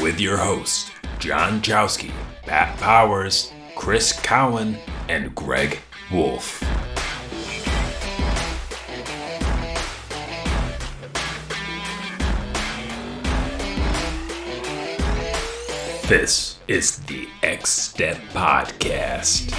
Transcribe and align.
with 0.00 0.20
your 0.20 0.36
hosts, 0.36 0.90
John 1.18 1.60
Jowski, 1.60 2.12
Pat 2.42 2.78
Powers, 2.78 3.52
Chris 3.76 4.12
Cowan, 4.12 4.76
and 5.08 5.34
Greg 5.34 5.78
Wolf. 6.12 6.60
This 16.08 16.58
is 16.68 16.98
the 17.00 17.28
X 17.42 17.68
Step 17.68 18.16
Podcast. 18.32 19.52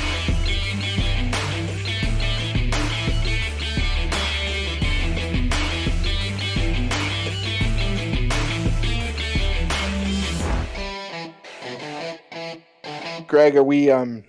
Greg, 13.29 13.56
are 13.56 13.64
we 13.64 13.92
um 13.92 14.24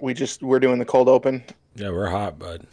we 0.00 0.12
just 0.12 0.42
we're 0.42 0.58
doing 0.60 0.78
the 0.80 0.84
cold 0.84 1.08
open? 1.08 1.42
Yeah, 1.76 1.90
we're 1.90 2.10
hot, 2.10 2.36
bud. 2.38 2.66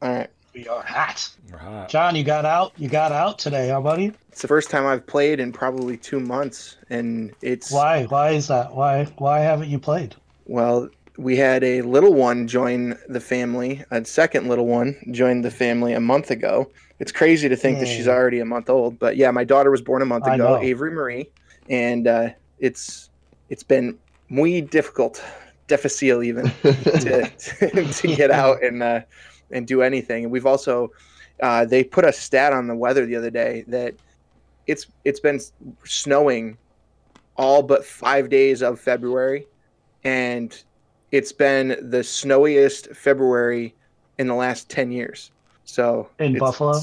All 0.00 0.10
right. 0.10 0.30
We 0.54 0.68
are 0.68 0.82
hot. 0.82 1.28
We're 1.50 1.58
hot. 1.58 1.88
John, 1.88 2.14
you 2.14 2.22
got 2.22 2.44
out. 2.44 2.72
You 2.76 2.88
got 2.88 3.10
out 3.10 3.38
today, 3.40 3.68
huh, 3.70 3.80
buddy? 3.80 4.12
It's 4.28 4.40
the 4.40 4.48
first 4.48 4.70
time 4.70 4.86
I've 4.86 5.04
played 5.06 5.40
in 5.40 5.52
probably 5.52 5.96
2 5.96 6.20
months 6.20 6.76
and 6.90 7.32
it's 7.42 7.72
Why? 7.72 8.04
Why 8.04 8.30
is 8.30 8.46
that? 8.48 8.72
Why? 8.72 9.04
Why 9.18 9.40
haven't 9.40 9.68
you 9.68 9.78
played? 9.80 10.14
well, 10.46 10.88
we 11.18 11.36
had 11.36 11.64
a 11.64 11.82
little 11.82 12.14
one 12.14 12.46
join 12.46 12.96
the 13.08 13.18
family. 13.18 13.84
A 13.90 14.04
second 14.04 14.46
little 14.48 14.66
one 14.66 14.96
joined 15.10 15.44
the 15.44 15.50
family 15.50 15.92
a 15.92 15.98
month 16.00 16.30
ago. 16.30 16.70
It's 17.00 17.10
crazy 17.10 17.48
to 17.48 17.56
think 17.56 17.80
that 17.80 17.86
she's 17.88 18.04
Hmm. 18.04 18.12
already 18.12 18.38
a 18.38 18.44
month 18.44 18.70
old, 18.70 19.00
but 19.00 19.16
yeah, 19.16 19.32
my 19.32 19.42
daughter 19.42 19.72
was 19.72 19.82
born 19.82 20.00
a 20.02 20.04
month 20.06 20.28
ago. 20.28 20.60
Avery 20.62 20.92
Marie, 20.92 21.28
and 21.68 22.06
uh, 22.06 22.28
it's 22.60 23.10
it's 23.50 23.64
been 23.64 23.98
muy 24.28 24.60
difficult, 24.60 25.22
difficile 25.66 26.22
even 26.22 26.44
to, 26.62 27.30
to 27.92 28.16
get 28.16 28.30
out 28.30 28.62
and 28.62 28.82
uh, 28.82 29.00
and 29.50 29.66
do 29.66 29.82
anything. 29.82 30.24
And 30.24 30.32
we've 30.32 30.46
also 30.46 30.90
uh, 31.42 31.64
they 31.64 31.84
put 31.84 32.04
a 32.04 32.12
stat 32.12 32.52
on 32.52 32.66
the 32.66 32.74
weather 32.74 33.06
the 33.06 33.16
other 33.16 33.30
day 33.30 33.64
that 33.68 33.94
it's 34.66 34.86
it's 35.04 35.20
been 35.20 35.40
snowing 35.84 36.56
all 37.36 37.62
but 37.62 37.84
five 37.84 38.28
days 38.28 38.62
of 38.62 38.80
February, 38.80 39.46
and 40.04 40.62
it's 41.12 41.32
been 41.32 41.76
the 41.90 42.02
snowiest 42.02 42.88
February 42.94 43.74
in 44.18 44.26
the 44.26 44.34
last 44.34 44.68
ten 44.68 44.90
years. 44.90 45.30
So 45.64 46.08
In 46.18 46.36
it's- 46.36 46.40
Buffalo? 46.40 46.78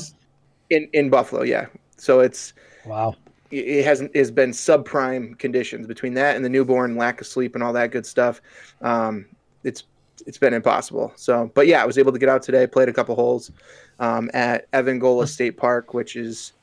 in 0.70 0.90
in 0.94 1.10
Buffalo, 1.10 1.44
yeah. 1.44 1.68
So 1.98 2.22
it's 2.22 2.54
Wow. 2.86 3.16
It- 3.58 3.68
it 3.80 3.86
hasn't 3.86 4.16
has 4.16 4.32
been 4.32 4.52
subprime 4.52 5.38
conditions 5.40 5.88
between 5.88 6.14
that 6.16 6.36
and 6.36 6.44
the 6.46 6.50
newborn 6.50 6.96
lack 6.98 7.22
of 7.22 7.28
sleep 7.28 7.56
and 7.56 7.64
all 7.64 7.74
that 7.74 7.92
good 7.92 8.06
stuff 8.06 8.42
um 8.82 9.26
it's 9.64 9.84
it's 10.28 10.38
been 10.38 10.54
impossible 10.54 11.12
so 11.16 11.52
but 11.56 11.68
yeah 11.68 11.82
i 11.82 11.86
was 11.86 11.98
able 11.98 12.12
to 12.12 12.20
get 12.20 12.30
out 12.30 12.42
today 12.42 12.66
played 12.68 12.90
a 12.90 12.94
couple 12.94 13.16
holes 13.16 13.52
um, 14.00 14.30
at 14.34 14.70
evangola 14.72 15.28
state 15.28 15.58
park 15.58 15.94
which 15.94 16.16
is 16.16 16.54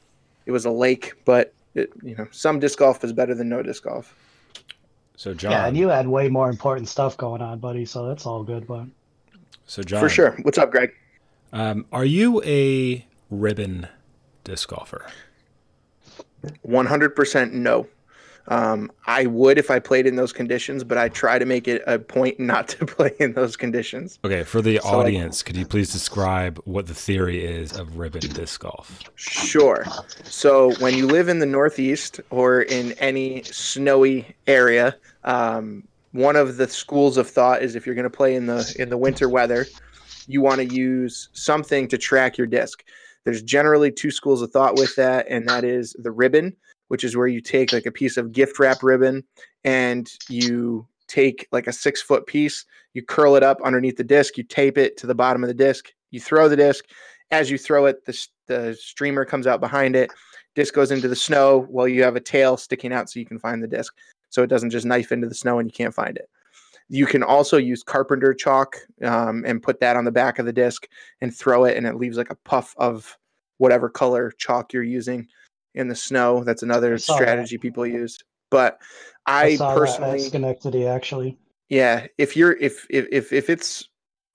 it 0.47 0.53
was 0.53 0.65
a 0.65 0.71
lake 0.71 1.15
but 1.25 1.53
it, 1.75 1.91
you 2.03 2.15
know 2.17 2.27
some 2.31 2.59
disc 2.61 2.79
golf 2.79 3.03
is 3.05 3.13
better 3.13 3.35
than 3.35 3.49
no 3.49 3.63
disc 3.63 3.83
golf 3.85 4.15
So 5.17 5.35
John, 5.35 5.53
Yeah, 5.53 5.67
and 5.67 5.77
you 5.77 5.89
had 5.89 6.07
way 6.09 6.29
more 6.29 6.49
important 6.51 6.89
stuff 6.89 7.17
going 7.17 7.43
on, 7.43 7.59
buddy. 7.61 7.85
So 7.85 8.09
that's 8.09 8.27
all 8.27 8.43
good. 8.43 8.67
But 8.67 8.87
so 9.67 9.83
John, 9.83 10.01
for 10.01 10.09
sure 10.09 10.37
what's 10.43 10.59
up 10.59 10.71
greg 10.71 10.91
Um, 11.53 11.85
are 11.93 12.05
you 12.05 12.43
a 12.45 13.07
ribbon 13.31 13.87
disc 14.45 14.69
golfer? 14.69 15.07
100% 16.67 17.53
no 17.53 17.87
um, 18.49 18.91
i 19.07 19.25
would 19.27 19.57
if 19.57 19.71
i 19.71 19.79
played 19.79 20.05
in 20.05 20.17
those 20.17 20.33
conditions 20.33 20.83
but 20.83 20.99
i 20.99 21.09
try 21.09 21.39
to 21.39 21.45
make 21.45 21.69
it 21.69 21.81
a 21.87 21.97
point 21.99 22.41
not 22.41 22.67
to 22.69 22.85
play 22.97 23.13
in 23.21 23.33
those 23.35 23.57
conditions 23.57 24.19
Okay, 24.25 24.43
for 24.43 24.61
the 24.61 24.79
So, 24.83 24.89
like- 24.89 24.97
audience, 25.07 25.43
could 25.45 25.57
you 25.57 25.65
please 25.67 25.93
describe 25.93 26.59
what 26.65 26.87
the 26.87 26.95
theory 26.95 27.45
is 27.45 27.73
of 27.73 27.99
ribbon 27.99 28.21
disc 28.23 28.61
golf? 28.63 29.01
Sure. 29.15 29.85
So 30.25 30.73
when 30.81 30.95
you 30.97 31.07
live 31.07 31.29
in 31.29 31.39
the 31.39 31.47
Northeast 31.47 32.21
or 32.31 32.63
in 32.63 32.93
any 32.93 33.43
snowy 33.45 34.35
area, 34.49 34.97
um, 35.25 35.85
one 36.13 36.35
of 36.37 36.57
the 36.57 36.67
schools 36.69 37.17
of 37.17 37.29
thought 37.31 37.63
is 37.63 37.75
if 37.77 37.87
you're 37.87 37.95
going 37.95 38.11
to 38.11 38.11
play 38.11 38.35
in 38.35 38.47
the 38.47 38.75
in 38.79 38.89
the 38.91 38.99
winter 38.99 39.29
weather, 39.29 39.67
you 40.27 40.41
want 40.41 40.59
to 40.61 40.67
use 40.75 41.29
something 41.33 41.87
to 41.89 41.97
track 41.99 42.37
your 42.39 42.47
disc. 42.49 42.83
There's 43.25 43.43
generally 43.43 43.93
two 43.93 44.11
schools 44.11 44.43
of 44.43 44.51
thought 44.51 44.75
with 44.75 44.95
that, 44.97 45.27
and 45.29 45.49
that 45.49 45.65
is 45.65 45.95
the 45.99 46.11
ribbon, 46.11 46.57
which 46.89 47.05
is 47.05 47.17
where 47.17 47.27
you 47.27 47.41
take 47.41 47.73
like 47.73 47.87
a 47.87 47.93
piece 47.93 48.17
of 48.17 48.33
gift 48.33 48.59
wrap 48.59 48.83
ribbon 48.83 49.25
and 49.65 50.11
you 50.29 50.87
take 51.09 51.47
like 51.53 51.67
a 51.67 51.73
six 51.73 52.03
foot 52.03 52.27
piece, 52.27 52.65
you 52.95 53.03
curl 53.03 53.37
it 53.37 53.43
up 53.43 53.59
underneath 53.65 53.97
the 53.97 54.05
disc, 54.05 54.37
you 54.37 54.45
tape 54.45 54.79
it 54.79 54.97
to 54.97 55.07
the 55.07 55.15
bottom 55.15 55.45
of 55.45 55.49
the 55.49 55.55
disc, 55.55 55.93
you 56.11 56.21
throw 56.21 56.49
the 56.49 56.57
disc. 56.57 56.85
As 57.31 57.51
you 57.51 57.59
throw 57.59 57.87
it, 57.87 58.05
the, 58.05 58.27
the 58.47 58.77
streamer 58.79 59.25
comes 59.25 59.47
out 59.47 59.61
behind 59.61 59.97
it. 59.97 60.11
Disc 60.55 60.75
goes 60.75 60.91
into 60.91 61.09
the 61.09 61.17
snow 61.17 61.67
while 61.71 61.89
you 61.89 62.03
have 62.03 62.17
a 62.17 62.21
tail 62.21 62.57
sticking 62.57 62.93
out 62.93 63.09
so 63.09 63.21
you 63.21 63.27
can 63.27 63.39
find 63.39 63.63
the 63.63 63.69
disc. 63.69 63.95
So 64.29 64.43
it 64.43 64.49
doesn't 64.49 64.71
just 64.71 64.87
knife 64.87 65.13
into 65.13 65.29
the 65.29 65.35
snow 65.35 65.59
and 65.59 65.69
you 65.69 65.73
can't 65.73 65.95
find 65.95 66.17
it. 66.17 66.29
You 66.93 67.07
can 67.07 67.23
also 67.23 67.57
use 67.57 67.83
carpenter 67.83 68.35
chalk 68.35 68.77
um, 69.03 69.45
and 69.47 69.63
put 69.63 69.81
that 69.81 69.97
on 69.97 70.05
the 70.05 70.13
back 70.13 70.39
of 70.39 70.45
the 70.45 70.53
disc 70.53 70.87
and 71.23 71.35
throw 71.35 71.65
it, 71.65 71.79
and 71.79 71.87
it 71.87 71.97
leaves 71.97 72.19
like 72.19 72.29
a 72.29 72.37
puff 72.45 72.75
of 72.77 73.17
whatever 73.57 73.89
color 73.89 74.31
chalk 74.37 74.75
you're 74.75 74.83
using 74.83 75.27
in 75.75 75.89
the 75.89 75.95
snow. 75.95 76.45
That's 76.45 76.63
another 76.63 76.99
saw 76.99 77.15
that. 77.15 77.23
strategy 77.23 77.57
people 77.57 77.87
use. 77.87 78.19
But 78.51 78.79
I, 79.25 79.57
I, 79.59 79.75
personally, 79.75 80.19
Schenectady 80.19 80.87
actually. 80.87 81.39
yeah, 81.71 82.09
if 82.19 82.37
you're 82.37 82.59
if 82.59 82.87
if 82.91 83.07
if 83.11 83.33
if 83.33 83.49
it's 83.49 83.89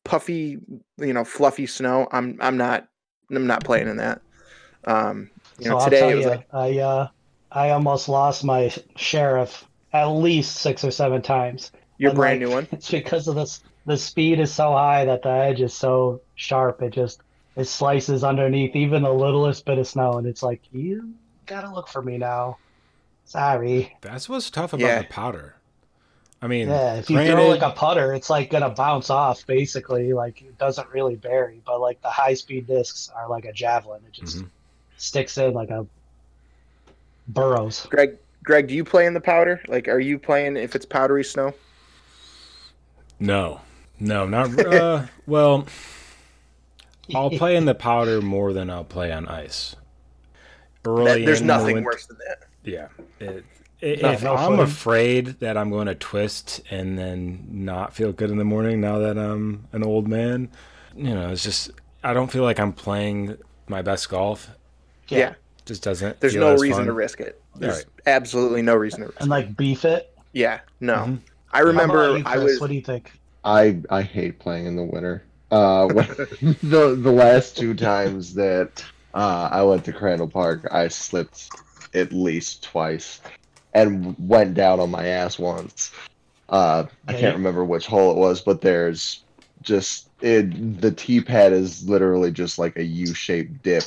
puffy, 0.03 0.57
you 0.97 1.13
know, 1.13 1.24
fluffy 1.24 1.68
snow, 1.68 2.07
I'm 2.12 2.39
I'm 2.41 2.57
not 2.57 2.88
I'm 3.29 3.45
not 3.45 3.63
playing 3.66 3.88
in 3.88 3.97
that. 3.97 4.19
Um, 4.85 5.29
you 5.59 5.66
So 5.66 5.69
know, 5.69 5.78
I'll 5.78 5.85
today 5.85 6.09
it 6.09 6.16
was 6.16 6.25
you, 6.25 6.31
like 6.31 6.47
I 6.51 6.79
uh, 6.79 7.07
I 7.51 7.69
almost 7.69 8.09
lost 8.09 8.44
my 8.44 8.74
sheriff 8.95 9.63
at 9.94 10.06
least 10.06 10.56
six 10.56 10.84
or 10.84 10.89
seven 10.89 11.22
times. 11.22 11.72
Your 11.97 12.12
and, 12.12 12.18
brand 12.18 12.40
like, 12.41 12.47
new 12.47 12.53
one. 12.53 12.68
It's 12.72 12.91
because 12.91 13.28
of 13.28 13.35
this. 13.35 13.62
The 13.85 13.97
speed 13.97 14.40
is 14.40 14.53
so 14.53 14.72
high 14.74 15.06
that 15.06 15.22
the 15.24 15.30
edge 15.30 15.62
is 15.62 15.74
so 15.74 16.22
sharp. 16.35 16.81
It 16.81 16.91
just 16.91 17.22
it 17.56 17.66
slices 17.66 18.24
underneath 18.24 18.75
even 18.75 19.03
the 19.03 19.13
littlest 19.13 19.66
bit 19.66 19.78
of 19.78 19.88
snow, 19.88 20.13
and 20.13 20.28
it's 20.28 20.44
like 20.44 20.62
you 20.72 21.13
gotta 21.46 21.74
look 21.74 21.88
for 21.88 22.02
me 22.02 22.18
now. 22.18 22.57
Sorry. 23.25 23.96
That's 24.02 24.30
what's 24.30 24.50
tough 24.50 24.74
about 24.74 24.86
Yeah. 24.86 25.02
the 25.02 25.07
powder. 25.07 25.56
I 26.41 26.47
mean, 26.47 26.69
Yeah, 26.69 26.96
if 26.96 27.09
you 27.09 27.16
granted, 27.16 27.34
throw 27.34 27.47
like 27.47 27.62
a 27.63 27.72
putter, 27.72 28.13
it's 28.13 28.30
like 28.30 28.52
gonna 28.52 28.69
bounce 28.69 29.09
off 29.09 29.46
basically. 29.47 30.13
Like 30.13 30.41
it 30.41 30.57
doesn't 30.57 30.88
really 30.90 31.16
bury, 31.16 31.62
but 31.66 31.81
like 31.81 32.02
the 32.02 32.09
high 32.09 32.36
speed 32.36 32.68
discs 32.68 33.09
are 33.16 33.28
like 33.28 33.46
a 33.46 33.52
javelin. 33.53 34.02
It 34.06 34.13
just 34.13 34.38
Mhm. 34.38 34.50
sticks 34.97 35.38
in 35.38 35.53
like 35.53 35.69
a 35.72 35.88
burrows. 37.28 37.88
Greg, 37.90 38.18
Greg, 38.44 38.68
do 38.68 38.75
you 38.75 38.84
play 38.84 39.06
in 39.06 39.13
the 39.13 39.22
powder? 39.22 39.62
Like, 39.68 39.88
are 39.88 40.00
you 40.00 40.19
playing 40.19 40.57
if 40.57 40.75
it's 40.75 40.86
powdery 40.86 41.24
snow? 41.24 41.53
No, 43.20 43.62
no, 44.00 44.28
not 44.28 44.58
uh, 44.60 45.06
well. 45.28 45.66
I'll 47.16 47.30
play 47.30 47.56
in 47.56 47.64
the 47.66 47.76
powder 47.90 48.22
more 48.22 48.52
than 48.52 48.70
I'll 48.70 48.84
play 48.84 49.12
on 49.14 49.28
ice. 49.28 49.76
Early 50.86 51.06
That- 51.22 51.26
there's 51.26 51.42
in 51.42 51.48
the 51.48 51.58
nothing 51.58 51.76
win- 51.76 51.84
worse 51.86 52.06
than 52.06 52.18
that. 52.28 52.48
Yeah. 52.64 52.88
It, 53.20 53.46
i- 53.82 54.00
No, 54.02 54.12
if 54.12 54.24
no 54.24 54.36
I'm 54.36 54.50
footing. 54.52 54.64
afraid 54.66 55.26
that 55.40 55.56
I'm 55.58 55.70
going 55.70 55.88
to 55.88 55.96
twist 55.96 56.62
and 56.70 56.98
then 57.00 57.48
not 57.50 57.94
feel 57.94 58.12
good 58.12 58.30
in 58.30 58.38
the 58.38 58.44
morning 58.44 58.82
now 58.82 59.00
that 59.00 59.18
I'm 59.18 59.68
an 59.72 59.84
old 59.84 60.08
man, 60.10 60.50
you 60.96 61.14
know, 61.16 61.30
it's 61.30 61.44
just 61.44 61.72
I 62.04 62.14
don't 62.14 62.30
feel 62.32 62.44
like 62.44 62.60
I'm 62.60 62.74
playing 62.74 63.38
my 63.70 63.82
best 63.82 64.10
golf. 64.10 64.50
Yeah, 65.08 65.36
Just 65.66 65.84
doesn't. 65.84 66.20
there's 66.20 66.34
feel 66.34 66.42
no 66.42 66.54
as 66.56 66.62
reason 66.62 66.80
fun. 66.80 66.86
to 66.88 66.94
risk 66.94 67.22
it. 67.22 67.42
There's 67.56 67.78
Right. 67.78 67.86
absolutely 68.06 68.62
no 68.63 68.75
reason 68.75 69.00
to 69.00 69.06
risk. 69.08 69.18
It. 69.18 69.22
And 69.22 69.30
like 69.30 69.56
beef 69.56 69.86
it. 69.86 70.13
Yeah, 70.34 70.60
no. 70.81 70.96
Mhm. 70.96 71.20
I 71.52 71.60
remember 71.62 72.10
about 72.10 72.20
you, 72.20 72.24
I 72.26 72.38
was 72.38 72.60
What 72.60 72.70
do 72.70 72.76
you 72.76 72.82
think? 72.82 73.12
I 73.44 73.82
I 73.90 74.02
hate 74.02 74.40
playing 74.40 74.66
in 74.66 74.76
the 74.76 74.84
winter. 74.84 75.24
Uh, 75.52 75.88
when, 75.94 76.08
the 76.64 76.98
the 77.00 77.12
last 77.12 77.58
two 77.58 77.74
times 77.74 78.34
that 78.36 78.84
uh, 79.14 79.50
I 79.52 79.64
went 79.64 79.86
to 79.86 79.94
Crandall 79.94 80.28
Park, 80.28 80.68
I 80.72 80.88
slipped 80.88 81.50
at 81.94 82.12
least 82.12 82.64
twice 82.64 83.22
and 83.74 84.16
went 84.20 84.54
down 84.54 84.80
on 84.80 84.92
my 84.92 85.08
ass 85.08 85.40
once. 85.40 85.92
Uh, 86.50 86.86
I 87.08 87.14
can't 87.14 87.36
remember 87.36 87.66
which 87.66 87.86
hole 87.86 88.12
it 88.12 88.18
was, 88.18 88.42
but 88.42 88.62
there's 88.62 89.24
just 89.62 90.10
it. 90.22 90.82
The 90.82 90.92
tee 90.92 91.22
pad 91.22 91.54
is 91.54 91.88
literally 91.88 92.32
just 92.32 92.58
like 92.58 92.78
a 92.78 92.84
U-shaped 92.84 93.64
dip 93.64 93.84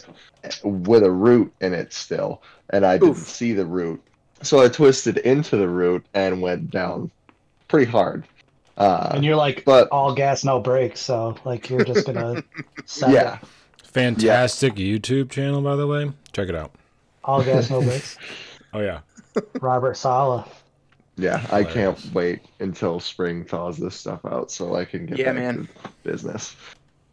with 0.62 1.02
a 1.02 1.10
root 1.10 1.52
in 1.60 1.72
it 1.72 1.92
still, 1.92 2.42
and 2.70 2.84
I 2.84 2.98
didn't 2.98 3.10
Oof. 3.10 3.18
see 3.18 3.52
the 3.52 3.66
root, 3.66 4.02
so 4.42 4.60
I 4.60 4.68
twisted 4.68 5.18
into 5.18 5.56
the 5.56 5.68
root 5.68 6.04
and 6.14 6.42
went 6.42 6.70
down 6.70 7.10
pretty 7.70 7.90
hard. 7.90 8.24
Uh, 8.76 9.10
And 9.14 9.24
you're 9.24 9.36
like 9.36 9.64
but 9.64 9.88
all 9.88 10.14
gas, 10.14 10.44
no 10.44 10.58
brakes, 10.60 11.00
so 11.00 11.36
like 11.44 11.68
you're 11.70 11.84
just 11.84 12.06
gonna 12.06 12.42
set 12.86 13.10
yeah, 13.10 13.36
it. 13.36 13.40
Fantastic 13.84 14.74
YouTube 14.74 15.30
channel, 15.30 15.60
by 15.62 15.76
the 15.76 15.86
way. 15.86 16.10
Check 16.32 16.48
it 16.48 16.54
out. 16.54 16.72
all 17.24 17.42
gas, 17.42 17.70
no 17.70 17.80
brakes. 17.82 18.16
Oh 18.72 18.78
yeah. 18.80 19.00
Robert 19.60 19.96
Sala. 19.96 20.46
Yeah, 21.16 21.44
I 21.50 21.64
can't 21.64 21.98
wait 22.14 22.42
until 22.60 23.00
spring 23.00 23.44
thaws 23.44 23.76
this 23.76 23.96
stuff 23.96 24.24
out 24.24 24.52
so 24.52 24.76
I 24.76 24.84
can 24.84 25.06
get 25.06 25.18
Yeah, 25.18 25.32
back 25.32 25.34
man. 25.34 25.66
to 25.82 25.90
business. 26.04 26.54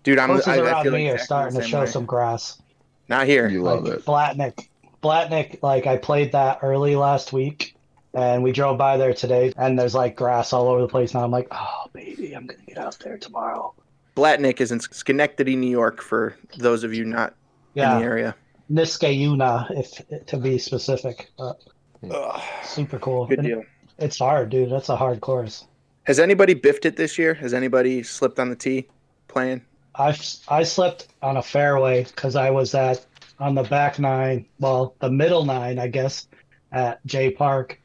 Dude, 0.04 0.20
I'm. 0.20 0.30
Horses 0.30 0.48
I, 0.50 0.58
I 0.58 0.60
around 0.60 0.84
feel 0.84 0.92
me 0.94 1.10
are 1.10 1.14
exactly 1.16 1.26
starting 1.26 1.60
to 1.60 1.68
show 1.68 1.80
way. 1.80 1.86
some 1.88 2.06
grass. 2.06 2.62
Not 3.10 3.26
here. 3.26 3.50
You 3.50 3.64
love 3.64 3.88
it. 3.88 4.06
Blatnick. 4.06 4.68
Blatnick, 5.02 5.64
like 5.64 5.88
I 5.88 5.98
played 5.98 6.32
that 6.34 6.60
early 6.62 6.96
last 6.96 7.34
week 7.34 7.76
and 8.14 8.44
we 8.44 8.52
drove 8.52 8.78
by 8.78 8.98
there 8.98 9.14
today 9.14 9.54
and 9.58 9.78
there's 9.78 9.96
like 9.96 10.16
grass 10.16 10.54
all 10.54 10.68
over 10.68 10.82
the 10.82 10.88
place 10.88 11.14
now. 11.14 11.24
I'm 11.24 11.32
like, 11.32 11.48
oh 11.52 11.86
baby, 11.94 12.34
I'm 12.34 12.46
gonna 12.46 12.64
get 12.68 12.78
out 12.78 12.98
there 13.00 13.18
tomorrow. 13.18 13.74
Blatnick 14.16 14.62
is 14.62 14.72
in 14.72 14.80
Schenectady, 14.80 15.56
New 15.56 15.70
York. 15.70 16.02
For 16.02 16.36
those 16.58 16.84
of 16.84 16.94
you 16.94 17.06
not 17.06 17.36
in 17.76 17.84
the 17.84 18.04
area. 18.04 18.36
Niskayuna, 18.72 19.70
if 19.72 20.26
to 20.26 20.38
be 20.38 20.58
specific. 20.58 21.30
But 21.38 21.62
hmm. 22.02 22.12
Ugh, 22.12 22.42
super 22.64 23.00
cool. 23.00 23.28
good 23.28 23.40
And 23.40 23.48
deal. 23.48 23.64
It's 24.00 24.20
hard, 24.20 24.50
dude. 24.50 24.72
That's 24.72 24.90
a 24.90 24.96
hard 24.96 25.22
course. 25.22 25.66
Has 26.04 26.20
anybody 26.20 26.54
biffed 26.54 26.86
it 26.86 26.96
this 26.96 27.18
year? 27.18 27.34
Has 27.36 27.54
anybody 27.54 28.02
slipped 28.04 28.40
on 28.40 28.50
the 28.50 28.56
tee 28.56 28.88
playing? 29.28 29.62
I 29.96 30.18
I 30.48 30.64
slipped 30.64 31.08
on 31.22 31.38
a 31.38 31.44
fairway 31.44 32.04
because 32.04 32.36
I 32.36 32.50
was 32.50 32.74
at 32.74 33.06
on 33.40 33.56
the 33.56 33.64
back 33.64 34.00
nine, 34.00 34.46
well, 34.60 34.96
the 35.00 35.10
middle 35.10 35.46
nine, 35.46 35.80
I 35.80 35.88
guess, 35.88 36.28
at 36.72 37.06
J 37.06 37.32
Park, 37.32 37.80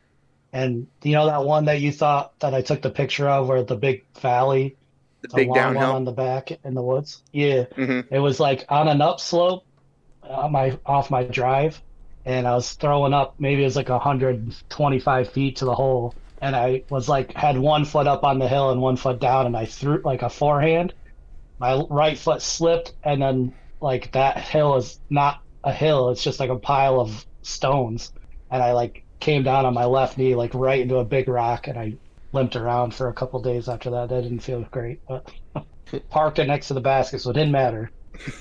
and 0.53 0.89
you 1.03 1.13
know 1.13 1.27
that 1.27 1.45
one 1.45 1.67
that 1.67 1.81
you 1.81 1.93
thought 1.93 2.33
that 2.41 2.55
I 2.55 2.63
took 2.63 2.83
the 2.83 2.91
picture 2.91 3.29
of, 3.29 3.49
where 3.49 3.65
the 3.65 3.77
big 3.77 4.07
valley, 4.21 4.79
The 5.23 5.29
the 5.31 5.37
big 5.37 5.53
downhill. 5.53 5.93
on 5.93 6.05
the 6.05 6.13
back 6.13 6.51
in 6.65 6.75
the 6.75 6.83
woods. 6.83 7.23
Yeah, 7.33 7.67
hmm 7.77 8.03
it 8.11 8.19
was 8.21 8.41
like 8.41 8.65
on 8.69 8.89
an 8.89 9.01
upslope, 9.03 9.67
on 10.23 10.53
my 10.53 10.79
off 10.87 11.11
my 11.11 11.25
drive, 11.25 11.83
and 12.25 12.47
I 12.49 12.55
was 12.55 12.73
throwing 12.75 13.15
up. 13.15 13.37
Maybe 13.39 13.63
it 13.63 13.67
was 13.67 13.77
like 13.77 13.89
125 13.91 15.31
feet 15.33 15.57
to 15.59 15.65
the 15.67 15.75
hole, 15.75 16.19
and 16.41 16.57
I 16.57 16.85
was 16.91 17.09
like 17.09 17.35
had 17.35 17.59
one 17.59 17.85
foot 17.85 18.07
up 18.07 18.25
on 18.25 18.39
the 18.39 18.49
hill 18.49 18.71
and 18.71 18.81
one 18.83 18.97
foot 18.97 19.21
down, 19.21 19.47
and 19.47 19.57
I 19.57 19.67
threw 19.67 20.03
like 20.05 20.23
a 20.23 20.31
forehand. 20.31 20.95
My 21.59 21.83
right 21.91 22.19
foot 22.19 22.43
slipped, 22.43 22.93
and 23.03 23.23
then 23.23 23.55
like 23.81 24.13
that 24.13 24.39
hill 24.39 24.77
is 24.77 25.01
not 25.11 25.41
a 25.65 25.73
hill; 25.73 26.11
it's 26.11 26.23
just 26.23 26.41
like 26.41 26.51
a 26.51 26.59
pile 26.59 27.01
of 27.01 27.27
stones, 27.43 28.13
and 28.51 28.63
I 28.63 28.73
like 28.73 29.05
came 29.23 29.45
down 29.45 29.65
on 29.65 29.73
my 29.73 29.85
left 29.85 30.19
knee, 30.19 30.35
like 30.35 30.53
right 30.53 30.81
into 30.81 30.97
a 30.97 31.05
big 31.05 31.29
rock, 31.29 31.69
and 31.69 31.79
I 31.79 31.95
limped 32.33 32.57
around 32.57 32.93
for 32.93 33.09
a 33.09 33.13
couple 33.13 33.41
days 33.41 33.69
after 33.69 33.89
that. 33.91 34.09
That 34.09 34.23
didn't 34.23 34.41
feel 34.41 34.63
great, 34.71 35.01
but 35.07 35.31
parked 36.11 36.41
it 36.41 36.47
next 36.49 36.69
to 36.69 36.75
the 36.75 36.81
basket, 36.81 37.21
so 37.21 37.31
it 37.31 37.35
didn't 37.35 37.53
matter. 37.53 37.91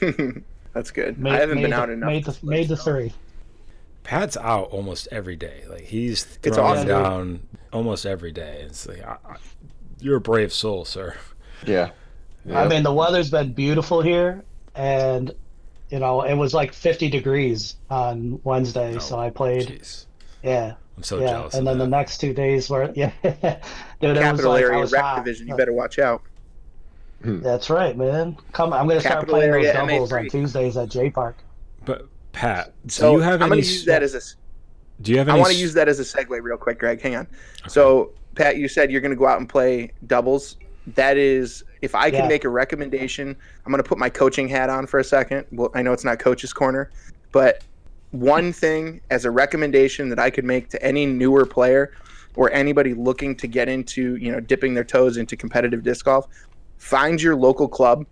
That's 0.73 0.89
good. 0.89 1.19
Made, 1.19 1.33
I 1.33 1.39
haven't 1.39 1.57
made 1.57 1.61
been 1.61 1.71
the, 1.71 1.77
out 1.77 1.89
enough. 1.89 2.07
Made 2.07 2.25
the, 2.25 2.33
slip, 2.33 2.49
made 2.49 2.67
the 2.67 2.77
three. 2.77 3.13
Pat's 4.03 4.35
out 4.37 4.69
almost 4.71 5.07
every 5.11 5.35
day. 5.35 5.63
Like 5.69 5.83
he's 5.83 6.39
It's 6.43 6.57
throwing 6.57 6.79
awesome. 6.79 6.87
down 6.87 7.47
almost 7.71 8.05
every 8.07 8.31
day. 8.31 8.63
It's 8.65 8.87
like 8.87 9.03
I, 9.03 9.17
I, 9.23 9.35
you're 9.99 10.17
a 10.17 10.21
brave 10.21 10.51
soul, 10.51 10.83
sir. 10.83 11.15
Yeah. 11.65 11.91
I 12.51 12.67
mean, 12.67 12.81
the 12.81 12.91
weather's 12.91 13.29
been 13.29 13.53
beautiful 13.53 14.01
here, 14.01 14.43
and 14.73 15.31
you 15.91 15.99
know 15.99 16.23
it 16.23 16.33
was 16.33 16.55
like 16.55 16.73
50 16.73 17.11
degrees 17.11 17.75
on 17.91 18.41
Wednesday, 18.43 18.95
oh, 18.95 18.99
so 18.99 19.19
I 19.19 19.29
played. 19.29 19.67
Jeez, 19.67 20.05
Yeah, 20.43 20.73
I'm 20.97 21.03
so 21.03 21.19
yeah, 21.19 21.27
jealous. 21.31 21.53
and 21.55 21.67
of 21.67 21.77
then 21.77 21.89
the 21.89 21.95
next 21.97 22.17
two 22.19 22.33
days 22.33 22.69
were 22.69 22.91
yeah. 22.95 23.11
Dude, 23.23 23.31
it 23.43 23.59
was 24.09 24.19
Capital 24.19 24.51
like, 24.51 24.63
I 24.63 24.67
area 24.67 24.79
was 24.79 24.91
rec 24.91 25.01
hot. 25.01 25.23
division. 25.23 25.47
You 25.47 25.55
better 25.55 25.73
watch 25.73 25.99
out. 25.99 26.21
Hmm. 27.23 27.41
That's 27.41 27.69
right, 27.69 27.95
man. 27.95 28.35
Come, 28.51 28.73
I'm 28.73 28.87
gonna 28.87 28.99
start 28.99 29.15
Capital 29.27 29.35
playing 29.35 29.51
those 29.51 29.73
doubles 29.73 30.11
on 30.11 30.23
MA3. 30.25 30.31
Tuesdays 30.31 30.77
at 30.77 30.89
J 30.89 31.09
Park. 31.11 31.37
But 31.85 32.07
Pat, 32.31 32.73
So 32.87 33.11
do 33.11 33.17
you 33.17 33.19
have 33.23 33.41
I'm 33.41 33.51
any? 33.51 33.61
going 33.61 33.63
to 33.63 33.67
use 33.69 33.85
that 33.85 34.01
as 34.03 34.15
a. 34.15 34.21
do 35.03 35.11
you 35.11 35.17
have 35.17 35.27
Any... 35.27 35.37
I 35.37 35.41
want 35.41 35.51
to 35.53 35.59
use 35.59 35.73
that 35.73 35.87
as 35.89 35.99
a 35.99 36.03
segue 36.03 36.41
real 36.41 36.57
quick, 36.57 36.79
Greg. 36.79 37.01
Hang 37.01 37.15
on. 37.15 37.27
So, 37.67 38.11
Pat, 38.35 38.55
you 38.57 38.67
said 38.69 38.89
you're 38.91 39.01
going 39.01 39.11
to 39.11 39.17
go 39.17 39.25
out 39.27 39.39
and 39.39 39.49
play 39.49 39.91
doubles. 40.07 40.55
That 40.95 41.17
is, 41.17 41.63
if 41.81 41.93
I 41.93 42.09
can 42.09 42.21
Yeah. 42.21 42.27
make 42.29 42.45
a 42.45 42.49
recommendation, 42.49 43.35
I'm 43.65 43.71
going 43.71 43.83
to 43.83 43.87
put 43.87 43.97
my 43.97 44.09
coaching 44.09 44.47
hat 44.47 44.69
on 44.69 44.87
for 44.87 44.99
a 44.99 45.03
second. 45.03 45.45
Well, 45.51 45.69
I 45.75 45.81
know 45.81 45.91
it's 45.91 46.05
not 46.05 46.19
coach's 46.19 46.53
corner, 46.53 46.89
but 47.33 47.63
one 48.11 48.53
thing 48.53 49.01
as 49.09 49.25
a 49.25 49.31
recommendation 49.31 50.09
that 50.09 50.19
I 50.19 50.29
could 50.29 50.45
make 50.45 50.69
to 50.69 50.83
any 50.83 51.05
newer 51.05 51.45
player 51.45 51.93
or 52.35 52.51
anybody 52.51 52.93
looking 52.93 53.35
to 53.37 53.47
get 53.47 53.67
into, 53.67 54.15
you 54.17 54.31
know, 54.31 54.39
dipping 54.39 54.73
their 54.73 54.83
toes 54.83 55.17
into 55.17 55.35
competitive 55.35 55.83
disc 55.83 56.05
golf, 56.05 56.27
find 56.77 57.21
your 57.21 57.35
local 57.35 57.67
club 57.67 58.05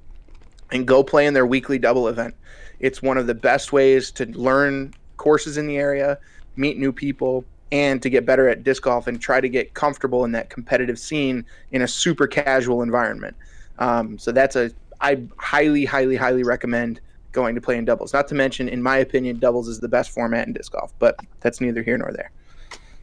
and 0.71 0.87
go 0.87 1.03
play 1.03 1.25
in 1.25 1.33
their 1.33 1.45
weekly 1.45 1.79
double 1.79 2.07
event. 2.07 2.35
It's 2.79 3.01
one 3.01 3.17
of 3.17 3.27
the 3.27 3.35
best 3.35 3.73
ways 3.73 4.11
to 4.11 4.25
learn 4.25 4.93
courses 5.17 5.57
in 5.57 5.67
the 5.67 5.77
area, 5.77 6.17
meet 6.55 6.77
new 6.77 6.93
people, 6.93 7.43
and 7.71 8.01
to 8.01 8.09
get 8.09 8.25
better 8.25 8.47
at 8.47 8.63
disc 8.63 8.83
golf 8.83 9.07
and 9.07 9.21
try 9.21 9.41
to 9.41 9.49
get 9.49 9.73
comfortable 9.73 10.25
in 10.25 10.31
that 10.31 10.49
competitive 10.49 10.97
scene 10.97 11.45
in 11.71 11.81
a 11.81 11.87
super 11.87 12.25
casual 12.25 12.81
environment. 12.81 13.35
Um, 13.79 14.17
so 14.17 14.31
that's 14.31 14.55
a 14.55 14.71
I 15.01 15.23
highly, 15.37 15.85
highly, 15.85 16.15
highly 16.15 16.43
recommend 16.43 16.99
going 17.31 17.55
to 17.55 17.61
play 17.61 17.77
in 17.77 17.85
doubles. 17.85 18.13
Not 18.13 18.27
to 18.29 18.35
mention, 18.35 18.67
in 18.69 18.81
my 18.81 18.97
opinion, 18.97 19.39
doubles 19.39 19.67
is 19.67 19.79
the 19.79 19.87
best 19.87 20.11
format 20.11 20.47
in 20.47 20.53
disc 20.53 20.71
golf, 20.71 20.93
but 20.99 21.17
that's 21.41 21.61
neither 21.61 21.83
here 21.83 21.97
nor 21.97 22.11
there. 22.11 22.31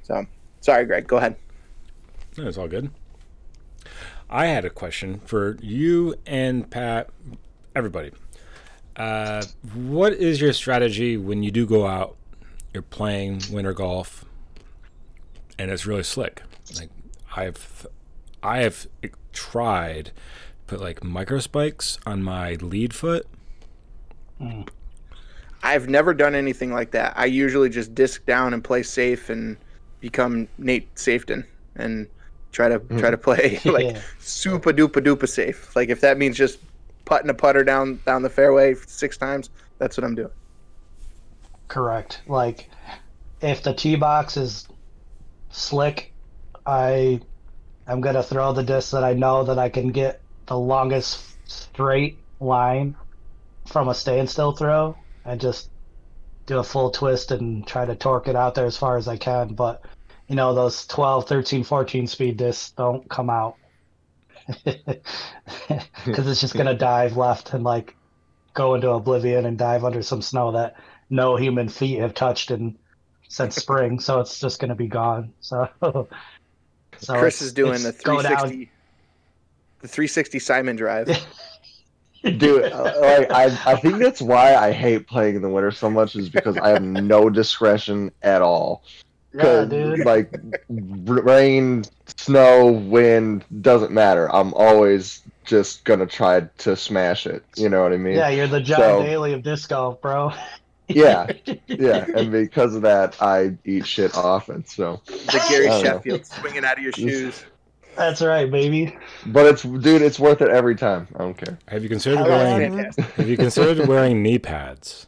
So 0.02 0.26
sorry, 0.60 0.84
Greg. 0.84 1.06
Go 1.06 1.16
ahead. 1.16 1.36
No, 2.36 2.46
it's 2.46 2.58
all 2.58 2.68
good. 2.68 2.90
I 4.28 4.46
had 4.46 4.64
a 4.64 4.70
question 4.70 5.20
for 5.20 5.56
you 5.60 6.16
and 6.26 6.68
Pat, 6.68 7.10
everybody. 7.74 8.10
Uh, 8.96 9.44
what 9.74 10.12
is 10.14 10.40
your 10.40 10.52
strategy 10.52 11.16
when 11.16 11.42
you 11.42 11.50
do 11.50 11.66
go 11.66 11.86
out? 11.86 12.16
You're 12.72 12.82
playing 12.82 13.42
winter 13.50 13.72
golf, 13.72 14.24
and 15.58 15.70
it's 15.70 15.86
really 15.86 16.02
slick. 16.02 16.42
Like 16.76 16.90
I've, 17.36 17.86
I 18.42 18.58
have 18.58 18.86
tried 19.32 20.12
put 20.66 20.80
like 20.80 21.04
micro 21.04 21.38
spikes 21.38 21.98
on 22.04 22.22
my 22.22 22.54
lead 22.54 22.92
foot. 22.92 23.26
Mm. 24.40 24.68
I've 25.62 25.88
never 25.88 26.14
done 26.14 26.34
anything 26.34 26.72
like 26.72 26.92
that. 26.92 27.14
I 27.16 27.26
usually 27.26 27.68
just 27.70 27.94
disc 27.94 28.24
down 28.26 28.54
and 28.54 28.62
play 28.62 28.82
safe 28.82 29.30
and 29.30 29.56
become 30.00 30.48
Nate 30.58 30.94
Safeton 30.94 31.44
and 31.76 32.06
try 32.52 32.68
to 32.68 32.78
try 32.98 33.10
to 33.10 33.16
mm. 33.16 33.22
play 33.22 33.60
like 33.70 33.94
Yeah. 33.94 34.00
super 34.20 34.72
duper 34.72 35.02
duper 35.04 35.28
safe. 35.28 35.74
Like 35.74 35.88
if 35.88 36.00
that 36.02 36.18
means 36.18 36.36
just 36.36 36.58
putting 37.04 37.30
a 37.30 37.34
putter 37.34 37.64
down 37.64 38.00
down 38.06 38.22
the 38.22 38.30
fairway 38.30 38.74
six 38.86 39.16
times, 39.16 39.50
that's 39.78 39.96
what 39.96 40.04
I'm 40.04 40.14
doing. 40.14 40.30
Correct. 41.68 42.20
Like, 42.26 42.70
if 43.40 43.62
the 43.62 43.74
tee 43.74 43.96
box 43.96 44.36
is 44.36 44.68
slick, 45.50 46.12
I 46.64 47.20
am 47.88 48.00
gonna 48.00 48.22
throw 48.22 48.52
the 48.52 48.62
disc 48.62 48.92
that 48.92 49.04
I 49.04 49.14
know 49.14 49.44
that 49.44 49.58
I 49.58 49.68
can 49.68 49.88
get 49.88 50.20
the 50.46 50.58
longest 50.58 51.22
straight 51.48 52.18
line 52.40 52.94
from 53.66 53.88
a 53.88 53.94
standstill 53.94 54.52
throw, 54.52 54.96
and 55.24 55.40
just 55.40 55.70
do 56.46 56.58
a 56.58 56.64
full 56.64 56.90
twist 56.90 57.32
and 57.32 57.66
try 57.66 57.84
to 57.84 57.96
torque 57.96 58.28
it 58.28 58.36
out 58.36 58.54
there 58.54 58.66
as 58.66 58.76
far 58.76 58.96
as 58.96 59.08
I 59.08 59.16
can. 59.16 59.54
But 59.54 59.82
you 60.28 60.36
know, 60.36 60.54
those 60.54 60.86
12, 60.86 61.28
13, 61.28 61.64
14 61.64 62.06
speed 62.06 62.36
discs 62.36 62.70
don't 62.72 63.08
come 63.08 63.30
out 63.30 63.56
because 64.64 66.26
it's 66.28 66.40
just 66.40 66.54
gonna 66.54 66.74
dive 66.78 67.16
left 67.16 67.52
and 67.52 67.64
like 67.64 67.94
go 68.54 68.74
into 68.74 68.90
oblivion 68.90 69.46
and 69.46 69.58
dive 69.58 69.84
under 69.84 70.02
some 70.02 70.22
snow 70.22 70.52
that 70.52 70.76
no 71.10 71.36
human 71.36 71.68
feet 71.68 72.00
have 72.00 72.14
touched 72.14 72.50
in 72.50 72.76
since 73.28 73.56
spring, 73.62 74.00
so 74.00 74.20
it's 74.20 74.40
just 74.40 74.58
going 74.58 74.70
to 74.70 74.74
be 74.74 74.88
gone. 74.88 75.32
So, 75.40 75.68
so 76.98 77.18
Chris 77.18 77.42
is 77.42 77.52
doing 77.52 77.82
the 77.82 77.92
360 77.92 78.70
the 79.80 79.88
360 79.88 80.38
Simon 80.38 80.74
drive. 80.74 81.08
Dude, 82.38 82.72
uh, 82.72 82.92
like 83.00 83.30
I, 83.30 83.44
I 83.72 83.76
think 83.76 83.98
that's 83.98 84.20
why 84.20 84.54
I 84.56 84.72
hate 84.72 85.06
playing 85.06 85.36
in 85.36 85.42
the 85.42 85.48
winter 85.48 85.70
so 85.70 85.88
much 85.90 86.16
is 86.16 86.28
because 86.28 86.56
I 86.58 86.70
have 86.70 86.82
no 86.82 87.30
discretion 87.30 88.10
at 88.22 88.42
all. 88.42 88.82
yeah, 89.32 89.42
'Cause, 89.42 89.68
dude. 89.68 90.04
Like 90.04 90.34
rain, 90.68 91.84
snow, 92.16 92.66
wind 92.72 93.44
doesn't 93.60 93.92
matter. 93.92 94.34
I'm 94.34 94.52
always 94.54 95.22
just 95.44 95.84
gonna 95.84 96.06
try 96.06 96.40
to 96.58 96.74
smash 96.76 97.26
it. 97.26 97.44
You 97.56 97.68
know 97.68 97.82
what 97.82 97.92
I 97.92 97.96
mean? 97.96 98.16
Yeah, 98.16 98.28
you're 98.30 98.48
the 98.48 98.60
John 98.60 98.78
So- 98.78 99.02
Daly 99.02 99.32
of 99.32 99.42
disc 99.42 99.68
golf, 99.68 100.00
bro. 100.00 100.32
yeah, 100.88 101.26
yeah. 101.66 102.06
And 102.16 102.30
because 102.32 102.74
of 102.74 102.82
that, 102.82 103.20
I 103.22 103.56
eat 103.64 103.86
shit 103.86 104.16
often. 104.16 104.64
So, 104.66 105.00
The 105.06 105.44
Gary 105.48 105.66
I 105.66 105.70
don't 105.70 105.84
know. 105.84 105.90
Sheffield 105.92 106.26
swinging 106.26 106.64
out 106.64 106.78
of 106.78 106.82
your 106.82 106.92
shoes. 106.92 107.44
That's 107.96 108.22
right, 108.22 108.50
baby. 108.50 108.96
but 109.26 109.46
it's 109.46 109.62
dude, 109.62 110.02
it's 110.02 110.18
worth 110.18 110.42
it 110.42 110.50
every 110.50 110.76
time. 110.76 111.08
I 111.16 111.18
don't 111.18 111.36
care. 111.36 111.58
Have 111.68 111.82
you 111.82 111.88
considered 111.88 112.18
Hell 112.18 112.28
That's 112.28 112.50
wearing? 112.58 112.76
fantastic. 112.76 113.04
Have 113.16 113.28
you 113.28 113.36
considered 113.36 113.86
wearing 113.88 114.22
knee 114.22 114.38
pads? 114.38 115.06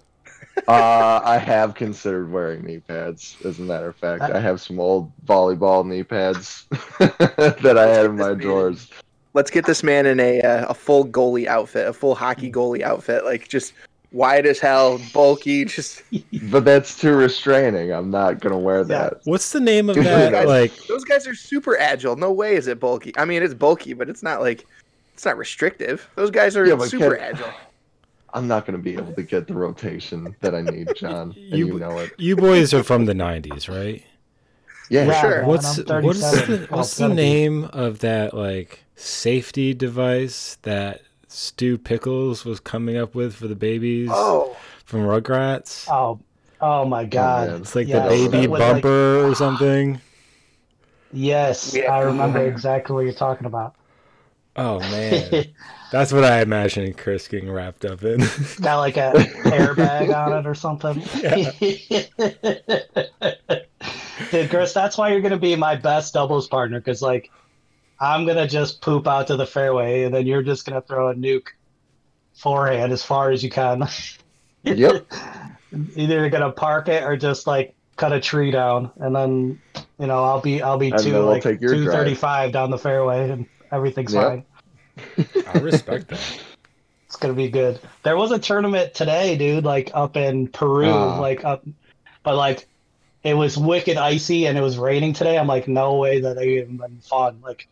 Uh, 0.66 1.21
I 1.25 1.38
have 1.38 1.75
considered 1.76 2.33
wearing 2.33 2.64
knee 2.64 2.80
pads. 2.80 3.37
As 3.45 3.61
a 3.61 3.62
matter 3.62 3.88
of 3.88 3.95
fact, 3.97 4.23
I 4.23 4.40
have 4.40 4.61
some 4.61 4.80
old 4.80 5.12
volleyball 5.25 5.87
knee 5.87 6.02
pads 6.02 6.66
that 6.99 7.76
I 7.78 7.87
had 7.87 8.07
in 8.07 8.16
my 8.16 8.35
drawers. 8.35 8.90
Let's 9.35 9.50
get 9.52 9.66
this 9.66 9.85
man 9.85 10.07
in 10.07 10.18
a 10.18 10.40
uh, 10.40 10.66
a 10.68 10.75
full 10.75 11.07
goalie 11.07 11.47
outfit, 11.47 11.87
a 11.87 11.92
full 11.92 12.16
hockey 12.16 12.50
goalie 12.50 12.83
outfit. 12.83 13.25
Like 13.25 13.47
just 13.49 13.73
wide 14.12 14.47
as 14.47 14.59
hell, 14.59 15.00
bulky. 15.12 15.65
Just 15.67 16.03
But 16.50 16.65
that's 16.65 16.99
too 16.99 17.15
restraining. 17.15 17.93
I'm 17.93 18.11
not 18.11 18.41
gonna 18.41 18.59
wear 18.59 18.85
that. 18.85 19.21
What's 19.25 19.53
the 19.53 19.61
name 19.61 19.88
of 19.91 19.97
Dude, 19.97 20.07
that? 20.07 20.33
guys- 20.33 20.47
Like, 20.47 20.73
those 20.87 21.05
guys 21.05 21.27
are 21.27 21.35
super 21.35 21.79
agile. 21.79 22.17
No 22.17 22.33
way 22.33 22.57
is 22.57 22.67
it 22.69 22.81
bulky. 22.81 23.12
I 23.17 23.25
mean, 23.25 23.43
it's 23.43 23.55
bulky, 23.55 23.93
but 23.93 24.09
it's 24.09 24.23
not 24.23 24.41
like 24.41 24.67
it's 25.15 25.25
not 25.25 25.37
restrictive. 25.37 26.09
Those 26.15 26.31
guys 26.31 26.57
are 26.57 26.67
Yeah, 26.67 26.79
super 26.79 27.17
can- 27.17 27.25
agile. 27.35 27.53
I'm 28.35 28.47
not 28.47 28.67
gonna 28.67 28.77
be 28.79 28.93
able 28.93 29.15
to 29.15 29.23
get 29.23 29.47
the 29.47 29.55
rotation 29.55 30.37
that 30.41 30.55
I 30.55 30.61
need, 30.61 30.88
John, 30.97 31.35
and 31.35 31.35
You- 31.37 31.67
you, 31.69 31.79
know 31.79 31.99
it. 31.99 32.12
you 32.19 32.37
boys 32.37 32.75
are 32.75 32.83
from 32.83 33.07
the 33.07 33.15
'90s, 33.15 33.69
right? 33.75 34.05
Yeah, 34.91 35.05
Yeah, 35.07 35.21
sure. 35.21 35.45
What's 35.45 35.79
what's 35.79 35.87
the 36.47 36.67
Oh, 36.71 36.77
what's 36.77 36.97
the 36.97 37.09
name 37.09 37.65
of 37.73 37.99
that 38.00 38.33
like 38.35 38.85
safety 38.97 39.73
device 39.75 40.57
that 40.62 41.03
Stu 41.28 41.78
Pickles 41.78 42.44
was 42.44 42.58
coming 42.61 42.97
up 42.97 43.14
with 43.14 43.35
for 43.37 43.47
the 43.47 43.54
babies 43.54 44.08
Oh, 44.12 44.56
from 44.85 45.00
Rugrats? 45.00 45.87
Oh, 45.90 46.18
oh 46.61 46.85
my 46.85 47.02
oh, 47.02 47.06
God! 47.06 47.49
man. 47.50 47.61
It's 47.61 47.75
like 47.76 47.87
Yes, 47.87 48.02
the 48.04 48.08
baby 48.28 48.40
that 48.42 48.50
was 48.50 48.61
like- 48.61 48.73
bumper 48.82 49.28
or 49.28 49.35
something. 49.35 50.00
yes, 51.12 51.75
Yeah. 51.75 51.92
I 51.92 52.00
remember 52.00 52.47
exactly 52.47 52.94
what 52.94 53.04
you're 53.04 53.12
talking 53.12 53.47
about. 53.47 53.75
Oh 54.56 54.80
man, 54.80 55.44
that's 55.92 56.12
what 56.12 56.25
I 56.25 56.40
imagined 56.40 56.99
Chris 56.99 57.28
getting 57.28 57.49
wrapped 57.50 57.85
up 57.85 58.02
in. 58.02 58.18
Got 58.61 58.78
like 58.78 58.97
a 58.97 59.12
airbag 59.44 60.12
on 60.12 60.32
it 60.37 60.47
or 60.49 60.54
something. 60.56 60.94
Dude, 64.30 64.50
Chris, 64.50 64.73
that's 64.73 64.99
why 64.99 65.11
you're 65.12 65.20
gonna 65.20 65.37
be 65.38 65.54
my 65.54 65.76
best 65.76 66.12
doubles 66.14 66.49
partner, 66.49 66.80
because 66.80 67.02
like 67.02 67.30
I'm 68.00 68.26
gonna 68.26 68.47
just 68.47 68.81
poop 68.81 69.07
out 69.07 69.26
to 69.28 69.37
the 69.37 69.47
fairway, 69.47 70.05
and 70.05 70.14
then 70.14 70.26
you're 70.26 70.43
just 70.43 70.67
gonna 70.67 70.83
throw 70.83 71.11
a 71.11 71.14
nuke 71.14 71.49
forehand 72.35 72.93
as 72.93 73.02
far 73.02 73.31
as 73.31 73.43
you 73.43 73.50
can. 73.50 73.88
Yep. 74.62 75.07
Either 75.97 76.14
you're 76.14 76.31
gonna 76.31 76.52
park 76.52 76.88
it 76.88 77.02
or 77.02 77.17
just 77.17 77.47
like 77.47 77.75
cut 77.97 78.12
a 78.12 78.21
tree 78.21 78.50
down, 78.50 78.90
and 78.97 79.14
then 79.14 79.59
you 79.99 80.07
know 80.07 80.25
I'll 80.25 80.40
be 80.40 80.62
I'll 80.62 80.78
be 80.78 80.90
And 80.90 81.02
two 81.02 81.19
like 81.21 81.43
take 81.43 81.61
your 81.61 81.75
two 81.75 81.85
drive. 81.85 82.52
down 82.52 82.71
the 82.71 82.78
fairway, 82.78 83.31
and 83.31 83.47
everything's 83.73 84.14
Yep. 84.14 84.25
fine. 84.25 84.45
I 85.47 85.59
respect 85.59 86.09
that. 86.09 86.21
It's 87.07 87.17
gonna 87.17 87.33
be 87.33 87.49
good. 87.49 87.81
There 88.02 88.19
was 88.19 88.33
a 88.33 88.38
tournament 88.38 88.93
today, 88.93 89.38
dude, 89.38 89.64
like 89.64 89.90
up 89.95 90.19
in 90.19 90.47
Peru, 90.49 90.85
Ah. 90.90 91.19
like 91.19 91.43
up, 91.43 91.64
but 92.23 92.37
like 92.37 92.69
it 93.23 93.33
was 93.33 93.57
wicked 93.57 93.97
icy 93.97 94.47
and 94.47 94.59
it 94.59 94.61
was 94.61 94.76
raining 94.76 95.14
today. 95.14 95.38
I'm 95.38 95.47
like, 95.47 95.67
no 95.69 95.95
way 95.97 96.21
that 96.21 96.37
they 96.37 96.59
even 96.59 96.76
been 96.76 97.00
fun. 97.00 97.40
Like 97.40 97.67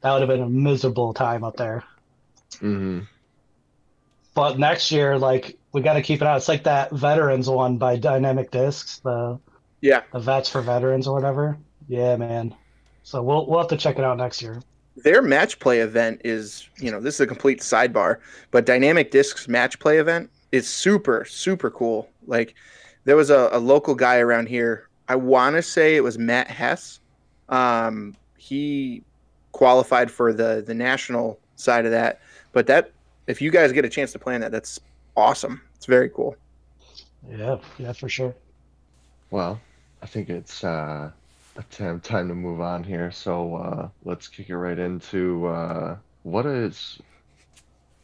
that 0.00 0.12
would 0.12 0.20
have 0.20 0.28
been 0.28 0.42
a 0.42 0.48
miserable 0.48 1.12
time 1.14 1.44
up 1.44 1.56
there. 1.56 1.84
hmm 2.60 3.00
But 4.34 4.58
next 4.58 4.90
year, 4.90 5.18
like 5.18 5.56
we 5.72 5.80
got 5.80 5.94
to 5.94 6.02
keep 6.02 6.22
it 6.22 6.26
out. 6.26 6.36
It's 6.36 6.48
like 6.48 6.64
that 6.64 6.92
veterans 6.92 7.48
one 7.48 7.78
by 7.78 7.96
Dynamic 7.96 8.50
Discs, 8.50 9.00
the 9.00 9.38
yeah. 9.80 10.02
the 10.12 10.20
vets 10.20 10.48
for 10.48 10.60
veterans 10.60 11.06
or 11.06 11.14
whatever. 11.14 11.58
Yeah, 11.88 12.16
man. 12.16 12.54
So 13.02 13.22
we'll 13.22 13.46
we'll 13.46 13.58
have 13.60 13.68
to 13.68 13.76
check 13.76 13.98
it 13.98 14.04
out 14.04 14.16
next 14.16 14.42
year. 14.42 14.60
Their 14.96 15.22
match 15.22 15.60
play 15.60 15.80
event 15.80 16.22
is, 16.24 16.68
you 16.78 16.90
know, 16.90 17.00
this 17.00 17.14
is 17.14 17.20
a 17.20 17.26
complete 17.26 17.60
sidebar, 17.60 18.18
but 18.50 18.66
Dynamic 18.66 19.12
Discs 19.12 19.46
match 19.46 19.78
play 19.78 19.98
event 19.98 20.28
is 20.50 20.68
super, 20.68 21.24
super 21.24 21.70
cool. 21.70 22.10
Like, 22.26 22.54
there 23.04 23.14
was 23.14 23.30
a, 23.30 23.48
a 23.52 23.60
local 23.60 23.94
guy 23.94 24.18
around 24.18 24.48
here. 24.48 24.88
I 25.08 25.14
want 25.14 25.54
to 25.54 25.62
say 25.62 25.94
it 25.94 26.02
was 26.02 26.18
Matt 26.18 26.48
Hess. 26.48 26.98
Um, 27.48 28.16
he 28.36 29.04
qualified 29.58 30.08
for 30.08 30.32
the 30.32 30.62
the 30.64 30.72
national 30.72 31.36
side 31.56 31.84
of 31.84 31.90
that. 31.90 32.20
But 32.52 32.68
that, 32.68 32.92
if 33.26 33.42
you 33.42 33.50
guys 33.50 33.72
get 33.72 33.84
a 33.84 33.88
chance 33.88 34.12
to 34.12 34.18
play 34.18 34.36
in 34.36 34.40
that, 34.42 34.52
that's 34.52 34.78
awesome. 35.16 35.60
It's 35.74 35.86
very 35.86 36.08
cool. 36.10 36.36
Yeah, 37.28 37.58
yeah, 37.76 37.92
for 37.92 38.08
sure. 38.08 38.32
Well, 39.32 39.60
I 40.00 40.06
think 40.06 40.30
it's 40.30 40.62
uh, 40.62 41.10
a 41.56 41.62
time 41.64 41.98
time 42.00 42.28
to 42.28 42.36
move 42.36 42.60
on 42.60 42.84
here. 42.84 43.10
So 43.10 43.56
uh, 43.56 43.88
let's 44.04 44.28
kick 44.28 44.48
it 44.48 44.56
right 44.56 44.78
into 44.78 45.48
uh, 45.48 45.96
what 46.22 46.46
is 46.46 47.00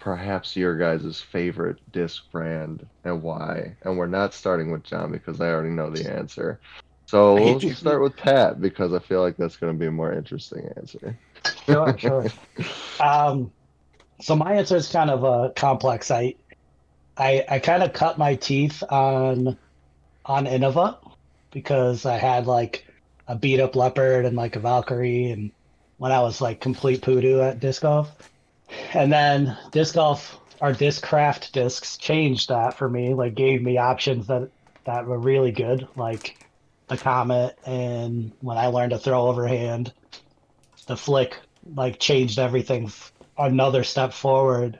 perhaps 0.00 0.56
your 0.56 0.76
guys' 0.76 1.20
favorite 1.20 1.78
disc 1.92 2.24
brand 2.32 2.84
and 3.04 3.22
why. 3.22 3.76
And 3.82 3.96
we're 3.96 4.06
not 4.08 4.34
starting 4.34 4.72
with 4.72 4.82
John 4.82 5.12
because 5.12 5.40
I 5.40 5.50
already 5.50 5.70
know 5.70 5.88
the 5.88 6.12
answer. 6.12 6.58
So 7.06 7.36
I 7.36 7.40
hate 7.42 7.52
let's 7.52 7.64
you. 7.64 7.74
start 7.74 8.02
with 8.02 8.16
Pat 8.16 8.60
because 8.60 8.92
I 8.92 8.98
feel 8.98 9.22
like 9.22 9.36
that's 9.36 9.56
going 9.56 9.72
to 9.72 9.78
be 9.78 9.86
a 9.86 9.92
more 9.92 10.12
interesting 10.12 10.68
answer. 10.76 11.16
Sure, 11.66 11.98
sure. 11.98 12.26
Um, 13.00 13.52
so 14.20 14.36
my 14.36 14.54
answer 14.54 14.76
is 14.76 14.88
kind 14.88 15.10
of 15.10 15.24
uh, 15.24 15.50
complex. 15.54 16.10
I, 16.10 16.34
I, 17.16 17.44
I 17.48 17.58
kind 17.58 17.82
of 17.82 17.92
cut 17.92 18.18
my 18.18 18.34
teeth 18.34 18.82
on, 18.88 19.56
on 20.24 20.46
Innova, 20.46 20.98
because 21.50 22.04
I 22.04 22.16
had 22.16 22.46
like 22.46 22.84
a 23.28 23.36
beat 23.36 23.60
up 23.60 23.76
leopard 23.76 24.24
and 24.26 24.36
like 24.36 24.56
a 24.56 24.60
Valkyrie, 24.60 25.30
and 25.30 25.52
when 25.98 26.12
I 26.12 26.20
was 26.20 26.40
like 26.40 26.60
complete 26.60 27.00
poodoo 27.00 27.40
at 27.40 27.60
disc 27.60 27.82
golf, 27.82 28.10
and 28.92 29.12
then 29.12 29.56
disc 29.70 29.94
golf 29.94 30.40
or 30.60 30.72
Discraft 30.72 31.52
discs 31.52 31.96
changed 31.96 32.48
that 32.48 32.76
for 32.76 32.88
me. 32.88 33.14
Like 33.14 33.34
gave 33.34 33.62
me 33.62 33.78
options 33.78 34.26
that 34.26 34.50
that 34.84 35.06
were 35.06 35.18
really 35.18 35.52
good, 35.52 35.86
like 35.96 36.44
the 36.88 36.96
Comet, 36.96 37.56
and 37.64 38.32
when 38.40 38.58
I 38.58 38.66
learned 38.66 38.90
to 38.90 38.98
throw 38.98 39.28
overhand, 39.28 39.92
the 40.84 40.96
flick 40.96 41.38
like 41.74 41.98
changed 41.98 42.38
everything 42.38 42.86
f- 42.86 43.12
another 43.38 43.84
step 43.84 44.12
forward. 44.12 44.78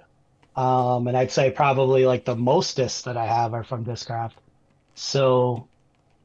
Um, 0.56 1.08
and 1.08 1.16
I'd 1.16 1.32
say 1.32 1.50
probably 1.50 2.06
like 2.06 2.24
the 2.24 2.36
most 2.36 2.76
discs 2.76 3.02
that 3.02 3.16
I 3.16 3.26
have 3.26 3.54
are 3.54 3.64
from 3.64 3.84
Discraft. 3.84 4.34
So, 4.94 5.66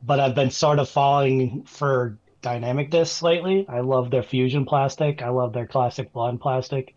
but 0.05 0.19
I've 0.19 0.35
been 0.35 0.51
sort 0.51 0.79
of 0.79 0.89
falling 0.89 1.63
for 1.63 2.17
dynamic 2.41 2.91
discs 2.91 3.21
lately. 3.21 3.65
I 3.67 3.79
love 3.79 4.11
their 4.11 4.23
fusion 4.23 4.65
plastic. 4.65 5.21
I 5.21 5.29
love 5.29 5.53
their 5.53 5.67
classic 5.67 6.13
blend 6.13 6.41
plastic. 6.41 6.95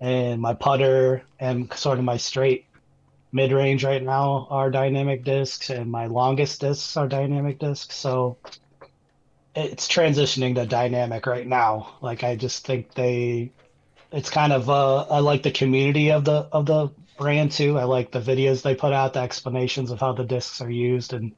And 0.00 0.40
my 0.40 0.54
putter 0.54 1.22
and 1.40 1.72
sort 1.72 1.98
of 1.98 2.04
my 2.04 2.18
straight 2.18 2.66
mid 3.32 3.52
range 3.52 3.84
right 3.84 4.02
now 4.02 4.46
are 4.50 4.70
dynamic 4.70 5.24
discs, 5.24 5.70
and 5.70 5.90
my 5.90 6.06
longest 6.06 6.60
discs 6.60 6.96
are 6.96 7.08
dynamic 7.08 7.58
discs. 7.58 7.96
So 7.96 8.36
it's 9.54 9.88
transitioning 9.88 10.54
to 10.54 10.66
dynamic 10.66 11.26
right 11.26 11.46
now. 11.46 11.96
Like 12.00 12.24
I 12.24 12.36
just 12.36 12.66
think 12.66 12.94
they, 12.94 13.52
it's 14.12 14.30
kind 14.30 14.52
of 14.52 14.70
uh, 14.70 15.02
I 15.02 15.18
like 15.20 15.42
the 15.42 15.50
community 15.50 16.10
of 16.10 16.24
the 16.24 16.48
of 16.52 16.66
the 16.66 16.90
brand 17.16 17.52
too. 17.52 17.78
I 17.78 17.84
like 17.84 18.10
the 18.10 18.20
videos 18.20 18.62
they 18.62 18.74
put 18.74 18.92
out, 18.92 19.14
the 19.14 19.20
explanations 19.20 19.90
of 19.90 20.00
how 20.00 20.12
the 20.12 20.24
discs 20.24 20.60
are 20.60 20.70
used, 20.70 21.12
and 21.12 21.32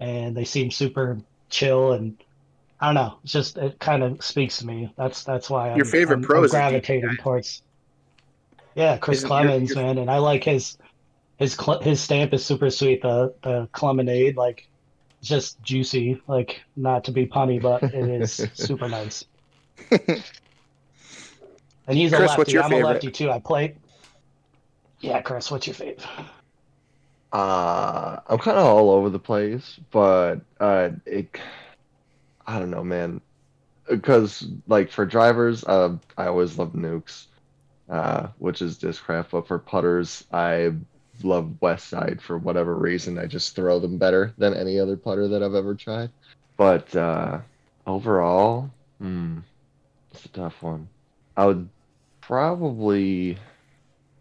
and 0.00 0.36
they 0.36 0.44
seem 0.44 0.70
super 0.70 1.18
chill 1.50 1.92
and 1.92 2.16
I 2.80 2.86
don't 2.88 2.94
know. 2.94 3.18
It's 3.22 3.32
just 3.32 3.56
it 3.56 3.78
kind 3.78 4.02
of 4.02 4.22
speaks 4.22 4.58
to 4.58 4.66
me. 4.66 4.92
That's 4.96 5.24
that's 5.24 5.48
why 5.48 5.70
I'm, 5.70 5.76
Your 5.76 5.86
favorite 5.86 6.16
I'm, 6.16 6.22
pro 6.22 6.38
I'm 6.40 6.44
is 6.44 6.50
gravitating 6.50 7.16
towards. 7.20 7.62
Yeah, 8.74 8.96
Chris 8.98 9.18
Isn't 9.18 9.30
Clemons, 9.30 9.68
your- 9.70 9.78
man, 9.78 9.98
and 9.98 10.10
I 10.10 10.18
like 10.18 10.44
his 10.44 10.76
his 11.38 11.56
his 11.82 12.00
stamp 12.00 12.34
is 12.34 12.44
super 12.44 12.70
sweet. 12.70 13.02
The 13.02 13.34
the 13.42 13.68
Clemonade, 13.72 14.36
like 14.36 14.68
just 15.24 15.60
juicy. 15.62 16.20
Like 16.28 16.62
not 16.76 17.04
to 17.04 17.12
be 17.12 17.26
punny, 17.26 17.60
but 17.60 17.82
it 17.82 17.94
is 18.22 18.46
super 18.54 18.88
nice. 18.88 19.24
And 21.86 21.98
he's 21.98 22.12
a 22.12 22.16
Chris, 22.16 22.28
lefty. 22.30 22.40
what's 22.40 22.52
your 22.52 22.62
I'm 22.62 22.70
favorite? 22.70 22.88
a 22.88 22.92
lefty 22.92 23.10
too. 23.10 23.30
I 23.30 23.40
play. 23.40 23.76
Yeah, 25.00 25.20
Chris, 25.20 25.50
what's 25.50 25.66
your 25.66 25.74
favorite? 25.74 26.02
Uh, 27.32 28.20
I'm 28.26 28.38
kind 28.38 28.56
of 28.56 28.64
all 28.64 28.90
over 28.90 29.10
the 29.10 29.18
place, 29.18 29.78
but 29.90 30.36
uh, 30.60 30.90
it, 31.04 31.36
I 32.46 32.58
don't 32.58 32.70
know, 32.70 32.84
man. 32.84 33.20
Because 33.88 34.46
like 34.66 34.90
for 34.90 35.04
drivers, 35.04 35.62
uh, 35.64 35.96
I 36.16 36.26
always 36.28 36.56
love 36.58 36.72
nukes, 36.72 37.26
uh, 37.90 38.28
which 38.38 38.62
is 38.62 38.78
Discraft. 38.78 39.30
But 39.32 39.46
for 39.46 39.58
putters, 39.58 40.24
I 40.32 40.72
love 41.22 41.60
West 41.60 41.88
Side 41.88 42.20
for 42.20 42.38
whatever 42.38 42.74
reason. 42.74 43.18
I 43.18 43.26
just 43.26 43.54
throw 43.54 43.78
them 43.78 43.98
better 43.98 44.32
than 44.38 44.54
any 44.54 44.80
other 44.80 44.96
putter 44.96 45.28
that 45.28 45.42
I've 45.42 45.54
ever 45.54 45.74
tried. 45.74 46.10
But 46.56 46.94
uh, 46.96 47.40
overall, 47.86 48.70
hmm, 48.98 49.38
it's 50.12 50.24
a 50.24 50.28
tough 50.28 50.62
one. 50.62 50.88
I 51.36 51.46
would 51.46 51.68
probably. 52.20 53.38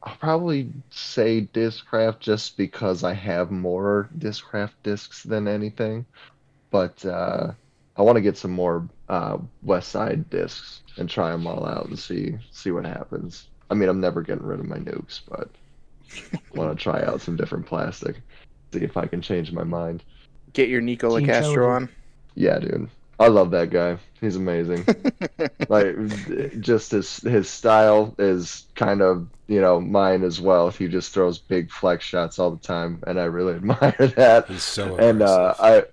I'll 0.05 0.17
probably 0.17 0.69
say 0.89 1.47
Discraft 1.53 2.19
just 2.19 2.57
because 2.57 3.05
I 3.05 3.13
have 3.13 3.51
more 3.51 4.09
Discraft 4.17 4.73
discs 4.83 5.23
than 5.23 5.47
anything. 5.47 6.05
But 6.71 7.05
uh, 7.05 7.53
I 7.95 8.01
want 8.01 8.17
to 8.17 8.21
get 8.21 8.37
some 8.37 8.51
more 8.51 8.87
uh, 9.07 9.37
West 9.61 9.89
Side 9.89 10.29
discs 10.29 10.81
and 10.97 11.09
try 11.09 11.31
them 11.31 11.47
all 11.47 11.65
out 11.65 11.85
and 11.87 11.97
see 11.97 12.37
see 12.51 12.71
what 12.71 12.85
happens. 12.85 13.47
I 13.69 13.75
mean, 13.75 13.89
I'm 13.89 14.01
never 14.01 14.21
getting 14.21 14.45
rid 14.45 14.59
of 14.59 14.65
my 14.65 14.77
nukes, 14.77 15.21
but 15.29 15.49
want 16.55 16.77
to 16.77 16.81
try 16.81 17.03
out 17.03 17.21
some 17.21 17.35
different 17.35 17.65
plastic, 17.65 18.17
see 18.71 18.79
if 18.79 18.97
I 18.97 19.05
can 19.05 19.21
change 19.21 19.51
my 19.51 19.63
mind. 19.63 20.03
Get 20.53 20.69
your 20.69 20.81
Nikko 20.81 21.17
Team 21.17 21.27
Locastro 21.27 21.53
Trilogy. 21.53 21.73
on. 21.73 21.89
Yeah, 22.35 22.59
dude. 22.59 22.89
I 23.19 23.27
love 23.27 23.51
that 23.51 23.69
guy. 23.69 23.97
He's 24.19 24.35
amazing. 24.35 24.85
like 25.69 25.95
just 26.59 26.91
his 26.91 27.17
his 27.17 27.49
style 27.49 28.15
is 28.17 28.65
kind 28.75 29.01
of 29.01 29.27
you 29.47 29.61
know 29.61 29.79
mine 29.79 30.23
as 30.23 30.41
well. 30.41 30.69
He 30.69 30.87
just 30.87 31.13
throws 31.13 31.37
big 31.37 31.69
flex 31.71 32.03
shots 32.03 32.39
all 32.39 32.51
the 32.51 32.57
time, 32.57 33.03
and 33.05 33.19
I 33.19 33.25
really 33.25 33.53
admire 33.55 33.95
that. 34.15 34.47
He's 34.47 34.63
so 34.63 34.97
and 34.97 35.21
uh. 35.21 35.53
I 35.59 35.83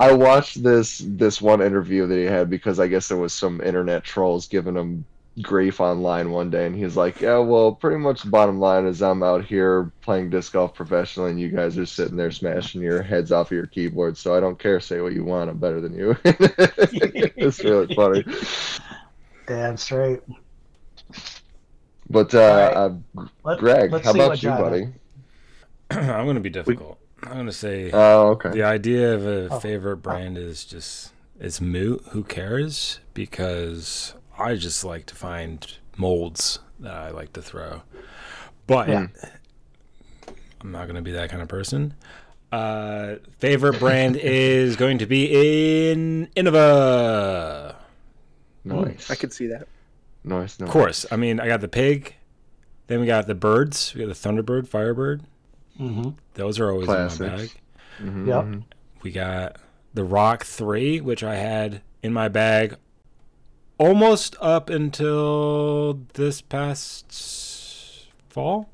I 0.00 0.12
watched 0.12 0.62
this 0.62 1.02
this 1.04 1.42
one 1.42 1.60
interview 1.60 2.06
that 2.06 2.16
he 2.16 2.24
had 2.24 2.48
because 2.48 2.80
I 2.80 2.88
guess 2.88 3.08
there 3.08 3.18
was 3.18 3.34
some 3.34 3.60
internet 3.60 4.02
trolls 4.02 4.48
giving 4.48 4.74
him 4.74 5.04
grief 5.42 5.80
online 5.80 6.30
one 6.30 6.50
day, 6.50 6.66
and 6.66 6.74
he's 6.76 6.96
like, 6.96 7.20
"Yeah, 7.20 7.38
well, 7.38 7.72
pretty 7.72 7.96
much 7.98 8.22
the 8.22 8.30
bottom 8.30 8.58
line 8.58 8.86
is 8.86 9.02
I'm 9.02 9.22
out 9.22 9.44
here 9.44 9.90
playing 10.02 10.30
disc 10.30 10.52
golf 10.52 10.74
professionally, 10.74 11.30
and 11.30 11.40
you 11.40 11.48
guys 11.48 11.78
are 11.78 11.86
sitting 11.86 12.16
there 12.16 12.30
smashing 12.30 12.82
your 12.82 13.02
heads 13.02 13.32
off 13.32 13.48
of 13.48 13.52
your 13.52 13.66
keyboard. 13.66 14.16
So 14.16 14.34
I 14.34 14.40
don't 14.40 14.58
care. 14.58 14.80
Say 14.80 15.00
what 15.00 15.12
you 15.12 15.24
want. 15.24 15.48
I'm 15.50 15.58
better 15.58 15.80
than 15.80 15.94
you." 15.94 16.16
it's 16.24 17.62
really 17.64 17.94
funny. 17.94 18.24
Damn 19.46 19.76
straight. 19.76 20.20
But 22.08 22.34
uh, 22.34 22.38
Alright. 22.38 22.76
uh 22.76 23.24
Let, 23.44 23.58
Greg, 23.58 23.92
let's 23.92 24.04
how 24.04 24.12
about 24.12 24.42
you, 24.42 24.50
buddy? 24.50 24.88
I'm 25.90 26.26
gonna 26.26 26.40
be 26.40 26.50
difficult. 26.50 26.98
I'm 27.22 27.36
gonna 27.36 27.52
say 27.52 27.90
Oh, 27.92 28.30
okay. 28.30 28.50
the 28.50 28.62
idea 28.64 29.14
of 29.14 29.26
a 29.26 29.48
Oh. 29.54 29.60
favorite 29.60 29.98
brand 29.98 30.36
is 30.38 30.64
just 30.64 31.12
it's 31.38 31.60
moot. 31.60 32.02
Who 32.10 32.24
cares? 32.24 33.00
Because 33.14 34.14
I 34.40 34.54
just 34.56 34.84
like 34.84 35.06
to 35.06 35.14
find 35.14 35.66
molds 35.96 36.58
that 36.80 36.94
I 36.94 37.10
like 37.10 37.32
to 37.34 37.42
throw. 37.42 37.82
But 38.66 38.88
Yeah. 38.88 39.06
I'm 40.60 40.72
not 40.72 40.86
gonna 40.86 41.02
be 41.02 41.12
that 41.12 41.30
kind 41.30 41.42
of 41.42 41.48
person. 41.48 41.94
Uh, 42.52 43.16
favorite 43.38 43.78
brand 43.78 44.16
is 44.20 44.76
going 44.76 44.98
to 44.98 45.06
be 45.06 45.90
in 45.90 46.28
Innova. 46.36 47.76
Nice. 48.64 49.10
I 49.10 49.14
could 49.14 49.32
see 49.32 49.46
that. 49.48 49.68
Nice. 50.24 50.58
Nice. 50.58 50.68
Of 50.68 50.72
course. 50.72 51.06
I 51.10 51.16
mean, 51.16 51.40
I 51.40 51.46
got 51.46 51.60
the 51.60 51.68
pig. 51.68 52.14
Then 52.88 53.00
we 53.00 53.06
got 53.06 53.26
the 53.26 53.34
birds. 53.34 53.94
We 53.94 54.00
got 54.04 54.08
the 54.08 54.28
Thunderbird, 54.28 54.66
Firebird. 54.68 55.22
Mhm. 55.78 56.14
Those 56.34 56.58
are 56.58 56.70
always 56.70 56.88
in 56.88 56.92
my 56.94 57.00
Classics. 57.08 57.18
bag. 57.52 57.60
Mhm, 58.02 58.26
Yep. 58.26 58.44
mhm. 58.44 58.62
We 59.02 59.12
got 59.12 59.56
the 59.94 60.02
Roc3, 60.02 61.00
which 61.00 61.22
I 61.22 61.36
had 61.36 61.82
in 62.02 62.12
my 62.12 62.28
bag 62.28 62.76
almost 63.80 64.36
up 64.40 64.68
until 64.68 65.94
this 66.12 66.40
past 66.42 68.06
fall, 68.28 68.68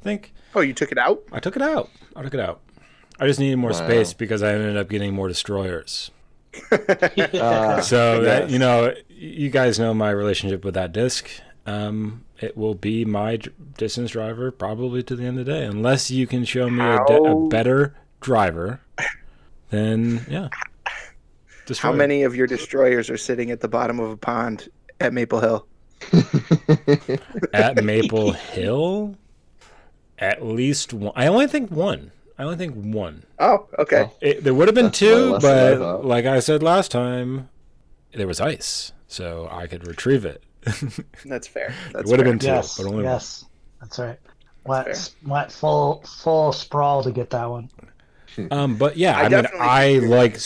I 0.00 0.04
think. 0.04 0.32
Oh, 0.54 0.60
you 0.60 0.72
took 0.72 0.92
it 0.92 0.98
out? 0.98 1.22
I 1.32 1.40
took 1.40 1.56
it 1.56 1.62
out. 1.62 1.90
I 2.14 2.22
took 2.22 2.34
it 2.34 2.40
out. 2.40 2.60
I 3.18 3.26
just 3.26 3.40
needed 3.40 3.56
more 3.56 3.70
Wow. 3.72 3.84
space 3.86 4.14
because 4.14 4.42
I 4.42 4.52
ended 4.52 4.76
up 4.76 4.88
getting 4.88 5.14
more 5.14 5.28
destroyers. 5.28 6.10
Ah, 6.72 7.80
So 7.80 8.20
that 8.22 8.42
yes. 8.44 8.50
you 8.52 8.58
know, 8.58 8.94
you 9.08 9.50
guys 9.50 9.78
know 9.78 9.92
my 9.94 10.10
relationship 10.10 10.64
with 10.64 10.74
that 10.74 10.92
disc. 10.92 11.28
Um, 11.66 12.24
it 12.40 12.56
will 12.56 12.74
be 12.74 13.04
my 13.04 13.36
dr- 13.36 13.54
distance 13.78 14.10
driver 14.12 14.50
probably 14.50 15.02
to 15.04 15.16
the 15.16 15.24
end 15.24 15.38
of 15.38 15.46
the 15.46 15.52
day, 15.52 15.64
unless 15.64 16.10
you 16.10 16.26
can 16.26 16.44
show 16.44 16.68
me 16.68 16.82
a, 16.84 16.98
de- 17.06 17.22
a 17.22 17.48
better 17.48 17.94
driver. 18.20 18.80
Then 19.70 20.26
yeah. 20.28 20.48
How 21.78 21.92
many 21.92 22.22
of 22.24 22.34
your 22.34 22.46
destroyers 22.46 23.08
are 23.10 23.16
sitting 23.16 23.50
at 23.50 23.60
the 23.60 23.68
bottom 23.68 24.00
of 24.00 24.10
a 24.10 24.16
pond 24.16 24.68
at 25.00 25.12
Maple 25.12 25.40
Hill? 25.40 25.66
at 27.52 27.82
Maple 27.84 28.32
Hill? 28.32 29.16
At 30.18 30.44
least 30.44 30.92
one. 30.92 31.12
I 31.16 31.26
only 31.26 31.46
think 31.46 31.70
one. 31.70 32.12
I 32.38 32.44
only 32.44 32.56
think 32.56 32.74
one. 32.76 33.24
Oh, 33.38 33.66
okay. 33.78 34.04
Oh. 34.08 34.12
It, 34.20 34.44
there 34.44 34.54
would 34.54 34.68
have 34.68 34.74
been 34.74 34.86
That's 34.86 34.98
two, 34.98 35.30
less 35.32 35.44
I 35.44 35.74
but 35.76 36.04
like 36.04 36.24
I 36.24 36.40
said 36.40 36.62
last 36.62 36.90
time, 36.90 37.48
there 38.12 38.26
was 38.26 38.40
ice, 38.40 38.92
so 39.06 39.48
I 39.50 39.66
could 39.66 39.86
retrieve 39.86 40.24
it. 40.24 40.42
That's 41.24 41.46
fair. 41.48 41.74
it 41.92 41.92
That's 41.92 42.10
would 42.10 42.18
have 42.20 42.26
been 42.26 42.38
two, 42.38 42.46
Yes. 42.46 42.76
but 42.76 42.86
only 42.86 43.04
Yes. 43.04 43.44
That's 43.80 43.98
right. 43.98 44.18
Went, 44.64 44.86
That's 44.86 45.16
went 45.26 45.50
full 45.50 46.02
full 46.06 46.52
sprawl 46.52 47.02
to 47.02 47.10
get 47.10 47.30
that 47.30 47.46
one. 47.50 47.68
one. 48.36 48.48
Um, 48.50 48.76
but 48.76 48.96
yeah, 48.96 49.18
I 49.18 49.24
I, 49.24 49.28
mean, 49.28 49.46
I 49.58 50.00
think 50.00 50.02
you're 50.02 50.10
like 50.10 50.36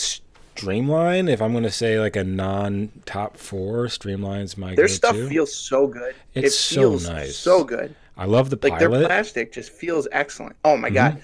Streamline. 0.58 1.28
If 1.28 1.40
I'm 1.42 1.52
going 1.52 1.64
to 1.64 1.70
say 1.70 1.98
like 2.00 2.16
a 2.16 2.24
non-top 2.24 3.36
four, 3.36 3.84
Streamline's 3.86 4.56
my 4.56 4.68
Their 4.74 4.84
go-to. 4.86 4.88
stuff 4.88 5.16
feels 5.16 5.54
so 5.54 5.86
good. 5.86 6.14
It's 6.34 6.48
it 6.54 6.56
so 6.56 6.80
feels 6.80 7.08
nice. 7.08 7.36
So 7.36 7.64
good. 7.64 7.94
I 8.16 8.24
love 8.24 8.50
the 8.50 8.58
Like 8.62 8.78
their 8.78 8.88
plastic 8.88 9.52
just 9.52 9.70
feels 9.72 10.08
excellent. 10.12 10.56
Oh 10.64 10.76
my 10.76 10.88
Mhm. 10.90 10.94
god. 10.94 11.22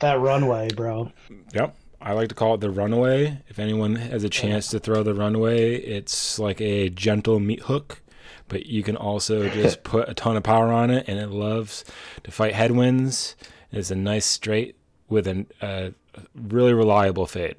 That 0.00 0.18
runway, 0.20 0.68
bro. 0.74 1.12
Yep. 1.54 1.74
I 2.00 2.12
like 2.14 2.28
to 2.30 2.34
call 2.34 2.54
it 2.54 2.60
the 2.60 2.70
runway. 2.70 3.38
If 3.48 3.58
anyone 3.58 3.94
has 3.96 4.24
a 4.24 4.28
chance 4.28 4.68
to 4.68 4.80
throw 4.80 5.02
the 5.02 5.14
runway, 5.14 5.76
it's 5.76 6.38
like 6.38 6.60
a 6.60 6.88
gentle 6.88 7.38
meat 7.38 7.60
hook, 7.62 8.02
but 8.48 8.66
you 8.66 8.82
can 8.82 8.96
also 8.96 9.48
just 9.60 9.84
put 9.84 10.08
a 10.08 10.14
ton 10.14 10.36
of 10.36 10.42
power 10.42 10.72
on 10.72 10.90
it, 10.90 11.04
and 11.06 11.18
it 11.20 11.28
loves 11.30 11.84
to 12.24 12.30
fight 12.32 12.54
headwinds. 12.54 13.36
It's 13.70 13.90
a 13.90 13.94
nice 13.94 14.26
straight 14.26 14.74
with 15.08 15.26
a 15.28 15.46
uh, 15.60 15.90
really 16.34 16.72
reliable 16.74 17.26
fade. 17.26 17.56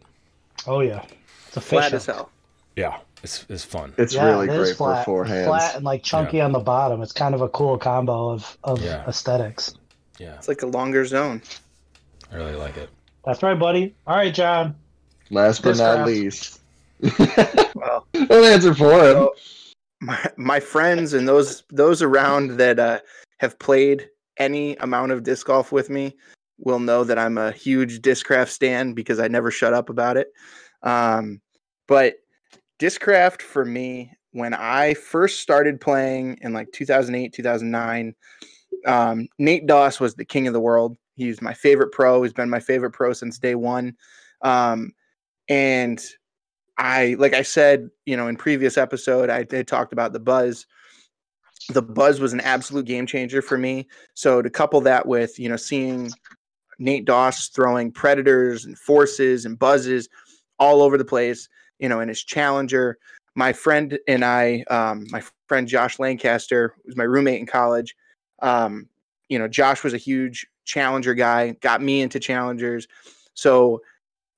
Oh 0.68 0.80
yeah. 0.82 1.04
It's 1.48 1.58
a 1.58 1.62
Flat 1.62 1.86
fish 1.86 1.94
as 1.94 2.06
hell. 2.08 2.30
Yeah, 2.76 2.98
it's 3.22 3.46
it's 3.50 3.64
fun. 3.64 3.94
It's 3.98 4.14
Yeah, 4.16 4.26
really 4.26 4.48
it 4.48 4.54
is 4.54 4.70
great 4.70 4.78
flat, 4.78 5.06
for 5.06 5.26
forehands. 5.26 5.40
It's 5.40 5.48
flat 5.48 5.76
and 5.76 5.86
like 5.86 6.04
chunky 6.04 6.42
on 6.42 6.52
the 6.52 6.60
bottom. 6.60 7.02
It's 7.02 7.12
kind 7.12 7.36
of 7.36 7.42
a 7.42 7.50
cool 7.50 7.78
combo 7.78 8.30
of, 8.30 8.58
of 8.64 8.82
Yeah. 8.82 9.04
aesthetics. 9.08 9.76
Yeah, 10.20 10.36
It's 10.36 10.48
like 10.48 10.62
a 10.62 10.68
longer 10.68 11.06
zone. 11.06 11.42
I 12.32 12.36
really 12.36 12.56
like 12.56 12.78
it. 12.78 12.90
That's 13.26 13.42
right, 13.44 13.58
buddy. 13.58 13.96
All 14.08 14.16
right, 14.16 14.34
John. 14.34 14.76
Last 15.30 15.64
but 15.64 15.78
not 15.78 16.00
Discraft. 16.00 16.06
least. 16.06 16.60
Well, 17.76 18.08
Don't 18.14 18.32
answer 18.46 18.74
for 18.74 18.92
him. 18.94 19.14
So- 19.16 19.34
my 20.02 20.20
my 20.36 20.60
friends 20.60 21.14
and 21.14 21.26
those 21.28 21.64
those 21.70 22.02
around 22.02 22.58
that 22.58 22.78
uh, 22.78 23.00
have 23.40 23.58
played 23.60 24.10
any 24.38 24.76
amount 24.78 25.14
of 25.14 25.24
disc 25.24 25.48
golf 25.48 25.72
with 25.72 25.90
me 25.90 26.14
will 26.58 26.80
know 26.80 27.04
that 27.04 27.20
I'm 27.20 27.38
a 27.38 27.52
huge 27.52 28.00
Discraft 28.02 28.50
stan 28.50 28.94
because 28.94 29.20
I 29.20 29.28
never 29.28 29.52
shut 29.52 29.74
up 29.74 29.90
about 29.90 30.18
it. 30.18 30.28
Um, 30.82 31.42
but 31.88 32.16
Discraft 32.80 33.42
for 33.42 33.66
me, 33.66 34.12
when 34.32 34.54
I 34.54 34.94
first 34.96 35.40
started 35.40 35.80
playing 35.80 36.40
in 36.42 36.54
like 36.54 36.72
2008, 36.74 37.34
2009, 37.34 38.16
um, 38.86 39.28
Nate 39.40 39.68
Doss 39.68 40.00
was 40.00 40.16
the 40.16 40.26
king 40.26 40.48
of 40.48 40.54
the 40.54 40.60
world. 40.60 40.98
He's 41.16 41.42
my 41.42 41.54
favorite 41.54 41.92
pro. 41.92 42.24
He's 42.24 42.34
been 42.34 42.50
my 42.50 42.60
favorite 42.60 42.92
pro 42.92 43.14
since 43.14 43.38
day 43.38 43.56
one. 43.56 43.96
Um, 44.42 44.92
and 45.48 46.04
I, 46.78 47.16
like 47.20 47.34
I 47.34 47.44
said, 47.44 47.90
you 48.06 48.18
know, 48.18 48.28
in 48.28 48.36
previous 48.36 48.78
episode, 48.78 49.30
I 49.30 49.44
did 49.44 49.68
talked 49.68 49.94
about 49.94 50.14
the 50.14 50.20
buzz. 50.20 50.66
The 51.70 51.82
buzz 51.82 52.20
was 52.20 52.34
an 52.34 52.42
absolute 52.42 52.86
game 52.86 53.06
changer 53.06 53.42
for 53.42 53.58
me. 53.58 53.88
So 54.16 54.42
to 54.42 54.50
couple 54.50 54.82
that 54.82 55.08
with, 55.08 55.40
you 55.40 55.48
know, 55.48 55.56
seeing 55.56 56.12
Nate 56.84 57.06
Doss 57.06 57.48
throwing 57.50 57.92
predators 57.92 58.66
and 58.66 58.78
forces 58.78 59.46
and 59.46 59.58
buzzes 59.58 60.10
all 60.60 60.82
over 60.82 60.98
the 60.98 61.06
place, 61.06 61.50
you 61.80 61.90
know, 61.90 62.00
in 62.00 62.10
his 62.10 62.24
challenger. 62.24 62.98
My 63.36 63.54
friend 63.54 63.98
and 64.08 64.24
I, 64.24 64.64
um, 64.70 65.08
my 65.10 65.24
friend 65.48 65.68
Josh 65.68 65.98
Lancaster 65.98 66.76
was 66.86 66.96
my 66.96 67.04
roommate 67.04 67.40
in 67.40 67.48
college. 67.48 67.96
Um, 68.42 68.88
you 69.30 69.40
know, 69.40 69.48
Josh 69.48 69.84
was 69.84 69.94
a 69.94 69.98
huge 69.98 70.46
challenger 70.66 71.14
guy, 71.14 71.52
got 71.62 71.82
me 71.82 72.02
into 72.02 72.20
challengers. 72.20 72.88
So 73.34 73.82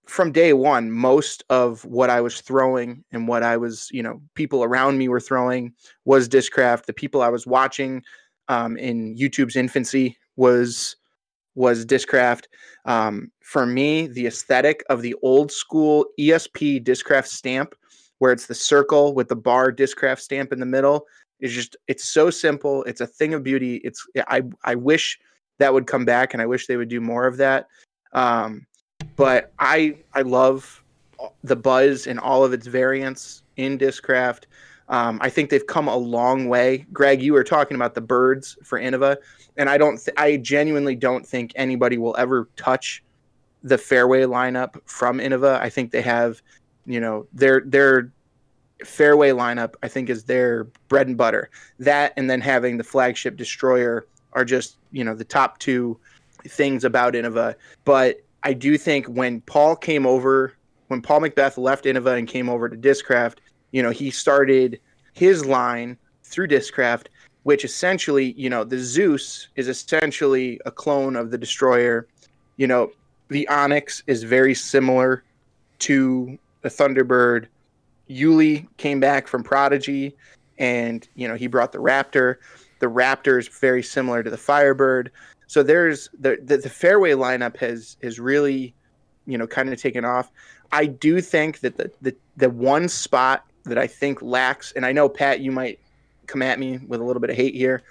from 0.06 0.32
day 0.32 0.54
one, 0.54 0.92
most 0.92 1.44
of 1.50 1.84
what 1.86 2.10
I 2.10 2.22
was 2.22 2.42
throwing 2.42 3.04
and 3.12 3.28
what 3.28 3.44
I 3.44 3.58
was, 3.58 3.90
you 3.92 4.04
know, 4.04 4.22
people 4.36 4.64
around 4.64 4.98
me 4.98 5.10
were 5.10 5.20
throwing 5.20 5.74
was 6.06 6.30
Discraft. 6.30 6.86
The 6.86 6.94
people 6.94 7.22
I 7.22 7.30
was 7.30 7.48
watching 7.48 8.04
um, 8.48 8.78
in 8.78 9.16
YouTube's 9.16 9.56
infancy 9.56 10.18
was 10.36 10.96
was 11.56 11.86
Discraft. 11.86 12.46
Um, 12.86 13.32
for 13.42 13.66
me, 13.66 14.08
the 14.08 14.28
aesthetic 14.28 14.84
of 14.90 15.02
the 15.02 15.16
old 15.22 15.52
school 15.52 16.06
ESP 16.20 16.84
Discraft 16.84 17.28
stamp, 17.28 17.74
where 18.20 18.32
it's 18.32 18.46
the 18.46 18.56
circle 18.56 19.14
with 19.14 19.30
the 19.30 19.36
bar 19.36 19.72
Discraft 19.72 20.20
stamp 20.20 20.54
in 20.54 20.60
the 20.60 20.66
middle, 20.66 21.06
is 21.40 21.54
just 21.54 21.76
it's 21.88 22.06
so 22.06 22.30
simple. 22.30 22.84
It's 22.84 23.02
a 23.02 23.08
thing 23.08 23.34
of 23.34 23.44
beauty. 23.44 23.78
It's 23.84 24.06
I 24.28 24.44
I 24.64 24.76
wish 24.76 25.20
that 25.58 25.74
would 25.74 25.88
come 25.88 26.06
back, 26.06 26.34
and 26.34 26.42
I 26.42 26.46
wish 26.46 26.68
they 26.68 26.78
would 26.78 26.90
do 26.90 27.02
more 27.02 27.26
of 27.26 27.38
that. 27.38 27.68
Um, 28.14 28.66
but 29.16 29.52
I 29.60 29.98
I 30.14 30.22
love 30.22 30.84
the 31.44 31.56
buzz 31.56 32.08
and 32.08 32.20
all 32.20 32.44
of 32.44 32.54
its 32.54 32.68
variants 32.68 33.44
in 33.58 33.78
Discraft. 33.78 34.44
Um, 34.88 35.18
I 35.22 35.30
think 35.30 35.50
they've 35.50 35.66
come 35.66 35.88
a 35.88 35.96
long 35.96 36.48
way. 36.48 36.86
Greg, 36.94 37.22
you 37.22 37.34
were 37.34 37.44
talking 37.44 37.76
about 37.76 37.96
the 37.96 38.02
birds 38.02 38.58
for 38.64 38.80
Innova, 38.80 39.18
and 39.58 39.70
I 39.70 39.78
don't. 39.78 39.98
Th- 39.98 40.16
I 40.18 40.38
genuinely 40.38 40.96
don't 40.96 41.26
think 41.26 41.52
anybody 41.56 41.98
will 41.98 42.16
ever 42.18 42.50
touch 42.56 43.04
the 43.64 43.78
fairway 43.78 44.24
lineup 44.24 44.80
from 44.86 45.18
Innova. 45.18 45.60
I 45.60 45.70
think 45.70 45.92
they 45.92 46.04
have, 46.04 46.42
you 46.86 47.00
know, 47.00 47.26
their 47.34 47.62
their 47.66 48.12
fairway 48.84 49.32
lineup. 49.32 49.74
I 49.82 49.88
think 49.88 50.10
is 50.10 50.24
their 50.24 50.66
bread 50.88 51.08
and 51.08 51.18
butter. 51.18 51.50
That 51.80 52.14
and 52.16 52.30
then 52.30 52.42
having 52.42 52.78
the 52.78 52.84
flagship 52.84 53.38
destroyer 53.38 54.06
are 54.34 54.46
just 54.46 54.78
you 54.92 55.04
know 55.04 55.16
the 55.16 55.26
top 55.26 55.58
two 55.58 56.00
things 56.48 56.84
about 56.84 57.14
Innova. 57.14 57.56
But 57.86 58.18
I 58.44 58.54
do 58.54 58.78
think 58.78 59.08
when 59.08 59.42
Paul 59.42 59.76
came 59.76 60.06
over 60.06 60.54
when 60.88 61.02
Paul 61.02 61.22
McBeth 61.22 61.58
left 61.58 61.86
Innova 61.86 62.18
and 62.18 62.28
came 62.28 62.50
over 62.50 62.70
to 62.70 62.78
Discraft, 62.78 63.38
you 63.76 63.84
know, 63.84 63.90
he 63.90 64.10
started 64.10 64.80
his 65.12 65.46
line 65.46 65.98
through 66.24 66.48
Discraft, 66.48 67.08
which 67.44 67.66
essentially, 67.66 68.32
you 68.38 68.50
know, 68.50 68.64
the 68.64 68.80
Zeus 68.80 69.50
is 69.58 69.68
essentially 69.68 70.62
a 70.66 70.72
clone 70.72 71.18
of 71.18 71.30
the 71.30 71.38
Destroyer. 71.38 72.08
You 72.56 72.68
know, 72.68 72.92
the 73.28 73.46
Onyx 73.50 74.02
is 74.08 74.24
very 74.24 74.54
similar 74.54 75.26
to 75.80 76.40
the 76.62 76.70
Thunderbird. 76.70 77.48
Uli 78.08 78.66
came 78.78 79.02
back 79.02 79.28
from 79.28 79.44
Prodigy, 79.44 80.16
and 80.58 81.06
you 81.16 81.28
know 81.28 81.36
he 81.36 81.48
brought 81.48 81.74
the 81.74 81.80
Raptor. 81.80 82.38
The 82.80 82.88
Raptor 82.88 83.38
is 83.38 83.50
very 83.50 83.84
similar 83.84 84.24
to 84.24 84.30
the 84.30 84.38
Firebird. 84.38 85.12
So 85.48 85.64
there's 85.64 86.08
the 86.18 86.38
the, 86.42 86.60
the 86.60 86.70
fairway 86.70 87.12
lineup 87.12 87.58
has 87.58 87.98
has 88.02 88.22
really, 88.22 88.74
you 89.26 89.38
know, 89.38 89.48
kind 89.48 89.68
of 89.68 89.82
taken 89.82 90.06
off. 90.06 90.32
I 90.72 90.86
do 90.86 91.20
think 91.20 91.60
that 91.60 91.76
the 91.76 91.92
the 92.02 92.16
the 92.38 92.50
one 92.50 92.88
spot 92.88 93.46
that 93.66 93.78
I 93.78 93.88
think 93.88 94.22
lacks, 94.22 94.72
and 94.74 94.86
I 94.86 94.92
know 94.92 95.10
Pat, 95.10 95.42
you 95.42 95.52
might 95.52 95.80
come 96.28 96.42
at 96.42 96.60
me 96.60 96.80
with 96.88 97.02
a 97.02 97.04
little 97.04 97.20
bit 97.20 97.30
of 97.30 97.36
hate 97.36 97.54
here, 97.54 97.84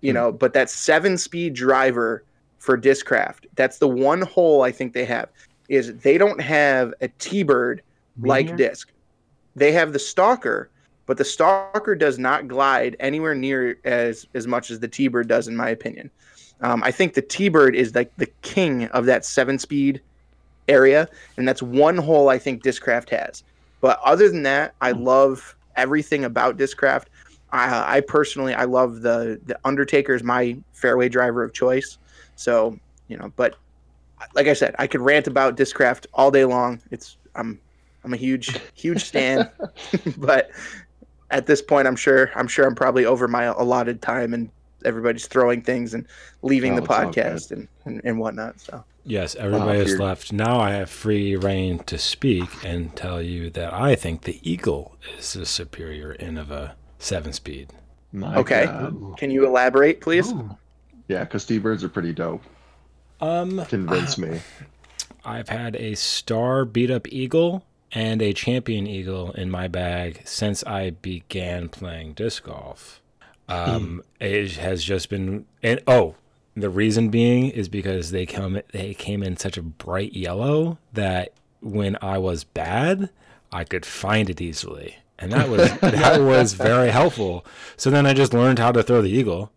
you 0.00 0.12
know, 0.12 0.32
but 0.32 0.52
that 0.52 0.70
seven 0.70 1.16
speed 1.16 1.54
driver 1.54 2.24
for 2.58 2.76
Discraft, 2.76 3.46
that's 3.54 3.78
the 3.78 3.88
one 3.88 4.22
hole 4.22 4.62
I 4.62 4.72
think 4.72 4.92
they 4.92 5.04
have 5.04 5.28
is 5.68 5.96
they 5.98 6.18
don't 6.18 6.40
have 6.40 6.94
a 7.00 7.08
T 7.08 7.42
Bird 7.42 7.82
like 8.20 8.56
disc. 8.56 8.90
They 9.54 9.72
have 9.72 9.92
the 9.92 9.98
Stalker, 9.98 10.70
but 11.06 11.16
the 11.18 11.24
Stalker 11.24 11.94
does 11.94 12.18
not 12.18 12.48
glide 12.48 12.96
anywhere 13.00 13.34
near 13.34 13.78
as 13.84 14.26
as 14.34 14.46
much 14.46 14.70
as 14.70 14.80
the 14.80 14.88
T 14.88 15.08
Bird 15.08 15.28
does, 15.28 15.48
in 15.48 15.56
my 15.56 15.68
opinion. 15.68 16.10
Um, 16.60 16.82
I 16.82 16.90
think 16.90 17.14
the 17.14 17.22
T 17.22 17.48
Bird 17.48 17.76
is 17.76 17.94
like 17.94 18.14
the 18.16 18.30
king 18.42 18.86
of 18.86 19.06
that 19.06 19.24
seven 19.24 19.58
speed 19.58 20.00
area, 20.68 21.08
and 21.36 21.46
that's 21.46 21.62
one 21.62 21.96
hole 21.96 22.28
I 22.28 22.38
think 22.38 22.62
Discraft 22.62 23.10
has. 23.10 23.44
But 23.80 24.00
other 24.04 24.28
than 24.28 24.42
that, 24.44 24.74
I 24.80 24.92
hmm. 24.92 25.04
love 25.04 25.56
everything 25.76 26.24
about 26.24 26.56
Discraft. 26.56 27.06
I, 27.50 27.96
I 27.96 28.00
personally, 28.00 28.54
I 28.54 28.64
love 28.64 29.00
the 29.00 29.40
the 29.46 29.58
Undertaker 29.64 30.14
is 30.14 30.22
my 30.22 30.58
fairway 30.72 31.08
driver 31.08 31.42
of 31.42 31.52
choice. 31.52 31.98
So 32.36 32.78
you 33.08 33.16
know, 33.16 33.32
but 33.36 33.56
like 34.34 34.48
I 34.48 34.52
said, 34.52 34.74
I 34.78 34.86
could 34.86 35.00
rant 35.00 35.26
about 35.26 35.56
Discraft 35.56 36.06
all 36.12 36.30
day 36.30 36.44
long. 36.44 36.82
It's 36.90 37.16
I'm 37.34 37.60
I'm 38.04 38.12
a 38.12 38.16
huge 38.16 38.60
huge 38.74 39.04
stan, 39.04 39.48
but 40.18 40.50
at 41.30 41.46
this 41.46 41.62
point, 41.62 41.86
I'm 41.86 41.96
sure 41.96 42.30
I'm 42.34 42.48
sure 42.48 42.66
I'm 42.66 42.74
probably 42.74 43.06
over 43.06 43.28
my 43.28 43.44
allotted 43.44 44.02
time, 44.02 44.34
and 44.34 44.50
everybody's 44.84 45.26
throwing 45.26 45.62
things 45.62 45.94
and 45.94 46.06
leaving 46.42 46.72
Oh, 46.74 46.80
the 46.80 46.86
podcast 46.86 47.50
and, 47.50 47.68
and 47.84 48.00
and 48.04 48.18
whatnot. 48.18 48.60
So 48.60 48.84
Yes, 49.04 49.34
everybody 49.36 49.78
has 49.78 49.88
you're- 49.92 50.04
left. 50.04 50.32
Now 50.32 50.60
I 50.60 50.70
have 50.72 50.90
free 50.90 51.34
reign 51.36 51.78
to 51.84 51.96
speak 51.98 52.48
and 52.64 52.94
tell 52.94 53.22
you 53.22 53.48
that 53.50 53.72
I 53.72 53.94
think 53.94 54.22
the 54.22 54.38
Eagle 54.42 54.96
is 55.18 55.32
the 55.32 55.46
superior 55.46 56.14
Innova 56.20 56.72
seven 56.98 57.32
speed. 57.32 57.70
My 58.12 58.36
Okay. 58.36 58.64
God. 58.66 59.16
can 59.16 59.30
you 59.30 59.46
elaborate, 59.46 60.00
please? 60.00 60.30
Ooh. 60.32 60.56
Yeah, 61.08 61.24
because 61.24 61.46
T-Birds 61.46 61.82
are 61.84 61.88
pretty 61.88 62.12
dope. 62.12 62.42
Um, 63.20 63.64
Convince 63.66 64.18
me. 64.18 64.40
I've 65.24 65.48
had 65.48 65.74
a 65.76 65.94
star 65.94 66.64
beat 66.64 66.90
up 66.90 67.06
Eagle 67.10 67.64
and 67.92 68.20
a 68.22 68.32
champion 68.34 68.86
Eagle 68.86 69.32
in 69.32 69.50
my 69.50 69.68
bag 69.68 70.20
since 70.24 70.62
I 70.64 70.90
began 70.90 71.68
playing 71.70 72.12
disc 72.12 72.44
golf. 72.44 73.00
Um, 73.48 74.02
it 74.20 74.56
has 74.56 74.84
just 74.84 75.08
been 75.08 75.46
and 75.62 75.80
oh, 75.86 76.14
the 76.54 76.70
reason 76.70 77.08
being 77.08 77.50
is 77.50 77.68
because 77.68 78.10
they 78.10 78.26
come 78.26 78.60
they 78.72 78.94
came 78.94 79.22
in 79.22 79.36
such 79.36 79.56
a 79.56 79.62
bright 79.62 80.14
yellow 80.14 80.78
that 80.92 81.32
when 81.60 81.96
I 82.02 82.18
was 82.18 82.44
bad, 82.44 83.10
I 83.52 83.64
could 83.64 83.86
find 83.86 84.30
it 84.30 84.40
easily. 84.40 84.96
And 85.18 85.32
that 85.32 85.48
was 85.48 85.72
that 85.80 86.20
was 86.20 86.52
very 86.52 86.90
helpful. 86.90 87.44
So 87.76 87.90
then 87.90 88.06
I 88.06 88.14
just 88.14 88.34
learned 88.34 88.58
how 88.58 88.72
to 88.72 88.82
throw 88.82 89.02
the 89.02 89.10
eagle, 89.10 89.50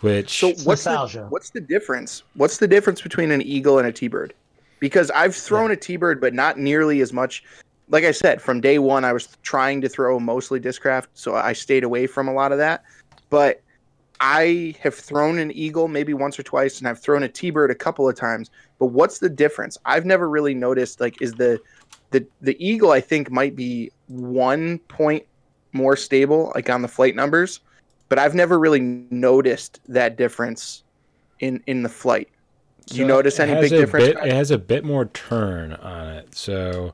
which 0.00 0.38
So 0.38 0.48
what's 0.48 0.64
the, 0.64 0.70
nostalgia. 0.70 1.26
what's 1.30 1.50
the 1.50 1.60
difference? 1.60 2.22
What's 2.34 2.58
the 2.58 2.68
difference 2.68 3.00
between 3.00 3.30
an 3.30 3.42
eagle 3.42 3.78
and 3.78 3.88
a 3.88 3.92
T-bird? 3.92 4.34
Because 4.80 5.10
I've 5.12 5.34
thrown 5.34 5.70
a 5.70 5.76
T-bird, 5.76 6.20
but 6.20 6.34
not 6.34 6.58
nearly 6.58 7.00
as 7.00 7.12
much. 7.12 7.42
Like 7.88 8.04
I 8.04 8.12
said, 8.12 8.40
from 8.40 8.60
day 8.60 8.78
one, 8.78 9.04
I 9.04 9.12
was 9.12 9.28
trying 9.42 9.80
to 9.82 9.88
throw 9.88 10.18
mostly 10.18 10.58
discraft, 10.58 11.06
so 11.14 11.34
I 11.34 11.52
stayed 11.52 11.84
away 11.84 12.06
from 12.06 12.28
a 12.28 12.32
lot 12.32 12.50
of 12.50 12.58
that. 12.58 12.82
But 13.30 13.62
I 14.20 14.74
have 14.80 14.94
thrown 14.94 15.38
an 15.38 15.50
eagle 15.52 15.88
maybe 15.88 16.14
once 16.14 16.38
or 16.38 16.42
twice, 16.42 16.78
and 16.78 16.88
I've 16.88 17.00
thrown 17.00 17.22
a 17.22 17.28
T-bird 17.28 17.70
a 17.70 17.74
couple 17.74 18.08
of 18.08 18.14
times. 18.14 18.50
But 18.78 18.86
what's 18.86 19.18
the 19.18 19.28
difference? 19.28 19.76
I've 19.84 20.04
never 20.04 20.28
really 20.28 20.54
noticed. 20.54 21.00
Like, 21.00 21.20
is 21.20 21.32
the 21.34 21.60
the 22.10 22.26
the 22.40 22.56
eagle? 22.64 22.90
I 22.90 23.00
think 23.00 23.30
might 23.30 23.56
be 23.56 23.90
one 24.08 24.78
point 24.80 25.24
more 25.72 25.96
stable, 25.96 26.52
like 26.54 26.70
on 26.70 26.82
the 26.82 26.88
flight 26.88 27.16
numbers 27.16 27.60
but 28.08 28.18
I've 28.18 28.34
never 28.34 28.58
really 28.58 28.80
noticed 28.80 29.80
that 29.88 30.16
difference 30.16 30.84
in 31.40 31.62
in 31.66 31.82
the 31.82 31.88
flight. 31.88 32.28
Do 32.86 32.98
you 32.98 33.06
notice 33.06 33.40
any 33.40 33.58
big 33.60 33.70
difference? 33.70 34.06
Bit, 34.06 34.18
it 34.18 34.32
has 34.32 34.50
a 34.50 34.58
bit 34.58 34.84
more 34.84 35.06
turn 35.06 35.72
on 35.72 36.08
it, 36.08 36.34
so 36.34 36.92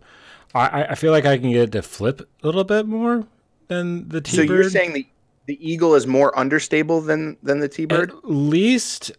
I, 0.54 0.84
I- 0.84 0.94
feel 0.94 1.10
like 1.12 1.26
I 1.26 1.36
can 1.36 1.50
get 1.50 1.62
it 1.62 1.72
to 1.72 1.82
flip 1.82 2.20
a 2.20 2.46
little 2.46 2.64
bit 2.64 2.86
more 2.86 3.26
than 3.68 4.08
the 4.08 4.20
T 4.20 4.36
bird. 4.36 4.42
so 4.42 4.46
bird. 4.46 4.60
you're 4.62 4.70
saying 4.70 4.92
the 4.92 5.06
the 5.50 5.68
eagle 5.72 5.96
is 5.96 6.06
more 6.06 6.36
understable 6.38 7.00
than 7.00 7.36
than 7.42 7.58
the 7.58 7.68
T 7.68 7.84
bird? 7.84 8.10
At 8.10 8.24
least 8.24 9.10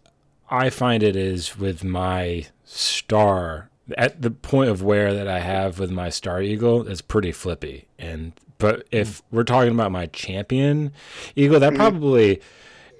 I 0.49 0.69
find 0.69 1.03
it 1.03 1.15
is 1.17 1.57
with 1.57 1.83
my 1.83 2.45
star 2.63 3.69
at 3.97 4.21
the 4.21 4.31
point 4.31 4.69
of 4.69 4.81
wear 4.81 5.13
that 5.13 5.27
I 5.27 5.39
have 5.39 5.77
with 5.77 5.91
my 5.91 6.09
star 6.09 6.41
eagle. 6.41 6.87
It's 6.87 7.01
pretty 7.01 7.33
flippy, 7.33 7.87
and 7.99 8.31
but 8.59 8.87
if 8.91 9.21
we're 9.31 9.43
talking 9.43 9.73
about 9.73 9.91
my 9.91 10.05
champion 10.07 10.93
eagle, 11.35 11.59
that 11.59 11.73
Mhm. 11.73 11.77
probably 11.77 12.41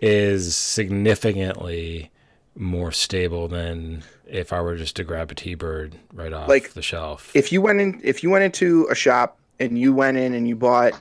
is 0.02 0.56
significantly 0.56 2.12
more 2.58 2.91
stable 2.91 3.48
than 3.48 4.04
if 4.28 4.52
I 4.52 4.60
were 4.60 4.76
just 4.76 4.96
to 4.98 5.04
grab 5.06 5.32
a 5.32 5.36
T 5.36 5.54
bird 5.56 5.96
right 6.13 6.34
off 6.34 6.50
Like, 6.50 6.72
the 6.74 6.82
shelf. 6.82 7.32
If 7.34 7.52
you 7.54 7.62
went 7.62 7.80
in 7.80 8.02
if 8.04 8.24
you 8.24 8.30
went 8.30 8.44
into 8.44 8.88
a 8.91 8.96
shop 8.96 9.38
and 9.60 9.80
you 9.80 9.94
went 9.94 10.17
in 10.17 10.34
and 10.34 10.48
you 10.50 10.56
bought 10.58 11.00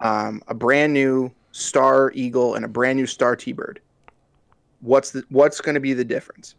um, 0.00 0.42
a 0.48 0.54
brand 0.54 0.92
new 0.92 1.30
star 1.52 2.10
eagle 2.14 2.54
and 2.54 2.64
a 2.64 2.68
brand 2.68 2.98
new 2.98 3.06
star 3.06 3.36
T 3.36 3.52
bird, 3.52 3.80
what's 4.80 5.10
the 5.12 5.24
what's 5.28 5.60
going 5.60 5.74
to 5.74 5.80
be 5.80 5.92
the 5.94 6.04
difference? 6.04 6.54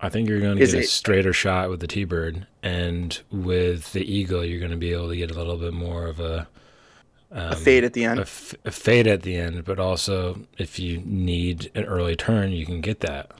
I 0.00 0.08
think 0.10 0.28
you're 0.28 0.40
going 0.40 0.58
to 0.58 0.62
Is 0.62 0.72
get 0.74 0.84
a 0.84 0.86
straighter 0.86 1.32
shot 1.32 1.70
with 1.70 1.80
the 1.80 1.86
T-bird, 1.86 2.46
and 2.62 3.18
with 3.30 3.92
the 3.92 4.04
eagle, 4.04 4.44
you're 4.44 4.58
going 4.58 4.70
to 4.70 4.76
be 4.76 4.92
able 4.92 5.08
to 5.08 5.16
get 5.16 5.30
a 5.30 5.34
little 5.34 5.56
bit 5.56 5.72
more 5.72 6.06
of 6.06 6.20
a 6.20 6.46
um, 7.32 7.52
A 7.52 7.56
fade 7.56 7.82
at 7.82 7.94
the 7.94 8.04
end. 8.04 8.20
f- 8.20 8.54
a 8.66 8.70
fade 8.70 9.06
at 9.06 9.22
the 9.22 9.36
end. 9.36 9.64
But 9.64 9.78
also, 9.80 10.40
if 10.58 10.78
you 10.78 11.02
need 11.04 11.70
an 11.74 11.84
early 11.84 12.14
turn, 12.14 12.52
you 12.52 12.66
can 12.66 12.82
get 12.82 13.00
that. 13.00 13.30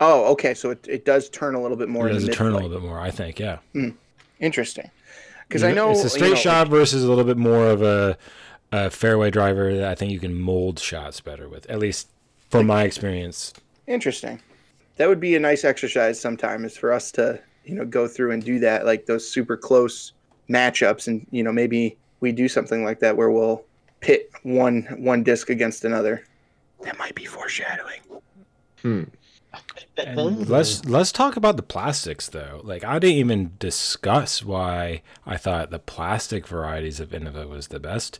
Oh, 0.00 0.24
okay. 0.32 0.52
So 0.52 0.70
it, 0.70 0.84
it 0.88 1.04
does 1.04 1.28
turn 1.28 1.54
a 1.54 1.62
little 1.62 1.76
bit 1.76 1.88
more 1.88 2.08
It 2.08 2.14
does 2.14 2.28
turn 2.30 2.50
a 2.50 2.54
little 2.54 2.70
bit 2.70 2.82
more, 2.82 2.98
I 2.98 3.10
think. 3.12 3.38
Yeah, 3.38 3.58
Interesting. 4.40 4.90
Because 5.46 5.62
I 5.62 5.72
know 5.72 5.90
it's 5.90 6.00
a 6.00 6.04
you 6.04 6.08
straight 6.08 6.30
know, 6.30 6.34
shot 6.36 6.68
versus 6.68 7.04
a 7.04 7.08
little 7.08 7.24
bit 7.24 7.36
more 7.36 7.66
of 7.68 7.82
a, 7.82 8.16
a 8.72 8.90
fairway 8.90 9.30
driver 9.30 9.74
that 9.76 9.90
I 9.90 9.94
think 9.94 10.12
you 10.12 10.20
can 10.20 10.38
mold 10.38 10.78
shots 10.78 11.20
better 11.20 11.48
with. 11.48 11.68
At 11.70 11.78
least 11.78 12.10
from 12.48 12.66
my 12.66 12.84
experience. 12.84 13.52
Interesting. 13.86 14.40
That 14.96 15.08
would 15.08 15.20
be 15.20 15.34
a 15.34 15.40
nice 15.40 15.64
exercise 15.64 16.20
sometime 16.20 16.64
is 16.64 16.76
for 16.76 16.92
us 16.92 17.10
to, 17.12 17.40
you 17.64 17.74
know, 17.74 17.84
go 17.84 18.06
through 18.06 18.32
and 18.32 18.44
do 18.44 18.58
that, 18.60 18.84
like 18.84 19.06
those 19.06 19.28
super 19.28 19.56
close 19.56 20.12
matchups 20.48 21.06
and, 21.08 21.26
you 21.30 21.42
know, 21.42 21.52
maybe 21.52 21.96
we 22.20 22.32
do 22.32 22.48
something 22.48 22.84
like 22.84 23.00
that 23.00 23.16
where 23.16 23.30
we'll 23.30 23.64
pit 24.00 24.30
one 24.42 24.82
one 24.98 25.22
disc 25.22 25.50
against 25.50 25.84
another. 25.84 26.24
That 26.82 26.98
might 26.98 27.14
be 27.14 27.24
foreshadowing. 27.24 28.00
Hmm. 28.82 29.04
And 29.96 30.48
let's 30.48 30.84
let's 30.84 31.12
talk 31.12 31.36
about 31.36 31.56
the 31.56 31.62
plastics 31.62 32.28
though. 32.28 32.60
Like 32.62 32.84
I 32.84 32.98
didn't 32.98 33.16
even 33.16 33.52
discuss 33.58 34.44
why 34.44 35.02
I 35.26 35.36
thought 35.36 35.70
the 35.70 35.78
plastic 35.78 36.46
varieties 36.46 37.00
of 37.00 37.10
Innova 37.10 37.48
was 37.48 37.68
the 37.68 37.80
best. 37.80 38.18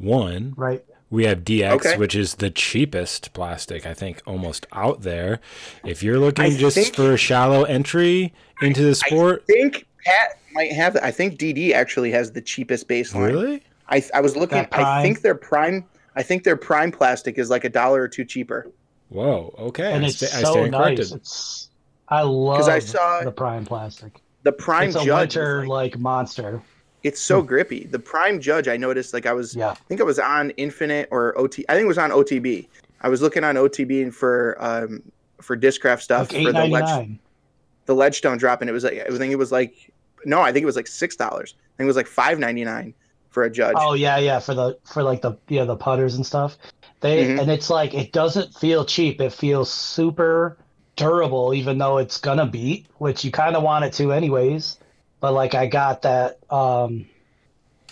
One, 0.00 0.54
right. 0.56 0.82
we 1.10 1.24
have 1.26 1.44
DX, 1.44 1.72
Okay. 1.74 1.96
which 1.96 2.14
is 2.14 2.36
the 2.36 2.50
cheapest 2.50 3.32
plastic 3.32 3.86
I 3.86 3.94
think 3.94 4.22
almost 4.26 4.66
out 4.72 5.02
there. 5.02 5.40
If 5.84 6.02
you're 6.02 6.18
looking 6.18 6.44
I 6.46 6.56
just 6.56 6.76
think- 6.76 6.94
for 6.94 7.12
a 7.12 7.16
shallow 7.16 7.64
entry 7.64 8.32
into 8.62 8.82
the 8.82 8.94
sport, 8.94 9.44
I 9.48 9.52
think 9.52 9.86
Pat 10.04 10.38
might 10.52 10.72
have 10.72 10.94
that. 10.94 11.04
I 11.04 11.10
think 11.10 11.38
DD 11.38 11.72
actually 11.74 12.10
has 12.12 12.32
the 12.32 12.40
cheapest 12.40 12.88
baseline. 12.88 13.26
really? 13.32 13.62
I 13.88 14.02
I 14.14 14.20
was 14.20 14.36
looking 14.36 14.66
I 14.72 15.02
think 15.02 15.20
their 15.22 15.34
prime 15.34 15.84
I 16.16 16.22
think 16.22 16.44
their 16.44 16.56
prime 16.56 16.90
plastic 16.92 17.38
is 17.38 17.50
like 17.50 17.64
a 17.64 17.68
dollar 17.68 18.02
or 18.02 18.08
two 18.08 18.24
cheaper. 18.24 18.66
Whoa, 19.10 19.54
okay. 19.58 19.92
and 19.92 20.04
I, 20.04 20.08
it's 20.08 20.16
sta- 20.16 20.38
I 20.38 20.42
so 20.42 20.52
stand 20.52 20.70
nice. 20.72 20.80
corrected. 20.96 21.12
It's 21.12 21.68
I 22.08 22.22
love 22.22 22.68
I 22.68 22.78
saw- 22.78 23.22
the 23.22 23.30
prime 23.32 23.64
plastic. 23.64 24.20
The 24.42 24.52
prime 24.52 24.88
it's 24.88 24.96
a 24.96 25.04
judge 25.04 25.30
is 25.32 25.36
winter 25.36 25.66
like- 25.66 25.92
like 25.94 25.98
monster. 26.00 26.62
It's 27.02 27.20
so 27.20 27.42
grippy. 27.42 27.84
The 27.84 27.98
prime 27.98 28.40
judge 28.40 28.68
I 28.68 28.76
noticed 28.76 29.14
like 29.14 29.26
I 29.26 29.32
was 29.32 29.56
Yeah. 29.56 29.70
I 29.70 29.74
think 29.88 30.00
I 30.00 30.04
was 30.04 30.18
on 30.18 30.50
Infinite 30.50 31.08
or 31.10 31.36
OT. 31.38 31.64
I 31.68 31.74
think 31.74 31.84
it 31.84 31.88
was 31.88 31.98
on 31.98 32.10
OTB. 32.10 32.68
I 33.00 33.08
was 33.08 33.22
looking 33.22 33.44
on 33.44 33.54
OTB 33.56 34.02
and 34.02 34.14
for 34.14 34.56
um 34.60 35.02
for 35.40 35.56
Discraft 35.56 36.02
stuff 36.02 36.32
Like 36.32 36.44
for 36.44 36.52
the 36.52 36.66
ledge 36.66 37.08
the 37.86 37.94
ledgestone 37.94 38.38
drop, 38.38 38.60
and 38.60 38.70
it 38.70 38.72
was 38.72 38.84
like 38.84 39.00
I 39.00 39.16
think 39.16 39.32
it 39.32 39.36
was 39.36 39.50
like 39.50 39.92
no, 40.24 40.40
I 40.40 40.52
think 40.52 40.62
it 40.62 40.66
was 40.66 40.76
like 40.76 40.86
six 40.86 41.16
dollars. 41.16 41.54
I 41.56 41.76
think 41.78 41.84
it 41.84 41.86
was 41.86 41.96
like 41.96 42.06
five 42.06 42.38
ninety 42.38 42.64
nine 42.64 42.94
for 43.30 43.44
a 43.44 43.50
judge. 43.50 43.76
Oh 43.78 43.94
yeah, 43.94 44.18
yeah, 44.18 44.38
for 44.38 44.54
the 44.54 44.78
for 44.84 45.02
like 45.02 45.22
the 45.22 45.32
yeah 45.48 45.64
the 45.64 45.76
putters 45.76 46.14
and 46.14 46.26
stuff. 46.26 46.58
They 47.00 47.24
Mhm. 47.24 47.40
and 47.40 47.50
it's 47.50 47.70
like 47.70 47.94
it 47.94 48.12
doesn't 48.12 48.54
feel 48.54 48.84
cheap. 48.84 49.20
It 49.20 49.32
feels 49.32 49.72
super 49.72 50.58
durable, 50.96 51.54
even 51.54 51.78
though 51.78 51.96
it's 51.96 52.18
gonna 52.18 52.44
beat, 52.46 52.86
which 52.98 53.24
you 53.24 53.30
kind 53.30 53.56
of 53.56 53.62
want 53.62 53.84
it 53.86 53.92
to 53.94 54.12
anyways. 54.12 54.76
But 55.20 55.32
like 55.34 55.54
I 55.54 55.66
got 55.66 56.02
that. 56.02 56.38
um 56.50 57.06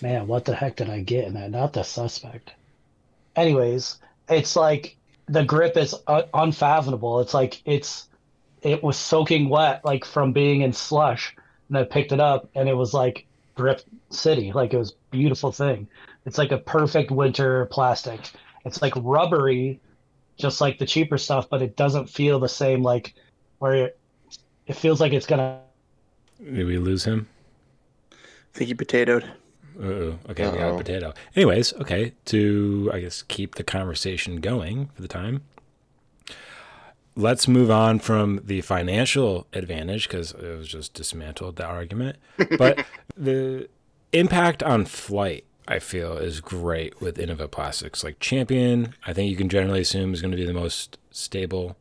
Man, 0.01 0.29
what 0.29 0.45
the 0.45 0.55
heck 0.55 0.77
did 0.77 0.89
I 0.91 1.01
get 1.01 1.25
in 1.25 1.35
that? 1.35 1.51
Not 1.51 1.73
the 1.73 1.83
suspect. 1.83 2.53
Anyways, 3.35 3.99
it's 4.29 4.55
like 4.55 4.97
the 5.27 5.45
grip 5.45 5.77
is 5.77 5.95
unfathomable. 6.35 7.21
It's 7.21 7.35
like 7.35 7.61
it's 7.65 8.09
it 8.63 8.83
was 8.83 8.97
soaking 8.97 9.49
wet, 9.49 9.85
like 9.85 10.05
from 10.05 10.33
being 10.33 10.63
in 10.63 10.73
slush, 10.73 11.35
and 11.69 11.79
I 11.79 11.85
picked 11.85 12.13
it 12.13 12.21
up, 12.21 12.49
and 12.55 12.69
it 12.69 12.77
was 12.77 12.95
like 12.95 13.27
grip 13.55 13.81
city, 14.11 14.53
like 14.53 14.73
it 14.73 14.79
was 14.79 14.95
beautiful 15.11 15.53
thing. 15.53 15.89
It's 16.27 16.39
like 16.39 16.53
a 16.53 16.59
perfect 16.59 17.11
winter 17.11 17.67
plastic. 17.67 18.21
It's 18.65 18.83
like 18.83 18.93
rubbery, 18.97 19.81
just 20.37 20.61
like 20.61 20.79
the 20.79 20.87
cheaper 20.87 21.19
stuff, 21.19 21.49
but 21.49 21.63
it 21.63 21.77
doesn't 21.77 22.09
feel 22.09 22.39
the 22.39 22.49
same. 22.49 22.83
Like 22.83 23.15
where 23.59 23.75
it, 23.87 23.99
it 24.67 24.77
feels 24.77 25.01
like 25.01 25.13
it's 25.13 25.27
gonna. 25.27 25.61
Did 26.43 26.67
we 26.67 26.79
lose 26.79 27.05
him? 27.05 27.29
I 28.13 28.17
think 28.55 28.69
he 28.69 28.75
potatoed. 28.75 29.25
Uh-oh. 29.81 30.19
Okay, 30.31 30.45
we 30.51 30.57
got 30.59 30.61
a 30.61 30.69
Uh-oh. 30.71 30.79
potato. 30.79 31.15
Anyways, 31.37 31.73
okay, 31.75 32.13
to 32.27 32.91
I 32.93 33.01
guess 33.01 33.23
keep 33.23 33.55
the 33.55 33.65
conversation 33.65 34.41
going 34.41 34.87
for 34.95 35.03
the 35.03 35.09
time. 35.09 35.43
Let's 37.15 37.49
move 37.49 37.71
on 37.71 37.99
from 37.99 38.41
the 38.45 38.61
financial 38.61 39.47
advantage 39.53 40.09
because 40.09 40.33
it 40.33 40.57
was 40.57 40.69
just 40.69 40.95
dismantled 40.95 41.57
that 41.57 41.67
argument. 41.67 42.17
But 42.59 42.85
the 43.17 43.69
impact 44.13 44.63
on 44.63 44.85
flight, 44.85 45.45
I 45.67 45.81
feel, 45.81 46.17
is 46.17 46.41
great 46.41 47.01
with 47.01 47.17
Innova 47.19 47.51
Plastics. 47.51 48.05
Like 48.05 48.21
Champion, 48.21 48.95
I 49.05 49.13
think 49.13 49.31
you 49.31 49.37
can 49.37 49.49
generally 49.49 49.81
assume 49.81 50.15
is 50.15 50.21
going 50.23 50.31
to 50.31 50.37
be 50.37 50.47
the 50.47 50.53
most 50.55 50.97
stable 51.11 51.77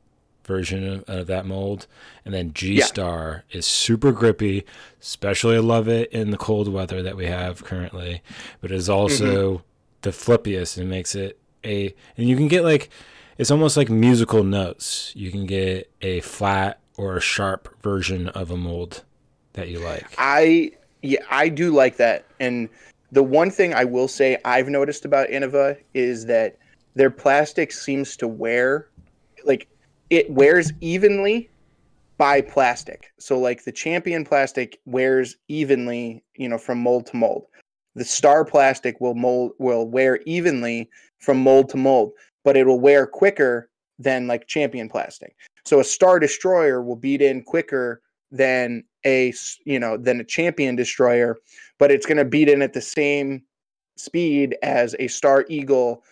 version 0.47 0.87
of, 0.87 1.03
of 1.07 1.27
that 1.27 1.45
mold. 1.45 1.85
And 2.25 2.33
then 2.33 2.53
G 2.53 2.81
Star 2.81 3.43
is 3.51 3.65
super 3.65 4.11
grippy, 4.11 4.65
especially 5.01 5.57
I 5.57 5.59
love 5.59 5.87
it 5.87 6.11
in 6.11 6.31
the 6.31 6.37
cold 6.37 6.67
weather 6.67 7.03
that 7.03 7.15
we 7.15 7.25
have 7.27 7.63
currently. 7.63 8.21
But 8.61 8.71
it 8.71 8.75
is 8.75 8.89
also 8.89 9.53
mm-hmm. 9.53 9.63
the 10.01 10.09
flippiest 10.09 10.77
and 10.77 10.89
makes 10.89 11.13
it 11.13 11.39
a 11.63 11.93
and 12.15 12.29
you 12.29 12.35
can 12.35 12.47
get 12.47 12.63
like 12.63 12.89
it's 13.37 13.51
almost 13.51 13.77
like 13.77 13.89
musical 13.89 14.43
notes. 14.43 15.13
You 15.15 15.31
can 15.31 15.45
get 15.45 15.91
a 16.01 16.21
flat 16.21 16.79
or 16.97 17.17
a 17.17 17.21
sharp 17.21 17.69
version 17.83 18.29
of 18.29 18.49
a 18.49 18.57
mold 18.57 19.03
that 19.53 19.69
you 19.69 19.79
like. 19.79 20.05
I 20.17 20.71
yeah, 21.01 21.19
I 21.29 21.49
do 21.49 21.73
like 21.73 21.97
that. 21.97 22.25
And 22.39 22.69
the 23.11 23.23
one 23.23 23.51
thing 23.51 23.73
I 23.73 23.85
will 23.85 24.07
say 24.07 24.37
I've 24.43 24.67
noticed 24.67 25.05
about 25.05 25.29
Innova 25.29 25.77
is 25.93 26.25
that 26.25 26.57
their 26.95 27.11
plastic 27.11 27.71
seems 27.71 28.17
to 28.17 28.27
wear 28.27 28.87
like 29.45 29.67
it 30.09 30.29
wears 30.29 30.71
evenly 30.81 31.49
by 32.17 32.41
plastic. 32.41 33.11
So 33.19 33.39
like 33.39 33.63
the 33.63 33.71
champion 33.71 34.25
plastic 34.25 34.79
wears 34.85 35.35
evenly, 35.47 36.23
you 36.35 36.49
know, 36.49 36.57
from 36.57 36.79
mold 36.79 37.05
to 37.07 37.17
mold. 37.17 37.45
The 37.95 38.05
star 38.05 38.45
plastic 38.45 38.99
will 39.01 39.15
mold 39.15 39.53
will 39.59 39.87
wear 39.87 40.19
evenly 40.25 40.89
from 41.19 41.41
mold 41.41 41.69
to 41.69 41.77
mold, 41.77 42.13
but 42.43 42.57
it 42.57 42.65
will 42.65 42.79
wear 42.79 43.05
quicker 43.07 43.69
than 43.99 44.27
like 44.27 44.47
champion 44.47 44.89
plastic. 44.89 45.35
So 45.65 45.79
a 45.79 45.83
star 45.83 46.19
destroyer 46.19 46.81
will 46.81 46.95
beat 46.95 47.21
in 47.21 47.43
quicker 47.43 48.01
than 48.31 48.83
a 49.05 49.33
you 49.65 49.79
know 49.79 49.97
than 49.97 50.19
a 50.19 50.23
champion 50.23 50.75
destroyer, 50.75 51.37
but 51.79 51.91
it's 51.91 52.05
going 52.05 52.17
to 52.17 52.25
beat 52.25 52.49
in 52.49 52.61
at 52.61 52.73
the 52.73 52.81
same 52.81 53.43
speed 53.95 54.55
as 54.61 54.95
a 54.99 55.07
star 55.07 55.45
eagle 55.49 56.03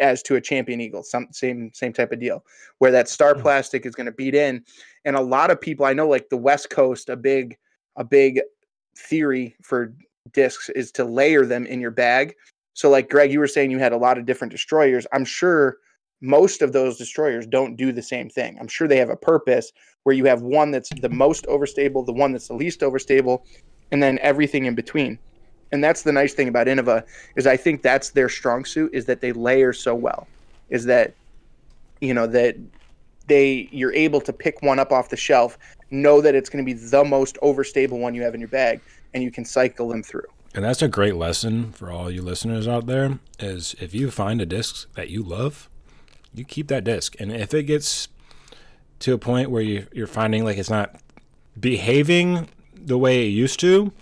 as 0.00 0.22
to 0.22 0.36
a 0.36 0.40
champion 0.40 0.80
eagle 0.80 1.02
some 1.02 1.28
same 1.32 1.70
same 1.72 1.92
type 1.92 2.12
of 2.12 2.20
deal 2.20 2.44
where 2.78 2.90
that 2.90 3.08
star 3.08 3.34
Mhm. 3.34 3.42
plastic 3.42 3.86
is 3.86 3.94
going 3.94 4.06
to 4.06 4.12
beat 4.12 4.34
in. 4.34 4.64
And 5.04 5.16
a 5.16 5.20
lot 5.20 5.50
of 5.50 5.60
people 5.60 5.86
i 5.86 5.92
know 5.92 6.08
like 6.08 6.28
the 6.28 6.36
west 6.36 6.70
coast 6.70 7.08
a 7.08 7.16
big 7.16 7.56
a 7.96 8.04
big 8.04 8.40
theory 8.96 9.56
for 9.62 9.94
discs 10.32 10.68
is 10.70 10.90
to 10.92 11.04
layer 11.04 11.44
them 11.44 11.66
in 11.66 11.80
your 11.80 11.90
bag. 11.90 12.34
So 12.74 12.90
like 12.90 13.10
greg 13.10 13.32
you 13.32 13.38
were 13.38 13.46
saying 13.48 13.70
you 13.70 13.78
had 13.78 13.92
a 13.92 13.96
lot 13.96 14.18
of 14.18 14.26
different 14.26 14.52
destroyers. 14.52 15.06
I'm 15.12 15.24
sure 15.24 15.78
most 16.20 16.62
of 16.62 16.72
those 16.72 16.96
destroyers 16.96 17.46
don't 17.46 17.76
do 17.76 17.92
the 17.92 18.02
same 18.02 18.30
thing. 18.30 18.56
I'm 18.58 18.68
sure 18.68 18.88
they 18.88 18.96
have 18.96 19.10
a 19.10 19.16
purpose 19.16 19.72
where 20.04 20.14
you 20.14 20.24
have 20.24 20.42
one 20.42 20.70
that's 20.70 20.90
the 21.00 21.08
most 21.08 21.44
overstable 21.46 22.06
the 22.06 22.12
one 22.12 22.32
that's 22.32 22.48
the 22.48 22.54
least 22.54 22.80
overstable 22.80 23.42
and 23.92 24.02
then 24.02 24.18
everything 24.20 24.64
in 24.64 24.74
between 24.74 25.18
and 25.72 25.82
that's 25.82 26.02
the 26.02 26.12
nice 26.12 26.34
thing 26.34 26.48
about 26.48 26.66
innova 26.66 27.04
is 27.36 27.46
i 27.46 27.56
think 27.56 27.82
that's 27.82 28.10
their 28.10 28.28
strong 28.28 28.64
suit 28.64 28.90
is 28.92 29.04
that 29.06 29.20
they 29.20 29.32
layer 29.32 29.72
so 29.72 29.94
well 29.94 30.26
is 30.70 30.84
that 30.84 31.14
you 32.00 32.14
know 32.14 32.26
that 32.26 32.56
they 33.26 33.68
you're 33.72 33.92
able 33.92 34.20
to 34.20 34.32
pick 34.32 34.60
one 34.62 34.78
up 34.78 34.92
off 34.92 35.08
the 35.08 35.16
shelf 35.16 35.58
know 35.90 36.20
that 36.20 36.34
it's 36.34 36.48
going 36.48 36.64
to 36.64 36.66
be 36.66 36.78
the 36.78 37.04
most 37.04 37.38
overstable 37.42 37.98
one 37.98 38.14
you 38.14 38.22
have 38.22 38.34
in 38.34 38.40
your 38.40 38.48
bag 38.48 38.80
and 39.14 39.22
you 39.22 39.30
can 39.30 39.44
cycle 39.44 39.88
them 39.88 40.02
through 40.02 40.26
And 40.54 40.64
that's 40.64 40.82
a 40.82 40.88
great 40.88 41.16
lesson 41.16 41.72
for 41.72 41.90
all 41.90 42.10
you 42.10 42.22
listeners 42.22 42.68
out 42.68 42.86
there 42.86 43.18
is 43.38 43.74
if 43.80 43.94
you 43.94 44.10
find 44.10 44.40
a 44.40 44.46
disc 44.46 44.92
that 44.94 45.08
you 45.08 45.22
love, 45.22 45.68
you 46.32 46.44
keep 46.44 46.68
that 46.68 46.84
disc. 46.84 47.16
And 47.18 47.32
if 47.32 47.54
it 47.54 47.64
gets 47.64 48.08
to 49.00 49.12
a 49.12 49.18
point 49.18 49.50
where 49.50 49.62
you, 49.62 49.86
you're 49.92 50.06
finding 50.06 50.44
like 50.44 50.56
it's 50.56 50.70
not 50.70 50.94
behaving 51.58 52.48
the 52.72 52.98
way 52.98 53.26
it 53.26 53.30
used 53.30 53.58
to, 53.60 53.92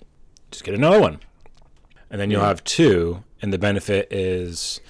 just 0.51 0.65
get 0.65 0.75
another 0.75 1.01
one. 1.01 1.21
And 2.13 2.21
then 2.21 2.31
you'll 2.31 2.43
have 2.43 2.63
two. 2.63 3.25
And 3.41 3.53
the 3.53 3.59
benefit 3.59 4.07
is 4.13 4.81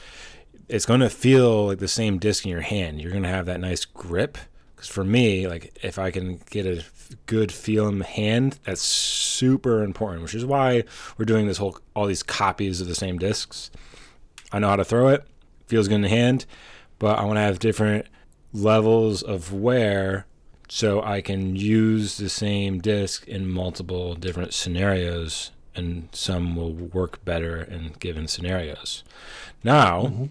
it's 0.69 0.85
going 0.85 1.01
to 1.01 1.09
feel 1.09 1.69
like 1.69 1.79
the 1.79 1.89
same 1.89 2.19
disc 2.19 2.45
in 2.45 2.51
your 2.51 2.61
hand. 2.61 3.01
You're 3.01 3.13
going 3.13 3.23
to 3.23 3.29
have 3.31 3.47
that 3.47 3.61
nice 3.61 3.87
grip. 3.87 4.37
Because 4.75 4.89
for 4.89 5.05
me, 5.05 5.49
like 5.49 5.79
if 5.83 5.99
I 5.99 6.11
can 6.11 6.41
get 6.51 6.67
a 6.67 6.85
good 7.27 7.53
feel 7.53 7.89
in 7.89 8.01
the 8.01 8.05
hand, 8.05 8.59
that's 8.65 8.83
super 8.83 9.83
important. 9.83 10.23
Which 10.23 10.35
is 10.35 10.45
why 10.45 10.85
we're 11.17 11.25
doing 11.25 11.47
this 11.47 11.59
whole 11.59 11.79
all 11.95 12.07
these 12.07 12.23
copies 12.23 12.81
of 12.81 12.89
the 12.89 12.95
same 12.95 13.17
discs. 13.17 13.71
I 14.51 14.59
know 14.59 14.69
how 14.69 14.77
to 14.77 14.85
throw 14.85 15.09
it, 15.09 15.25
feels 15.67 15.89
good 15.89 15.95
in 15.95 16.03
the 16.03 16.09
hand, 16.09 16.45
but 16.99 17.19
I 17.19 17.25
want 17.25 17.37
to 17.37 17.43
have 17.43 17.59
different 17.59 18.07
levels 18.53 19.23
of 19.23 19.53
wear 19.53 20.27
so 20.69 21.03
I 21.03 21.21
can 21.21 21.55
use 21.55 22.17
the 22.17 22.29
same 22.29 22.81
disc 22.81 23.27
in 23.29 23.49
multiple 23.49 24.15
different 24.15 24.55
scenarios, 24.55 25.51
and 25.75 26.09
some 26.13 26.57
will 26.57 26.73
work 26.73 27.25
better 27.25 27.63
in 27.63 27.95
given 27.99 28.29
scenarios. 28.29 29.03
Now, 29.65 30.29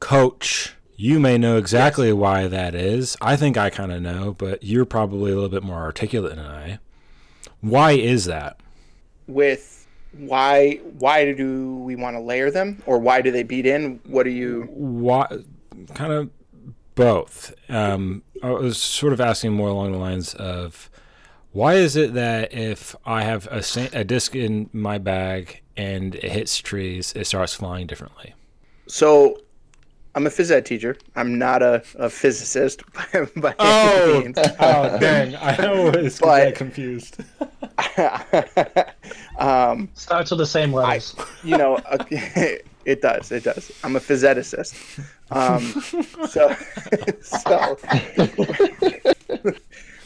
coach, 0.00 0.74
you 0.96 1.18
may 1.20 1.38
know 1.38 1.56
exactly 1.56 2.12
why 2.12 2.46
that 2.46 2.74
is. 2.74 3.16
I 3.20 3.36
think 3.36 3.56
I 3.56 3.70
kind 3.70 3.92
of 3.92 4.02
know, 4.02 4.34
but 4.36 4.62
you're 4.62 4.84
probably 4.84 5.32
a 5.32 5.34
little 5.34 5.50
bit 5.50 5.62
more 5.62 5.78
articulate 5.78 6.36
than 6.36 6.44
I. 6.44 6.78
Why 7.60 7.92
is 7.92 8.24
that? 8.26 8.58
with 9.26 9.86
why 10.12 10.76
why 10.98 11.32
do 11.32 11.76
we 11.78 11.96
want 11.96 12.14
to 12.14 12.20
layer 12.20 12.50
them 12.50 12.82
or 12.86 12.98
why 12.98 13.20
do 13.20 13.30
they 13.30 13.42
beat 13.42 13.66
in 13.66 14.00
what 14.06 14.24
do 14.24 14.30
you 14.30 14.68
Why? 14.70 15.26
Kind 15.94 16.12
of 16.12 16.30
both. 16.94 17.52
Um, 17.68 18.22
I 18.42 18.50
was 18.50 18.78
sort 18.78 19.12
of 19.12 19.20
asking 19.20 19.52
more 19.52 19.68
along 19.68 19.92
the 19.92 19.98
lines 19.98 20.34
of 20.34 20.88
why 21.54 21.74
is 21.74 21.96
it 21.96 22.12
that 22.14 22.52
if 22.52 22.94
I 23.06 23.22
have 23.22 23.46
a, 23.50 23.62
a 23.94 24.04
disc 24.04 24.34
in 24.36 24.68
my 24.72 24.98
bag 24.98 25.62
and 25.76 26.14
it 26.16 26.30
hits 26.32 26.58
trees, 26.58 27.12
it 27.16 27.26
starts 27.26 27.54
flying 27.54 27.86
differently? 27.86 28.34
so 28.86 29.38
i'm 30.14 30.26
a 30.26 30.30
phys 30.30 30.50
ed 30.50 30.66
teacher 30.66 30.94
i'm 31.16 31.38
not 31.38 31.62
a, 31.62 31.82
a 31.98 32.10
physicist 32.10 32.82
by, 32.92 33.26
by 33.36 33.54
Oh. 33.58 34.12
any 34.16 34.24
means 34.24 34.36
Oh, 34.60 34.98
dang. 35.00 35.34
I 35.36 35.56
always 35.66 36.18
But- 36.20 36.44
get 36.44 36.54
confused. 36.54 37.16
um, 39.38 39.88
Starts 39.94 40.30
with 40.30 40.38
the 40.38 40.46
same 40.46 40.72
letters. 40.72 41.16
you 41.42 41.56
know, 41.56 41.76
uh, 41.76 41.96
it 42.84 43.00
does. 43.00 43.32
It 43.32 43.44
does. 43.44 43.72
I'm 43.82 43.96
a 43.96 44.00
physeticist. 44.00 44.74
Um, 45.30 45.62
so, 46.28 46.54
so 47.22 47.78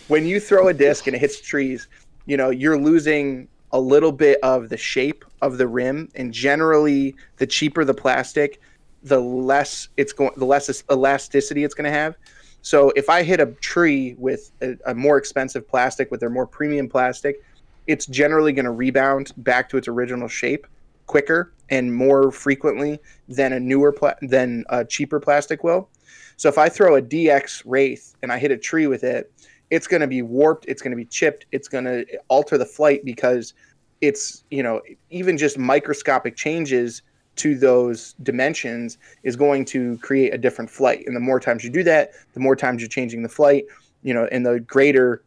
when 0.08 0.26
you 0.26 0.40
throw 0.40 0.68
a 0.68 0.74
disc 0.74 1.06
and 1.06 1.14
it 1.14 1.20
hits 1.20 1.40
trees, 1.40 1.86
you 2.26 2.36
know, 2.36 2.50
you're 2.50 2.78
losing 2.78 3.48
a 3.72 3.80
little 3.80 4.12
bit 4.12 4.38
of 4.42 4.70
the 4.70 4.76
shape 4.76 5.24
of 5.42 5.58
the 5.58 5.68
rim, 5.68 6.08
and 6.14 6.32
generally, 6.32 7.14
the 7.36 7.46
cheaper 7.46 7.84
the 7.84 7.94
plastic, 7.94 8.60
the 9.02 9.20
less 9.20 9.88
it's 9.96 10.12
going, 10.12 10.32
the 10.36 10.46
less 10.46 10.82
elasticity 10.90 11.64
it's 11.64 11.74
going 11.74 11.84
to 11.84 11.96
have. 11.96 12.16
So, 12.62 12.90
if 12.96 13.08
I 13.08 13.22
hit 13.22 13.40
a 13.40 13.46
tree 13.46 14.14
with 14.18 14.50
a, 14.62 14.76
a 14.86 14.94
more 14.94 15.18
expensive 15.18 15.68
plastic, 15.68 16.10
with 16.10 16.20
their 16.20 16.30
more 16.30 16.46
premium 16.46 16.88
plastic, 16.88 17.42
it's 17.86 18.06
generally 18.06 18.52
going 18.52 18.64
to 18.64 18.70
rebound 18.70 19.32
back 19.38 19.68
to 19.70 19.76
its 19.76 19.88
original 19.88 20.28
shape 20.28 20.66
quicker 21.06 21.52
and 21.70 21.94
more 21.94 22.30
frequently 22.30 22.98
than 23.28 23.52
a 23.52 23.60
newer 23.60 23.92
pla- 23.92 24.14
than 24.22 24.64
a 24.68 24.84
cheaper 24.84 25.20
plastic 25.20 25.62
will. 25.64 25.88
So 26.36 26.48
if 26.48 26.56
I 26.56 26.68
throw 26.68 26.96
a 26.96 27.02
DX 27.02 27.62
Wraith 27.66 28.14
and 28.22 28.32
I 28.32 28.38
hit 28.38 28.50
a 28.50 28.56
tree 28.56 28.86
with 28.86 29.04
it, 29.04 29.32
it's 29.70 29.86
going 29.86 30.00
to 30.00 30.06
be 30.06 30.22
warped, 30.22 30.64
it's 30.66 30.82
going 30.82 30.92
to 30.92 30.96
be 30.96 31.04
chipped, 31.04 31.46
it's 31.52 31.68
going 31.68 31.84
to 31.84 32.04
alter 32.28 32.56
the 32.56 32.66
flight 32.66 33.04
because 33.04 33.54
it's 34.00 34.44
you 34.50 34.62
know 34.62 34.80
even 35.10 35.36
just 35.36 35.58
microscopic 35.58 36.36
changes 36.36 37.02
to 37.36 37.56
those 37.56 38.14
dimensions 38.22 38.98
is 39.22 39.36
going 39.36 39.64
to 39.64 39.96
create 39.98 40.34
a 40.34 40.38
different 40.38 40.70
flight. 40.70 41.04
And 41.06 41.14
the 41.14 41.20
more 41.20 41.40
times 41.40 41.64
you 41.64 41.70
do 41.70 41.82
that 41.84 42.12
the 42.34 42.40
more 42.40 42.56
times 42.56 42.80
you're 42.80 42.88
changing 42.88 43.22
the 43.22 43.28
flight 43.28 43.64
you 44.02 44.14
know 44.14 44.28
and 44.30 44.46
the 44.46 44.60
greater 44.60 45.22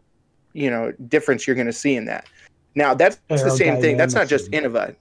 you 0.54 0.70
know 0.70 0.92
difference 1.08 1.48
you're 1.48 1.56
going 1.56 1.68
to 1.68 1.74
see 1.74 1.96
in 1.96 2.06
that. 2.06 2.28
Now 2.76 2.94
that's 2.94 3.20
the 3.28 3.50
same 3.50 3.82
thing 3.82 3.98
that's 3.98 4.14
not 4.14 4.28
just 4.28 4.52
innova. 4.52 4.96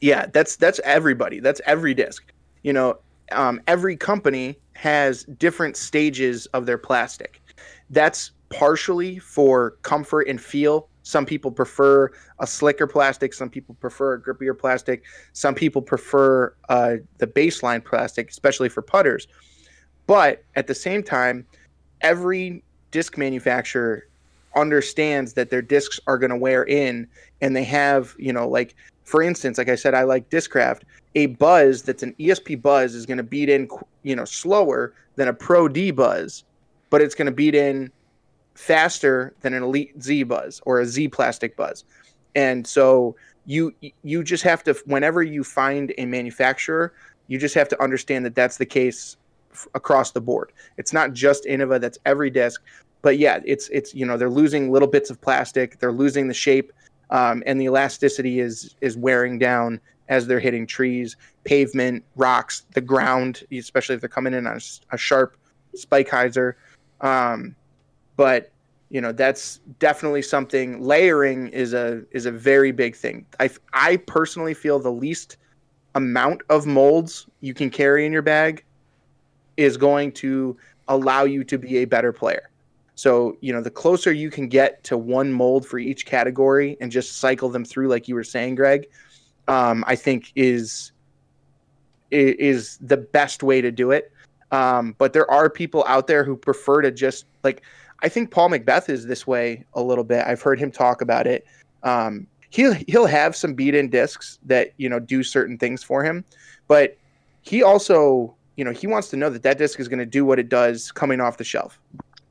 Yeah 0.00 0.26
that's 0.32 0.56
that's 0.56 0.80
everybody 0.84 1.40
that's 1.40 1.60
every 1.66 1.94
disc. 1.94 2.32
You 2.62 2.72
know 2.72 2.98
um, 3.32 3.60
every 3.66 3.96
company 3.96 4.58
has 4.72 5.24
different 5.24 5.76
stages 5.76 6.46
of 6.46 6.66
their 6.66 6.78
plastic. 6.78 7.40
That's 7.90 8.32
partially 8.50 9.18
for 9.18 9.72
comfort 9.82 10.28
and 10.28 10.40
feel 10.40 10.88
some 11.02 11.26
people 11.26 11.50
prefer 11.50 12.10
a 12.38 12.46
slicker 12.46 12.86
plastic. 12.86 13.32
Some 13.32 13.50
people 13.50 13.74
prefer 13.80 14.14
a 14.14 14.20
grippier 14.20 14.56
plastic. 14.56 15.02
Some 15.32 15.54
people 15.54 15.82
prefer 15.82 16.54
uh, 16.68 16.96
the 17.18 17.26
baseline 17.26 17.84
plastic, 17.84 18.30
especially 18.30 18.68
for 18.68 18.82
putters. 18.82 19.26
But 20.06 20.44
at 20.56 20.66
the 20.66 20.74
same 20.74 21.02
time, 21.02 21.46
every 22.00 22.62
disc 22.90 23.16
manufacturer 23.16 24.06
understands 24.56 25.32
that 25.34 25.50
their 25.50 25.62
discs 25.62 25.98
are 26.06 26.18
going 26.18 26.30
to 26.30 26.36
wear 26.36 26.64
in, 26.64 27.06
and 27.40 27.56
they 27.56 27.64
have, 27.64 28.14
you 28.18 28.32
know, 28.32 28.48
like 28.48 28.74
for 29.04 29.22
instance, 29.22 29.58
like 29.58 29.68
I 29.68 29.74
said, 29.74 29.94
I 29.94 30.04
like 30.04 30.30
Discraft. 30.30 30.82
A 31.16 31.26
buzz 31.26 31.82
that's 31.82 32.04
an 32.04 32.14
ESP 32.20 32.62
buzz 32.62 32.94
is 32.94 33.06
going 33.06 33.16
to 33.16 33.24
beat 33.24 33.48
in, 33.48 33.68
you 34.04 34.14
know, 34.14 34.24
slower 34.24 34.94
than 35.16 35.26
a 35.26 35.32
Pro 35.32 35.66
D 35.66 35.90
buzz, 35.90 36.44
but 36.90 37.02
it's 37.02 37.16
going 37.16 37.26
to 37.26 37.32
beat 37.32 37.56
in 37.56 37.90
faster 38.54 39.34
than 39.40 39.54
an 39.54 39.62
elite 39.62 40.00
Z 40.02 40.24
buzz 40.24 40.60
or 40.64 40.80
a 40.80 40.86
Z 40.86 41.08
plastic 41.08 41.56
buzz. 41.56 41.84
And 42.34 42.66
so 42.66 43.16
you 43.46 43.74
you 44.02 44.22
just 44.22 44.44
have 44.44 44.62
to 44.64 44.74
whenever 44.86 45.22
you 45.22 45.42
find 45.44 45.92
a 45.98 46.06
manufacturer, 46.06 46.92
you 47.28 47.38
just 47.38 47.54
have 47.54 47.68
to 47.68 47.82
understand 47.82 48.24
that 48.24 48.34
that's 48.34 48.58
the 48.58 48.66
case 48.66 49.16
f- 49.52 49.66
across 49.74 50.12
the 50.12 50.20
board. 50.20 50.52
It's 50.76 50.92
not 50.92 51.12
just 51.12 51.44
Innova, 51.44 51.80
that's 51.80 51.98
every 52.04 52.30
disc. 52.30 52.62
But 53.02 53.18
yeah, 53.18 53.40
it's 53.44 53.68
it's 53.70 53.94
you 53.94 54.04
know 54.04 54.16
they're 54.16 54.30
losing 54.30 54.70
little 54.70 54.88
bits 54.88 55.10
of 55.10 55.20
plastic, 55.20 55.78
they're 55.78 55.92
losing 55.92 56.28
the 56.28 56.34
shape, 56.34 56.72
um, 57.10 57.42
and 57.46 57.60
the 57.60 57.64
elasticity 57.64 58.40
is 58.40 58.76
is 58.80 58.96
wearing 58.96 59.38
down 59.38 59.80
as 60.08 60.26
they're 60.26 60.40
hitting 60.40 60.66
trees, 60.66 61.16
pavement, 61.44 62.04
rocks, 62.16 62.64
the 62.74 62.80
ground, 62.80 63.44
especially 63.52 63.94
if 63.94 64.00
they're 64.00 64.08
coming 64.08 64.34
in 64.34 64.46
on 64.46 64.56
a, 64.56 64.94
a 64.94 64.98
sharp 64.98 65.36
spike 65.74 66.08
hyzer. 66.08 66.54
Um, 67.00 67.54
but 68.20 68.50
you 68.90 69.00
know 69.00 69.12
that's 69.12 69.60
definitely 69.78 70.20
something 70.20 70.82
layering 70.82 71.48
is 71.48 71.72
a 71.72 72.02
is 72.10 72.26
a 72.26 72.30
very 72.30 72.70
big 72.70 72.94
thing. 72.94 73.24
I 73.40 73.48
i 73.72 73.96
personally 73.96 74.52
feel 74.52 74.78
the 74.78 74.92
least 74.92 75.38
amount 75.94 76.42
of 76.50 76.66
molds 76.66 77.26
you 77.40 77.54
can 77.54 77.70
carry 77.70 78.04
in 78.04 78.12
your 78.12 78.20
bag 78.20 78.62
is 79.56 79.78
going 79.78 80.12
to 80.12 80.54
allow 80.88 81.24
you 81.24 81.44
to 81.44 81.56
be 81.56 81.78
a 81.78 81.86
better 81.86 82.12
player. 82.12 82.50
So 82.94 83.38
you 83.40 83.54
know 83.54 83.62
the 83.62 83.70
closer 83.70 84.12
you 84.12 84.30
can 84.30 84.48
get 84.48 84.84
to 84.84 84.98
one 84.98 85.32
mold 85.32 85.66
for 85.66 85.78
each 85.78 86.04
category 86.04 86.76
and 86.82 86.92
just 86.92 87.20
cycle 87.20 87.48
them 87.48 87.64
through 87.64 87.88
like 87.88 88.06
you 88.06 88.14
were 88.14 88.28
saying 88.36 88.54
greg 88.54 88.86
um, 89.48 89.82
i 89.86 89.96
think 89.96 90.30
is 90.34 90.92
is 92.10 92.76
the 92.82 92.98
best 92.98 93.42
way 93.42 93.62
to 93.62 93.70
do 93.70 93.92
it. 93.92 94.12
Um, 94.52 94.94
but 94.98 95.12
there 95.14 95.30
are 95.30 95.48
people 95.48 95.84
out 95.86 96.06
there 96.06 96.24
who 96.24 96.36
prefer 96.36 96.82
to 96.82 96.90
just 96.90 97.24
like 97.44 97.62
I 98.02 98.08
think 98.08 98.30
Paul 98.30 98.50
McBeth 98.50 98.88
is 98.88 99.06
this 99.06 99.26
way 99.26 99.64
a 99.74 99.82
little 99.82 100.04
bit. 100.04 100.24
I've 100.26 100.40
heard 100.40 100.58
him 100.58 100.70
talk 100.70 101.02
about 101.02 101.26
it. 101.26 101.46
Um, 101.82 102.26
he'll 102.50 102.74
he'll 102.88 103.06
have 103.06 103.34
some 103.36 103.54
beat-in 103.54 103.90
discs 103.90 104.38
that 104.44 104.72
you 104.76 104.88
know 104.88 104.98
do 104.98 105.22
certain 105.22 105.58
things 105.58 105.82
for 105.82 106.02
him, 106.04 106.24
but 106.68 106.96
he 107.42 107.62
also 107.62 108.34
you 108.56 108.64
know 108.64 108.72
he 108.72 108.86
wants 108.86 109.08
to 109.10 109.16
know 109.16 109.30
that 109.30 109.42
that 109.42 109.58
disc 109.58 109.80
is 109.80 109.88
going 109.88 109.98
to 109.98 110.06
do 110.06 110.24
what 110.24 110.38
it 110.38 110.48
does 110.48 110.92
coming 110.92 111.20
off 111.20 111.36
the 111.38 111.44
shelf. 111.44 111.80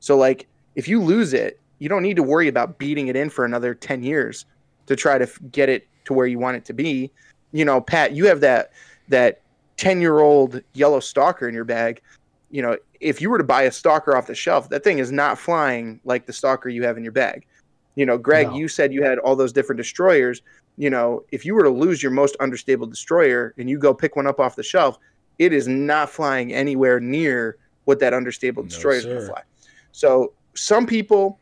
So 0.00 0.16
like 0.16 0.46
if 0.74 0.88
you 0.88 1.02
lose 1.02 1.32
it, 1.32 1.60
you 1.78 1.88
don't 1.88 2.02
need 2.02 2.16
to 2.16 2.22
worry 2.22 2.48
about 2.48 2.78
beating 2.78 3.08
it 3.08 3.16
in 3.16 3.30
for 3.30 3.44
another 3.44 3.74
ten 3.74 4.02
years 4.02 4.46
to 4.86 4.96
try 4.96 5.18
to 5.18 5.28
get 5.50 5.68
it 5.68 5.86
to 6.04 6.12
where 6.12 6.26
you 6.26 6.38
want 6.38 6.56
it 6.56 6.64
to 6.66 6.72
be. 6.72 7.10
You 7.52 7.64
know, 7.64 7.80
Pat, 7.80 8.12
you 8.12 8.26
have 8.26 8.40
that 8.40 8.72
that 9.08 9.40
ten 9.76 10.00
year 10.00 10.20
old 10.20 10.62
yellow 10.74 11.00
stalker 11.00 11.48
in 11.48 11.54
your 11.54 11.64
bag 11.64 12.02
you 12.50 12.62
know, 12.62 12.76
if 13.00 13.20
you 13.20 13.30
were 13.30 13.38
to 13.38 13.44
buy 13.44 13.62
a 13.62 13.72
stalker 13.72 14.16
off 14.16 14.26
the 14.26 14.34
shelf, 14.34 14.68
that 14.70 14.84
thing 14.84 14.98
is 14.98 15.12
not 15.12 15.38
flying 15.38 16.00
like 16.04 16.26
the 16.26 16.32
stalker 16.32 16.68
you 16.68 16.84
have 16.84 16.96
in 16.96 17.02
your 17.04 17.12
bag. 17.12 17.46
You 17.94 18.06
know, 18.06 18.18
Greg, 18.18 18.48
no. 18.48 18.56
you 18.56 18.68
said 18.68 18.92
you 18.92 19.02
had 19.02 19.18
all 19.18 19.36
those 19.36 19.52
different 19.52 19.78
destroyers. 19.78 20.42
You 20.76 20.90
know, 20.90 21.24
if 21.32 21.44
you 21.44 21.54
were 21.54 21.62
to 21.62 21.70
lose 21.70 22.02
your 22.02 22.12
most 22.12 22.36
understable 22.40 22.86
destroyer 22.86 23.54
and 23.58 23.68
you 23.68 23.78
go 23.78 23.94
pick 23.94 24.16
one 24.16 24.26
up 24.26 24.40
off 24.40 24.56
the 24.56 24.62
shelf, 24.62 24.98
it 25.38 25.52
is 25.52 25.68
not 25.68 26.10
flying 26.10 26.52
anywhere 26.52 27.00
near 27.00 27.56
what 27.84 27.98
that 28.00 28.12
understable 28.12 28.62
destroyer 28.62 28.94
no, 28.94 28.98
is 28.98 29.04
going 29.04 29.20
to 29.20 29.26
fly. 29.26 29.42
So 29.92 30.32
some 30.54 30.86
people 30.86 31.38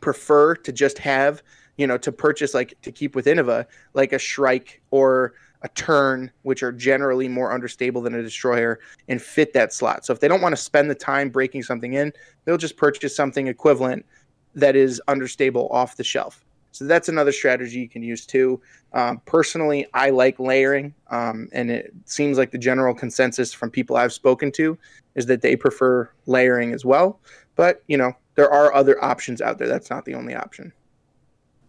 prefer 0.00 0.54
to 0.54 0.72
just 0.72 0.98
have, 0.98 1.42
you 1.76 1.86
know, 1.86 1.98
to 1.98 2.12
purchase 2.12 2.54
like 2.54 2.74
to 2.82 2.92
keep 2.92 3.14
with 3.14 3.26
Innova, 3.26 3.66
like 3.94 4.12
a 4.12 4.18
Shrike 4.18 4.80
or 4.90 5.34
a 5.66 5.68
Tern, 5.74 6.30
which 6.42 6.62
are 6.62 6.70
generally 6.70 7.26
more 7.26 7.52
understable 7.52 8.00
than 8.00 8.14
a 8.14 8.22
destroyer, 8.22 8.78
and 9.08 9.20
fit 9.20 9.52
that 9.52 9.72
slot. 9.72 10.06
So 10.06 10.12
if 10.12 10.20
they 10.20 10.28
don't 10.28 10.40
want 10.40 10.54
to 10.54 10.62
spend 10.62 10.88
the 10.88 10.94
time 10.94 11.28
breaking 11.28 11.64
something 11.64 11.94
in, 11.94 12.12
they'll 12.44 12.56
just 12.56 12.76
purchase 12.76 13.16
something 13.16 13.48
equivalent 13.48 14.06
that 14.54 14.76
is 14.76 15.02
understable 15.08 15.68
off 15.72 15.96
the 15.96 16.04
shelf. 16.04 16.44
So 16.70 16.84
that's 16.84 17.08
another 17.08 17.32
strategy 17.32 17.80
you 17.80 17.88
can 17.88 18.02
use 18.02 18.24
too. 18.26 18.60
Um, 18.92 19.20
personally, 19.24 19.86
I 19.92 20.10
like 20.10 20.38
layering, 20.38 20.94
um, 21.10 21.48
and 21.52 21.68
it 21.68 21.92
seems 22.04 22.38
like 22.38 22.52
the 22.52 22.58
general 22.58 22.94
consensus 22.94 23.52
from 23.52 23.70
people 23.70 23.96
I've 23.96 24.12
spoken 24.12 24.52
to 24.52 24.78
is 25.16 25.26
that 25.26 25.42
they 25.42 25.56
prefer 25.56 26.08
layering 26.26 26.72
as 26.72 26.84
well. 26.84 27.18
But 27.56 27.82
you 27.88 27.96
know, 27.96 28.12
there 28.36 28.50
are 28.52 28.72
other 28.72 29.02
options 29.02 29.40
out 29.40 29.58
there. 29.58 29.68
That's 29.68 29.90
not 29.90 30.04
the 30.04 30.14
only 30.14 30.36
option. 30.36 30.72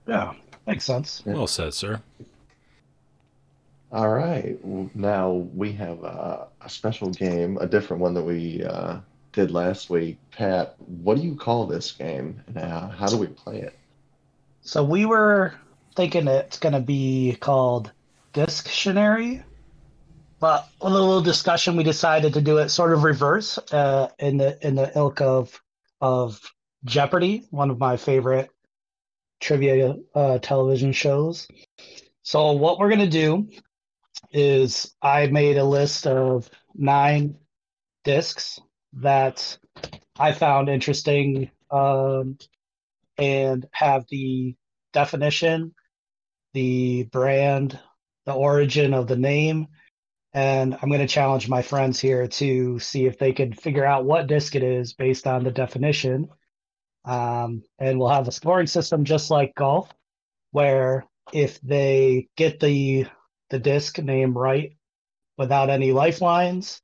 Yeah, 0.08 0.34
makes 0.68 0.86
sense. 0.86 1.24
Well 1.26 1.48
said, 1.48 1.74
sir. 1.74 2.02
All 3.92 4.10
right. 4.10 4.58
Now 4.96 5.32
we 5.32 5.72
have 5.74 6.04
a, 6.04 6.48
a 6.62 6.70
special 6.70 7.10
game, 7.10 7.58
a 7.60 7.68
different 7.68 8.02
one 8.02 8.14
that 8.16 8.24
we 8.24 8.64
uh, 8.64 8.98
did 9.32 9.52
last 9.52 9.90
week. 9.90 10.18
Pat, 10.32 10.76
what 10.80 11.16
do 11.16 11.24
you 11.24 11.36
call 11.36 11.66
this 11.68 11.92
game, 11.92 12.42
how 12.56 13.08
do 13.08 13.18
we 13.18 13.28
play 13.28 13.62
it? 13.62 13.76
So 14.62 14.84
we 14.84 15.06
were 15.06 15.54
thinking 15.96 16.28
it's 16.28 16.60
going 16.60 16.74
to 16.74 16.82
be 16.82 17.38
called 17.40 17.92
Dictionary, 18.34 19.44
but 20.40 20.68
with 20.82 20.92
a 20.92 20.96
little 20.96 21.22
discussion, 21.22 21.78
we 21.78 21.84
decided 21.84 22.34
to 22.34 22.42
do 22.42 22.58
it 22.58 22.70
sort 22.70 22.94
of 22.94 23.04
reverse 23.04 23.58
uh, 23.72 24.10
in 24.20 24.38
the 24.38 24.58
in 24.68 24.76
the 24.76 24.92
ilk 24.96 25.22
of 25.22 25.62
of 26.02 26.40
Jeopardy, 26.84 27.46
one 27.50 27.72
of 27.72 27.80
my 27.80 27.98
favorite 27.98 28.50
trivia 29.40 29.96
uh, 30.14 30.38
television 30.40 30.92
shows. 30.92 31.48
So 32.24 32.52
what 32.52 32.78
we're 32.78 32.90
gonna 32.90 33.08
do 33.08 33.48
is 34.32 34.94
I 35.02 35.28
made 35.28 35.58
a 35.58 35.64
list 35.64 36.08
of 36.08 36.50
nine 36.76 37.36
discs 38.04 38.60
that 38.94 39.58
I 40.20 40.32
found 40.32 40.70
interesting 40.70 41.52
um, 41.72 42.38
and 43.18 43.66
have 43.72 44.06
the 44.10 44.56
definition, 44.94 45.74
the 46.54 47.04
brand, 47.04 47.80
the 48.26 48.34
origin 48.34 48.94
of 48.94 49.08
the 49.08 49.16
name. 49.16 49.68
And 50.34 50.74
I'm 50.76 50.90
going 50.90 51.02
to 51.02 51.08
challenge 51.08 51.50
my 51.50 51.62
friends 51.62 52.00
here 52.00 52.28
to 52.28 52.80
see 52.80 53.06
if 53.06 53.18
they 53.18 53.34
can 53.34 53.54
figure 53.54 53.86
out 53.86 54.06
what 54.06 54.28
disc 54.28 54.56
it 54.56 54.64
is 54.64 54.94
based 54.94 55.26
on 55.26 55.44
the 55.44 55.52
definition. 55.52 56.30
Um, 57.06 57.64
and 57.80 57.98
we'll 57.98 58.10
have 58.10 58.28
a 58.28 58.32
scoring 58.32 58.68
system 58.68 59.06
just 59.06 59.32
like 59.32 59.56
golf, 59.56 59.92
where 60.52 61.06
if 61.34 61.60
they 61.62 62.28
get 62.36 62.60
the 62.60 63.08
the 63.50 63.60
disc 63.60 64.00
name 64.00 64.38
right 64.38 64.76
without 65.38 65.70
any 65.70 65.92
lifelines, 65.92 66.82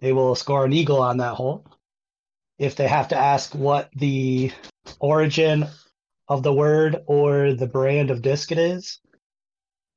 they 0.00 0.12
will 0.12 0.34
score 0.34 0.64
an 0.64 0.72
eagle 0.72 1.00
on 1.00 1.18
that 1.18 1.34
hole. 1.34 1.66
If 2.58 2.76
they 2.76 2.88
have 2.88 3.08
to 3.08 3.16
ask 3.16 3.54
what 3.54 3.90
the 3.94 4.52
origin 4.98 5.66
of 6.28 6.42
the 6.42 6.52
word 6.52 7.02
or 7.06 7.54
the 7.54 7.66
brand 7.66 8.10
of 8.10 8.22
disc 8.22 8.52
it 8.52 8.58
is, 8.58 9.00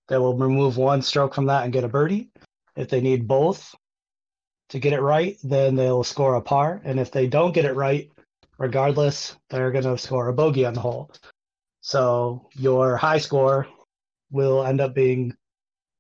they 0.08 0.18
will 0.18 0.38
remove 0.38 0.78
one 0.78 1.02
stroke 1.02 1.34
from 1.34 1.46
that 1.46 1.64
and 1.64 1.74
get 1.74 1.84
a 1.84 1.90
birdie. 1.90 2.30
If 2.76 2.90
they 2.90 3.02
need 3.02 3.28
both 3.28 3.76
to 4.70 4.80
get 4.80 4.94
it 4.94 5.02
right, 5.02 5.38
then 5.44 5.76
they'll 5.76 6.04
score 6.04 6.36
a 6.36 6.42
par. 6.42 6.82
And 6.84 7.00
if 7.00 7.12
they 7.12 7.28
don't 7.28 7.54
get 7.54 7.66
it 7.66 7.76
right, 7.76 8.10
regardless, 8.58 9.36
they're 9.50 9.72
going 9.72 9.84
to 9.84 9.98
score 9.98 10.28
a 10.28 10.34
bogey 10.34 10.66
on 10.66 10.74
the 10.74 10.82
hole. 10.82 11.12
So 11.82 12.50
your 12.54 12.98
high 12.98 13.20
score 13.20 13.68
will 14.32 14.66
end 14.66 14.82
up 14.82 14.96
being 14.96 15.36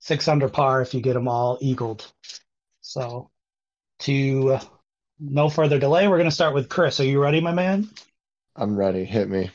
six 0.03 0.27
under 0.27 0.49
par 0.49 0.81
if 0.81 0.93
you 0.93 0.99
get 1.01 1.13
them 1.13 1.29
all 1.29 1.57
eagled. 1.61 2.11
So, 2.81 3.29
to 3.99 4.53
uh, 4.55 4.61
no 5.19 5.47
further 5.49 5.79
delay, 5.79 6.07
we're 6.09 6.17
going 6.17 6.29
to 6.29 6.35
start 6.35 6.53
with 6.53 6.67
Chris. 6.67 6.99
Are 6.99 7.05
you 7.05 7.21
ready, 7.21 7.39
my 7.39 7.53
man? 7.53 7.89
I'm 8.55 8.75
ready. 8.75 9.05
Hit 9.05 9.29
me. 9.29 9.49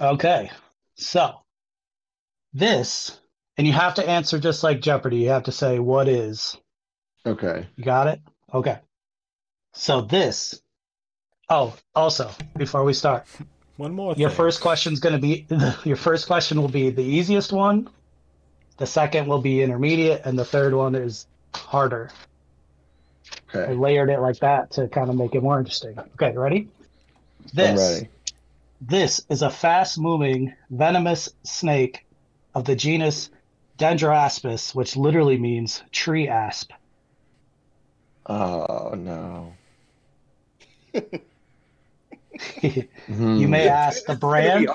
Okay. 0.00 0.50
So, 0.96 1.40
This, 2.52 3.18
and 3.58 3.66
you 3.66 3.72
have 3.72 3.94
to 3.94 4.08
answer 4.08 4.38
just 4.38 4.62
like 4.62 4.80
Jeopardy. 4.80 5.16
You 5.18 5.30
have 5.30 5.44
to 5.44 5.52
say, 5.52 5.80
what 5.80 6.08
is? 6.08 6.56
Okay. 7.26 7.66
You 7.74 7.84
got 7.84 8.06
it? 8.06 8.20
Okay. 8.52 8.78
So 9.72 10.02
this. 10.02 10.62
Oh, 11.50 11.74
also, 11.96 12.30
before 12.56 12.84
we 12.84 12.94
start, 12.94 13.26
One 13.76 13.92
more. 13.92 14.14
your 14.16 14.30
thing. 14.30 14.36
first 14.36 14.64
is 14.86 15.00
going 15.00 15.14
to 15.14 15.20
be 15.20 15.46
your 15.84 15.96
first 15.96 16.28
question 16.28 16.60
will 16.60 16.68
be 16.68 16.90
the 16.90 17.02
easiest 17.02 17.52
one. 17.52 17.90
The 18.76 18.86
second 18.86 19.28
will 19.28 19.40
be 19.40 19.62
intermediate, 19.62 20.22
and 20.24 20.38
the 20.38 20.44
third 20.44 20.74
one 20.74 20.94
is 20.94 21.26
harder. 21.54 22.10
I 23.54 23.72
layered 23.72 24.10
it 24.10 24.20
like 24.20 24.40
that 24.40 24.72
to 24.72 24.88
kind 24.88 25.08
of 25.10 25.16
make 25.16 25.34
it 25.34 25.42
more 25.42 25.58
interesting. 25.58 25.96
Okay, 26.20 26.36
ready? 26.36 26.68
This. 27.52 27.70
I'm 27.70 27.94
ready. 27.94 28.08
This 28.80 29.24
is 29.28 29.42
a 29.42 29.50
fast 29.50 29.98
moving 29.98 30.54
venomous 30.70 31.28
snake 31.44 32.04
of 32.54 32.64
the 32.64 32.76
genus 32.76 33.30
Dendroaspis, 33.78 34.74
which 34.74 34.96
literally 34.96 35.38
means 35.38 35.82
tree 35.90 36.28
asp. 36.28 36.70
Oh 38.26 38.94
no. 38.96 39.54
you 42.62 42.88
Hmm. 43.06 43.50
may 43.50 43.68
ask 43.68 44.04
the 44.06 44.12
It's 44.12 44.20
gonna 44.32 44.58
be 44.58 44.66
brand, 44.66 44.68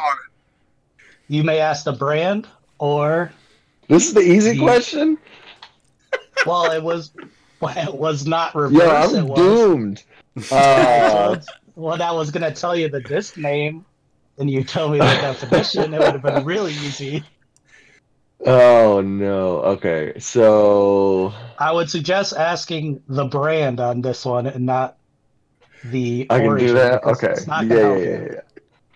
you 1.28 1.44
may 1.44 1.60
ask 1.60 1.84
the 1.86 1.94
brand, 1.94 2.48
or 2.78 3.32
This 3.90 4.08
is 4.08 4.14
the 4.14 4.22
easy 4.22 4.58
question. 4.58 5.18
well, 6.46 6.72
it 6.72 6.82
was 6.82 7.12
well, 7.60 7.76
it 7.90 7.94
was 7.94 8.26
not 8.26 8.54
Yeah, 8.56 8.62
reverse. 8.62 9.14
it 9.14 9.18
I'm 9.20 9.28
was. 9.28 9.38
doomed. 9.40 10.04
Uh, 10.52 11.36
well, 11.76 12.02
I 12.02 12.12
was 12.12 12.32
gonna 12.32 12.54
tell 12.54 12.76
you 12.76 12.88
the 12.88 13.02
disc 13.02 13.36
name, 13.36 13.84
and 14.38 14.50
you 14.50 14.64
told 14.64 14.94
me 14.94 15.00
the 15.00 15.04
definition. 15.06 15.94
It 15.94 16.00
would 16.00 16.14
have 16.14 16.22
been 16.22 16.46
really 16.46 16.72
easy. 16.72 17.24
oh 18.46 19.02
no. 19.02 19.58
Okay. 19.74 20.18
So 20.20 21.34
I 21.58 21.72
would 21.74 21.90
suggest 21.90 22.34
asking 22.38 23.02
the 23.08 23.26
brand 23.26 23.80
on 23.82 24.02
this 24.02 24.24
one 24.24 24.46
and 24.48 24.66
not 24.66 24.98
the. 25.84 26.28
I 26.30 26.40
can 26.40 26.58
do 26.58 26.74
that. 26.74 27.04
Okay. 27.04 27.34
Yeah, 27.48 27.64
yeah, 27.64 27.96
yeah, 27.98 28.26
yeah. 28.34 28.42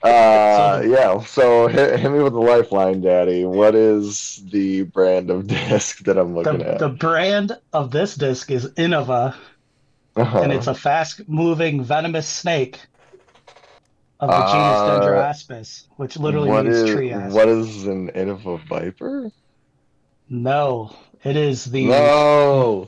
Uh, 0.03 0.83
yeah. 0.85 1.19
So 1.23 1.67
hit, 1.67 1.99
hit 1.99 2.11
me 2.11 2.19
with 2.19 2.33
the 2.33 2.39
lifeline, 2.39 3.01
Daddy. 3.01 3.45
What 3.45 3.73
is 3.73 4.43
the 4.51 4.83
brand 4.83 5.29
of 5.29 5.47
disc 5.47 5.99
that 6.03 6.17
I'm 6.17 6.35
looking 6.35 6.59
The, 6.59 6.73
at? 6.73 6.79
the 6.79 6.89
brand 6.89 7.57
of 7.71 7.91
this 7.91 8.15
disc 8.15 8.51
is 8.51 8.67
Innova, 8.71 9.33
Uh-huh. 10.15 10.39
and 10.41 10.51
it's 10.51 10.67
a 10.67 10.73
fast-moving 10.75 11.83
venomous 11.83 12.27
snake 12.27 12.79
of 14.19 14.29
the 14.29 14.35
Uh, 14.35 14.51
genus 14.51 15.05
Dendroaspis, 15.05 15.83
which 15.95 16.17
literally 16.17 16.51
means 16.51 16.75
is- 16.75 16.93
tree 16.93 17.11
asp. 17.11 17.33
What 17.35 17.47
is 17.47 17.87
an 17.87 18.09
Innova 18.11 18.59
Viper? 18.67 19.31
No, 20.29 20.93
it 21.23 21.35
is 21.37 21.65
the 21.65 21.85
No. 21.85 22.87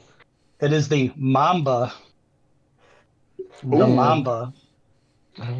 it 0.59 0.73
is 0.73 0.87
the 0.89 1.11
Mamba. 1.15 1.93
The 3.63 3.85
Ooh. 3.85 3.87
Mamba. 3.87 4.53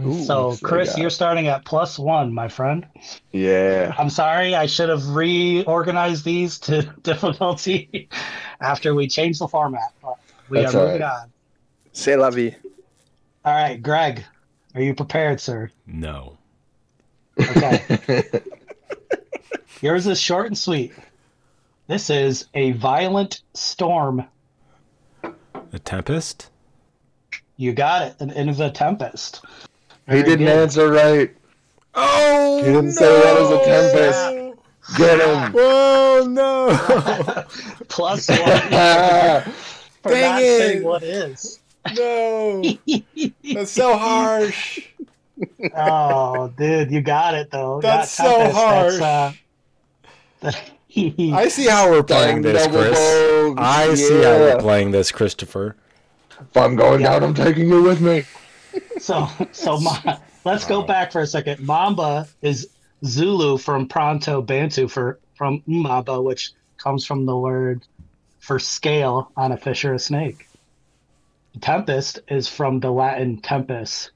Ooh, 0.05 0.23
So, 0.23 0.55
Chris, 0.63 0.97
you're 0.97 1.09
starting 1.09 1.47
at 1.47 1.65
plus 1.65 1.99
one, 1.99 2.33
my 2.33 2.47
friend. 2.47 2.87
Yeah. 3.33 3.93
I'm 3.97 4.09
sorry, 4.09 4.55
I 4.55 4.65
should 4.67 4.89
have 4.89 5.07
reorganized 5.09 6.23
these 6.23 6.59
to 6.59 6.83
difficulty 7.03 8.07
after 8.61 8.95
we 8.95 9.07
changed 9.07 9.39
the 9.41 9.47
format, 9.47 9.91
but 10.01 10.15
we 10.49 10.61
That's 10.61 10.75
are 10.75 10.85
moving 10.85 11.01
right. 11.01 11.21
on. 11.21 11.31
C'est 11.91 12.15
la 12.15 12.29
vie. 12.29 12.55
All 13.43 13.53
right, 13.53 13.81
Greg, 13.81 14.23
are 14.75 14.81
you 14.81 14.93
prepared, 14.95 15.39
sir? 15.41 15.69
No. 15.85 16.37
Okay. 17.39 18.23
Yours 19.81 20.07
is 20.07 20.19
short 20.19 20.47
and 20.47 20.57
sweet. 20.57 20.93
This 21.87 22.09
is 22.09 22.47
a 22.53 22.71
violent 22.71 23.41
storm. 23.53 24.25
A 25.23 25.79
tempest. 25.79 26.49
You 27.57 27.73
got 27.73 28.01
it, 28.03 28.15
an 28.19 28.31
Innova 28.31 28.73
Tempest. 28.73 29.41
he 30.09 30.21
didn't 30.23 30.39
good. 30.45 30.49
answer 30.49 30.91
right. 30.91 31.33
Oh. 31.93 32.57
He 32.57 32.65
didn't 32.71 32.91
say 32.91 33.07
what 33.07 33.41
is 33.41 33.51
a 33.51 33.65
tempest. 33.65 34.97
Get 34.97 35.19
him. 35.19 35.55
Oh 36.17 36.25
no! 36.29 36.69
Plus 37.89 38.29
one 38.29 38.37
for 40.01 40.09
Dang 40.11 40.21
not 40.31 40.41
it. 40.41 40.59
saying 40.59 40.83
what 40.83 41.03
is. 41.03 41.59
no! 41.95 42.61
That's 43.53 43.71
so 43.71 43.97
harsh. 43.97 44.79
Oh, 45.75 46.47
dude, 46.57 46.89
you 46.91 47.01
got 47.01 47.33
it 47.35 47.51
though. 47.51 47.81
That's 47.81 48.17
Not 48.19 48.25
so 48.27 48.37
Tempest, 48.37 48.57
harsh. 48.57 49.33
That's, 50.41 50.55
uh, 50.57 50.61
I 51.35 51.47
see 51.49 51.67
how 51.67 51.89
we're 51.89 52.03
playing 52.03 52.41
Dang 52.41 52.53
this, 52.53 52.67
Chris. 52.67 52.97
bogues, 52.99 53.55
I 53.59 53.93
see 53.95 54.23
how 54.23 54.37
we're 54.37 54.59
playing 54.59 54.91
this, 54.91 55.11
Christopher. 55.11 55.75
If 56.39 56.57
I'm 56.57 56.75
going 56.75 57.01
down, 57.01 57.23
I'm 57.23 57.33
taking 57.33 57.69
you 57.69 57.81
with 57.81 58.01
me. 58.01 58.23
So, 58.99 59.27
so 59.51 59.79
Ma- 59.79 60.17
let's 60.43 60.65
go 60.65 60.83
back 60.83 61.11
for 61.11 61.21
a 61.21 61.27
second. 61.27 61.65
Mamba 61.65 62.27
is 62.41 62.69
Zulu 63.05 63.57
from 63.57 63.87
Proto 63.87 64.41
Bantu 64.41 64.87
for 64.87 65.19
from 65.35 65.61
Mamba, 65.65 66.21
which 66.21 66.51
comes 66.77 67.05
from 67.05 67.25
the 67.25 67.35
word 67.35 67.85
for 68.39 68.59
scale 68.59 69.31
on 69.35 69.51
a 69.51 69.57
fish 69.57 69.85
or 69.85 69.93
a 69.93 69.99
snake. 69.99 70.47
Tempest 71.61 72.19
is 72.27 72.47
from 72.47 72.79
the 72.79 72.91
Latin 72.91 73.41
tempus, 73.41 74.11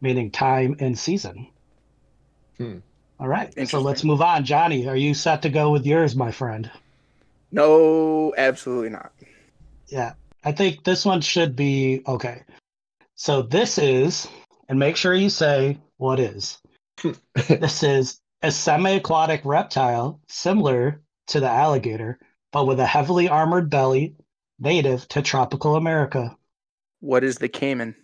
meaning 0.00 0.30
time 0.30 0.76
and 0.80 0.98
season. 0.98 1.46
Hmm. 2.58 2.78
All 3.18 3.28
right, 3.28 3.52
so 3.68 3.80
let's 3.80 4.02
move 4.02 4.22
on. 4.22 4.44
Johnny, 4.44 4.88
are 4.88 4.96
you 4.96 5.12
set 5.12 5.42
to 5.42 5.50
go 5.50 5.70
with 5.70 5.84
yours, 5.84 6.16
my 6.16 6.30
friend? 6.30 6.70
No, 7.52 8.32
absolutely 8.36 8.88
not. 8.88 9.12
Yeah, 9.88 10.14
I 10.42 10.52
think 10.52 10.84
this 10.84 11.04
one 11.04 11.20
should 11.20 11.54
be 11.54 12.02
okay. 12.06 12.42
So 13.14 13.42
this 13.42 13.78
is, 13.78 14.26
and 14.68 14.78
make 14.78 14.96
sure 14.96 15.14
you 15.14 15.28
say 15.28 15.78
what 15.98 16.18
is. 16.18 16.58
this 17.34 17.82
is 17.82 18.20
a 18.42 18.50
semi-aquatic 18.50 19.42
reptile 19.44 20.20
similar 20.28 21.02
to 21.28 21.40
the 21.40 21.48
alligator, 21.48 22.18
but 22.52 22.66
with 22.66 22.80
a 22.80 22.86
heavily 22.86 23.28
armored 23.28 23.68
belly, 23.68 24.16
native 24.58 25.06
to 25.08 25.22
tropical 25.22 25.76
America. 25.76 26.36
What 27.00 27.24
is 27.24 27.36
the 27.36 27.48
caiman? 27.48 27.94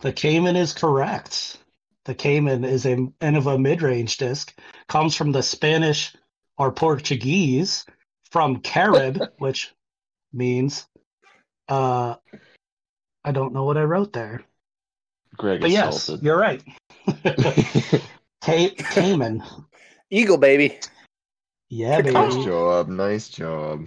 The 0.00 0.12
caiman 0.12 0.56
is 0.56 0.72
correct. 0.72 1.58
The 2.04 2.14
caiman 2.14 2.64
is 2.64 2.84
a 2.86 3.06
end 3.20 3.36
of 3.36 3.46
a 3.46 3.58
mid-range 3.58 4.16
disc, 4.16 4.52
comes 4.88 5.14
from 5.14 5.32
the 5.32 5.42
Spanish 5.42 6.14
or 6.58 6.72
Portuguese 6.72 7.84
from 8.30 8.60
Carib, 8.60 9.20
which 9.38 9.72
means 10.32 10.86
uh 11.72 12.16
I 13.24 13.32
don't 13.32 13.52
know 13.54 13.64
what 13.64 13.76
I 13.78 13.82
wrote 13.84 14.12
there. 14.12 14.42
Greg 15.36 15.60
But 15.60 15.70
yes, 15.70 16.08
assaulted. 16.08 16.24
you're 16.24 16.36
right. 16.38 16.62
Ca- 18.44 18.74
caiman. 18.76 19.42
Eagle, 20.10 20.36
baby. 20.36 20.78
Yeah, 21.70 21.98
nice 22.00 22.44
job. 22.44 22.88
Nice 22.88 23.28
job. 23.28 23.86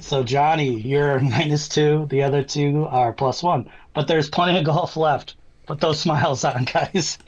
So 0.00 0.22
Johnny, 0.22 0.80
you're 0.80 1.20
minus 1.36 1.68
two. 1.68 2.06
The 2.08 2.22
other 2.22 2.42
two 2.42 2.86
are 2.88 3.12
plus 3.12 3.42
one. 3.42 3.68
But 3.94 4.08
there's 4.08 4.30
plenty 4.30 4.58
of 4.58 4.64
golf 4.64 4.96
left. 4.96 5.36
Put 5.66 5.80
those 5.80 6.00
smiles 6.04 6.44
on, 6.44 6.64
guys. 6.64 7.18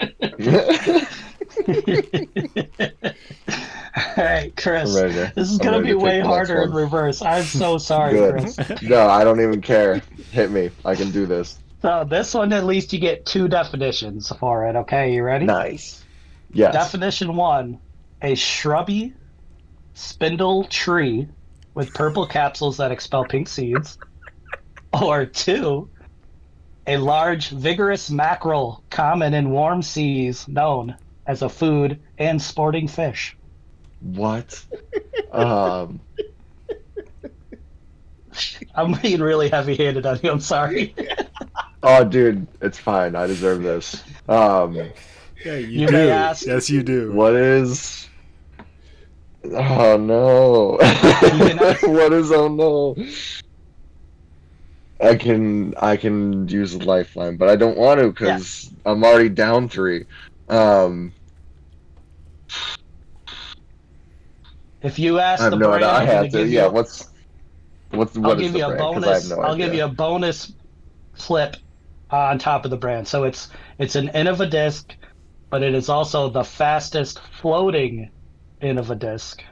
All 4.16 4.24
right, 4.24 4.56
Chris. 4.56 4.92
This 4.92 5.52
is 5.52 5.58
gonna 5.58 5.80
be 5.80 5.94
way 5.94 6.14
take 6.14 6.22
the 6.24 6.28
next 6.28 6.48
harder 6.48 6.62
in 6.62 6.72
reverse. 6.72 7.22
I'm 7.22 7.44
so 7.44 7.78
sorry, 7.78 8.18
Chris. 8.32 8.58
No, 8.82 9.08
I 9.08 9.22
don't 9.22 9.40
even 9.40 9.60
care. 9.60 10.02
Hit 10.32 10.50
me. 10.50 10.70
I 10.84 10.96
can 10.96 11.12
do 11.12 11.26
this. 11.26 11.58
So 11.80 12.04
this 12.08 12.34
one, 12.34 12.52
at 12.52 12.64
least 12.64 12.92
you 12.92 12.98
get 12.98 13.24
two 13.24 13.46
definitions 13.46 14.32
for 14.40 14.66
it. 14.66 14.74
Okay, 14.74 15.14
you 15.14 15.22
ready? 15.22 15.44
Nice. 15.44 16.02
Yes. 16.52 16.72
Definition 16.72 17.36
one: 17.36 17.78
a 18.20 18.34
shrubby, 18.34 19.14
spindle 19.92 20.64
tree 20.64 21.28
with 21.74 21.94
purple 21.94 22.26
capsules 22.26 22.78
that 22.78 22.90
expel 22.90 23.24
pink 23.24 23.48
seeds. 23.48 23.96
Or 24.92 25.24
two: 25.24 25.88
a 26.88 26.96
large, 26.96 27.50
vigorous 27.50 28.10
mackerel 28.10 28.82
common 28.90 29.34
in 29.34 29.50
warm 29.50 29.82
seas, 29.82 30.48
known 30.48 30.96
as 31.28 31.42
a 31.42 31.48
food 31.48 32.00
and 32.18 32.42
sporting 32.42 32.88
fish. 32.88 33.36
What? 34.04 34.62
um. 35.32 36.00
I'm 38.74 38.92
being 39.00 39.20
really 39.20 39.48
heavy-handed 39.48 40.04
on 40.06 40.18
you. 40.22 40.30
I'm 40.30 40.40
sorry. 40.40 40.94
Oh, 41.82 42.02
dude, 42.04 42.46
it's 42.60 42.78
fine. 42.78 43.14
I 43.14 43.26
deserve 43.26 43.62
this. 43.62 44.02
Um. 44.28 44.74
Yeah, 45.44 45.56
you, 45.56 45.80
You 45.82 45.86
do. 45.86 46.08
ask- 46.08 46.46
Yes, 46.46 46.70
you 46.70 46.82
do. 46.82 47.12
What 47.12 47.34
is? 47.34 48.08
Oh 49.44 49.98
no! 49.98 50.78
ask- 50.80 51.82
what 51.86 52.14
is? 52.14 52.32
Oh 52.32 52.48
no! 52.48 52.96
I 55.06 55.14
can 55.16 55.74
I 55.76 55.98
can 55.98 56.48
use 56.48 56.72
a 56.74 56.78
lifeline, 56.78 57.36
but 57.36 57.50
I 57.50 57.56
don't 57.56 57.76
want 57.76 58.00
to 58.00 58.08
because 58.08 58.70
I'm 58.86 59.04
already 59.04 59.28
down 59.28 59.68
three. 59.68 60.06
Um. 60.48 61.12
If 64.84 65.00
you 65.00 65.18
ask 65.18 65.42
I 65.42 65.50
the 65.50 65.56
no 65.56 65.70
brand. 65.70 65.84
I 65.84 66.04
have 66.04 66.30
to. 66.30 66.30
give 66.30 66.48
Yeah. 66.48 66.66
you, 66.66 66.68
What's 66.68 67.08
what's 67.90 68.16
I'll 68.22 68.36
what 68.36 68.40
is 68.40 68.52
give 68.52 68.52
the 68.52 68.58
you 68.58 68.66
a 68.66 68.70
brand? 68.70 68.78
bonus. 68.78 69.30
No 69.30 69.40
I'll 69.42 69.54
idea. 69.54 69.66
give 69.66 69.74
you 69.74 69.84
a 69.84 69.88
bonus 69.88 70.52
flip 71.16 71.56
on 72.10 72.38
top 72.38 72.64
of 72.64 72.70
the 72.70 72.76
brand. 72.76 73.08
So 73.08 73.24
it's 73.24 73.48
it's 73.78 73.96
an 73.96 74.08
Innova 74.08 74.50
disc, 74.50 74.94
but 75.50 75.62
it 75.62 75.74
is 75.74 75.88
also 75.88 76.30
the 76.30 76.44
fastest 76.44 77.20
floating 77.40 78.10
Innova 78.62 78.98
disc. 78.98 79.42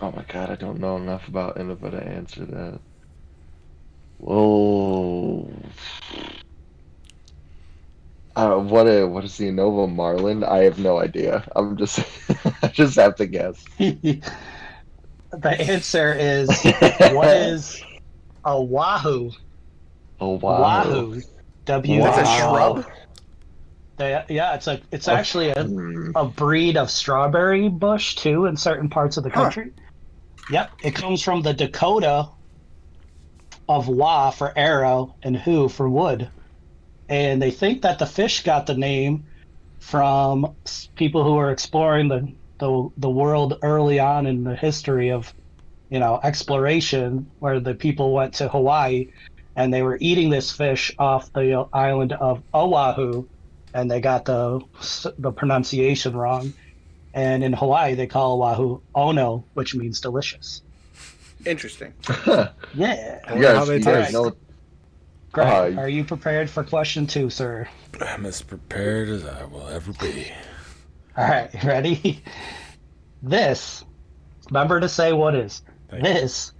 Oh 0.00 0.12
my 0.12 0.24
god, 0.28 0.50
I 0.50 0.56
don't 0.56 0.78
know 0.78 0.96
enough 0.96 1.26
about 1.28 1.56
Innova 1.56 1.90
to 1.90 2.02
answer 2.06 2.44
that. 2.46 2.80
Whoa. 4.18 5.50
Uh, 8.36 8.56
what 8.58 8.86
a, 8.86 9.04
what 9.06 9.22
is 9.24 9.36
the 9.36 9.46
Innova 9.48 9.92
Marlin? 9.92 10.42
I 10.42 10.64
have 10.64 10.78
no 10.78 10.98
idea. 10.98 11.48
I'm 11.54 11.76
just 11.76 12.00
I 12.62 12.68
just 12.68 12.96
have 12.96 13.14
to 13.16 13.26
guess. 13.26 13.64
the 13.78 14.20
answer 15.60 16.12
is 16.12 16.48
what 17.12 17.28
is 17.36 17.82
a 18.44 18.60
wahoo? 18.60 19.30
Oh 20.20 20.32
wow. 20.32 20.60
Wahoo. 20.60 21.20
W. 21.66 22.00
That's 22.02 22.18
a 22.28 22.36
shrub. 22.38 22.86
They- 23.96 24.24
yeah, 24.28 24.54
it's 24.54 24.66
a 24.66 24.80
it's 24.90 25.06
Oh. 25.06 25.14
actually 25.14 25.50
a, 25.50 25.62
Hmm. 25.64 26.10
a 26.16 26.24
breed 26.24 26.76
of 26.76 26.90
strawberry 26.90 27.68
bush 27.68 28.16
too 28.16 28.46
in 28.46 28.56
certain 28.56 28.88
parts 28.88 29.16
of 29.16 29.22
the 29.24 29.30
Huh. 29.30 29.42
country. 29.44 29.70
Yep, 30.50 30.72
it 30.82 30.94
comes 30.94 31.22
from 31.22 31.42
the 31.42 31.54
Dakota 31.54 32.28
of 33.68 33.88
wa 33.88 34.30
for 34.30 34.52
arrow 34.56 35.14
and 35.22 35.36
hu 35.36 35.68
for 35.68 35.88
wood, 35.88 36.28
and 37.08 37.40
they 37.40 37.50
think 37.50 37.82
that 37.82 37.98
the 37.98 38.06
fish 38.06 38.42
got 38.42 38.66
the 38.66 38.74
name 38.74 39.24
from 39.78 40.54
people 40.96 41.24
who 41.24 41.34
were 41.34 41.50
exploring 41.50 42.08
the 42.08 42.32
the, 42.58 42.88
the 42.96 43.10
world 43.10 43.58
early 43.62 43.98
on 43.98 44.26
in 44.26 44.44
the 44.44 44.54
history 44.54 45.10
of 45.10 45.32
you 45.90 45.98
know 45.98 46.20
exploration, 46.22 47.30
where 47.40 47.60
the 47.60 47.74
people 47.74 48.12
went 48.12 48.34
to 48.34 48.48
Hawaii 48.48 49.08
and 49.56 49.72
they 49.72 49.82
were 49.82 49.98
eating 50.00 50.30
this 50.30 50.50
fish 50.50 50.92
off 50.98 51.32
the 51.32 51.66
island 51.72 52.12
of 52.12 52.42
Oahu, 52.52 53.26
and 53.72 53.90
they 53.90 54.00
got 54.00 54.24
the 54.24 54.60
the 55.18 55.32
pronunciation 55.32 56.16
wrong. 56.16 56.52
And 57.12 57.44
in 57.44 57.52
Hawaii, 57.52 57.94
they 57.94 58.08
call 58.08 58.42
Oahu 58.42 58.80
Ono, 58.94 59.44
which 59.54 59.74
means 59.74 60.00
delicious. 60.00 60.62
Interesting. 61.44 61.92
Yeah. 62.76 63.20
you 63.28 63.34
wonder 63.34 63.48
how 63.54 63.54
guys, 63.58 63.68
they 63.68 63.74
you 63.76 63.84
guys 63.84 64.12
know 64.12 64.32
Greg, 65.34 65.76
Uh, 65.76 65.80
are 65.80 65.88
you 65.88 66.04
prepared 66.04 66.48
for 66.48 66.62
question 66.62 67.06
two, 67.06 67.28
sir? 67.28 67.68
I'm 68.00 68.24
as 68.24 68.40
prepared 68.40 69.08
as 69.08 69.24
I 69.26 69.44
will 69.44 69.66
ever 69.68 69.92
be. 69.94 70.30
All 71.16 71.24
right, 71.28 71.50
ready? 71.64 72.22
This, 73.22 73.84
remember 74.48 74.78
to 74.80 74.88
say 74.88 75.12
what 75.12 75.34
is. 75.34 75.62
Thank 75.90 76.04
you. 76.06 76.12
This 76.12 76.52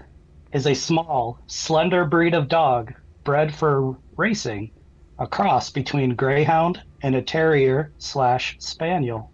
is 0.52 0.66
a 0.66 0.74
small, 0.74 1.38
slender 1.46 2.04
breed 2.04 2.34
of 2.34 2.48
dog 2.48 2.94
bred 3.22 3.54
for 3.54 3.96
racing, 4.16 4.70
a 5.18 5.26
cross 5.26 5.70
between 5.70 6.14
greyhound 6.16 6.82
and 7.02 7.14
a 7.14 7.22
terrier 7.22 7.92
slash 7.98 8.56
spaniel. 8.58 9.30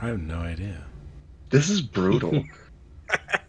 I 0.00 0.06
have 0.06 0.20
no 0.20 0.38
idea. 0.38 0.82
this 1.50 1.68
is 1.68 1.82
brutal. 1.82 2.42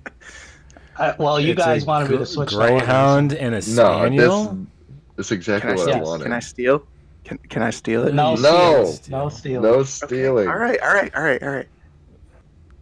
Uh, 1.02 1.16
well, 1.18 1.40
you 1.40 1.54
It's 1.54 1.58
guys 1.58 1.84
a 1.84 1.86
wanted 1.88 2.10
me 2.12 2.18
gr- 2.18 2.24
to 2.24 2.26
switch. 2.28 2.50
to 2.52 2.56
orders. 2.58 2.72
Greyhound 2.80 3.34
and 3.34 3.56
a 3.56 3.58
no, 3.58 3.62
spaniel. 3.62 4.44
this 4.46 4.68
this 5.18 5.26
is 5.28 5.32
exactly 5.32 5.72
Can 5.72 5.80
I 5.80 5.82
what 5.82 5.90
I 5.90 5.92
steal? 5.94 6.04
wanted. 6.06 6.24
Can 6.24 6.34
I 6.34 6.40
steal? 6.40 6.84
Can 7.24 7.38
Can 7.50 7.62
I 7.64 7.70
steal 7.72 8.08
it? 8.08 8.14
No, 8.14 8.36
No. 8.36 8.86
stealing. 8.86 9.24
no 9.24 9.30
stealing. 9.30 9.62
No 9.64 9.74
Okay. 9.80 9.84
stealing. 9.90 10.48
All 10.48 10.58
right. 10.58 10.80
All 10.82 10.94
right. 10.94 11.16
All 11.16 11.24
right. 11.24 11.42
All 11.44 11.50
right. 11.50 11.68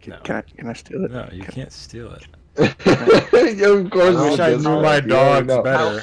Can, 0.02 0.12
No. 0.12 0.18
can 0.20 0.36
I 0.36 0.40
Can 0.42 0.68
I 0.68 0.72
steal 0.74 1.04
it? 1.04 1.10
No, 1.12 1.28
you 1.32 1.44
can't 1.44 1.72
steal 1.72 2.12
it. 2.12 2.26
yeah, 3.56 3.66
of 3.68 3.90
course. 3.90 4.16
I 4.16 4.30
wish 4.30 4.40
I 4.40 4.50
knew 4.56 4.62
my 4.62 4.72
You 4.72 4.82
already 4.82 5.08
dogs 5.08 5.46
know. 5.46 5.62
better. 5.62 6.02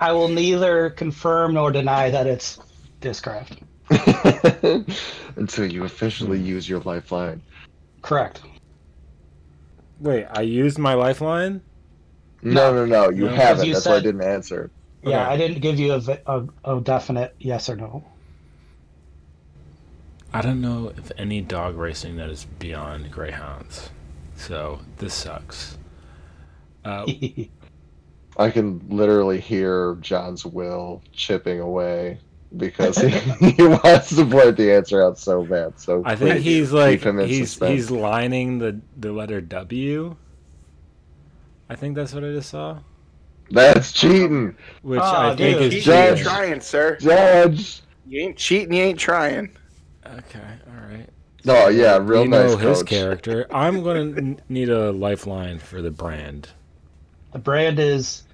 I 0.00 0.10
will 0.12 0.28
neither 0.28 0.90
confirm 0.90 1.54
nor 1.54 1.70
deny 1.70 2.10
that 2.10 2.26
it's 2.26 2.58
discraft. 3.00 3.58
Until 5.36 5.70
you 5.70 5.84
officially 5.84 6.40
use 6.40 6.68
your 6.68 6.80
lifeline. 6.80 7.40
Correct. 8.02 8.40
Wait, 10.02 10.26
I 10.30 10.40
used 10.42 10.78
my 10.78 10.94
lifeline. 10.94 11.62
No, 12.42 12.74
no, 12.74 12.84
no. 12.84 13.08
You 13.10 13.26
No, 13.26 13.28
'cause 13.28 13.36
haven't. 13.38 13.66
you 13.66 13.74
That's 13.74 13.86
why 13.86 13.96
I 13.96 14.00
didn't 14.00 14.22
answer. 14.22 14.70
Yeah, 15.04 15.22
Okay. 15.22 15.32
I 15.32 15.36
didn't 15.36 15.60
give 15.60 15.78
you 15.78 15.92
a, 15.94 16.18
a, 16.26 16.76
a 16.76 16.80
definite 16.80 17.34
yes 17.38 17.68
or 17.70 17.76
no. 17.76 18.04
I 20.34 20.40
don't 20.40 20.60
know 20.60 20.92
if 20.96 21.12
any 21.18 21.40
dog 21.40 21.76
racing 21.76 22.16
that 22.16 22.30
is 22.30 22.46
beyond 22.58 23.10
greyhounds. 23.12 23.90
So 24.36 24.80
this 24.98 25.14
sucks. 25.14 25.78
Uh, 26.84 27.06
I 28.38 28.50
can 28.50 28.80
literally 28.88 29.38
hear 29.40 29.96
John's 30.00 30.44
will 30.44 31.02
chipping 31.12 31.60
away 31.60 32.18
because 32.56 32.96
he, 33.40 33.50
he 33.52 33.62
wants 33.66 34.14
to 34.16 34.24
blurt 34.24 34.56
the 34.56 34.72
answer 34.72 35.02
out 35.02 35.18
so 35.18 35.44
bad. 35.44 35.78
So 35.78 36.02
I 36.04 36.16
think 36.16 36.40
he's 36.40 36.72
like 36.72 37.00
keep 37.00 37.06
him 37.06 37.18
in 37.20 37.28
he's 37.28 37.50
suspense. 37.50 37.70
he's 37.72 37.90
lining 37.90 38.58
the 38.58 38.80
the 38.96 39.12
letter 39.12 39.40
W. 39.40 40.16
I 41.68 41.76
think 41.76 41.96
that's 41.96 42.12
what 42.12 42.22
I 42.24 42.28
just 42.32 42.50
saw, 42.50 42.78
That's 43.50 43.92
cheating, 43.92 44.54
which 44.82 45.00
Oh, 45.00 45.04
I 45.30 45.34
think 45.36 45.58
dude. 45.58 45.72
is 45.72 45.86
You 45.86 45.92
ain't 45.92 46.16
Judge. 46.18 46.22
trying, 46.22 46.60
sir. 46.60 46.96
Judge. 46.96 47.80
You 48.06 48.20
ain't 48.20 48.36
cheating. 48.36 48.74
You 48.74 48.82
ain't 48.82 48.98
trying. 48.98 49.56
Okay, 50.06 50.40
all 50.66 50.88
right. 50.90 51.08
No, 51.44 51.68
yeah, 51.68 51.98
real 52.00 52.24
you 52.24 52.28
nice 52.28 52.50
know 52.52 52.56
his 52.56 52.82
character. 52.82 53.46
I'm 53.50 53.82
gonna 53.82 54.36
need 54.50 54.68
a 54.68 54.92
lifeline 54.92 55.58
for 55.58 55.80
the 55.80 55.90
brand. 55.90 56.48
the 57.32 57.38
brand 57.38 57.78
is 57.78 58.24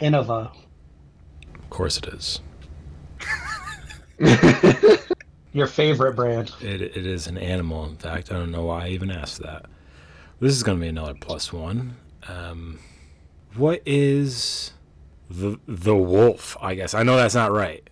Innova. 0.00 0.50
Of 1.54 1.70
course, 1.70 1.98
it 1.98 2.06
is. 2.06 2.40
Your 5.52 5.66
favorite 5.66 6.14
brand. 6.14 6.52
It, 6.60 6.82
it 6.82 7.06
is 7.06 7.26
an 7.26 7.38
animal. 7.38 7.86
In 7.86 7.96
fact, 7.96 8.30
I 8.30 8.34
don't 8.34 8.50
know 8.50 8.64
why 8.64 8.86
I 8.86 8.88
even 8.88 9.10
asked 9.10 9.42
that. 9.42 9.66
This 10.40 10.52
is 10.52 10.62
going 10.62 10.78
to 10.78 10.82
be 10.82 10.88
another 10.88 11.14
plus 11.14 11.52
one. 11.52 11.96
Um, 12.28 12.78
what 13.54 13.80
is 13.86 14.72
the 15.30 15.58
the 15.66 15.96
wolf? 15.96 16.56
I 16.60 16.74
guess 16.74 16.94
I 16.94 17.02
know 17.02 17.16
that's 17.16 17.34
not 17.34 17.52
right. 17.52 17.88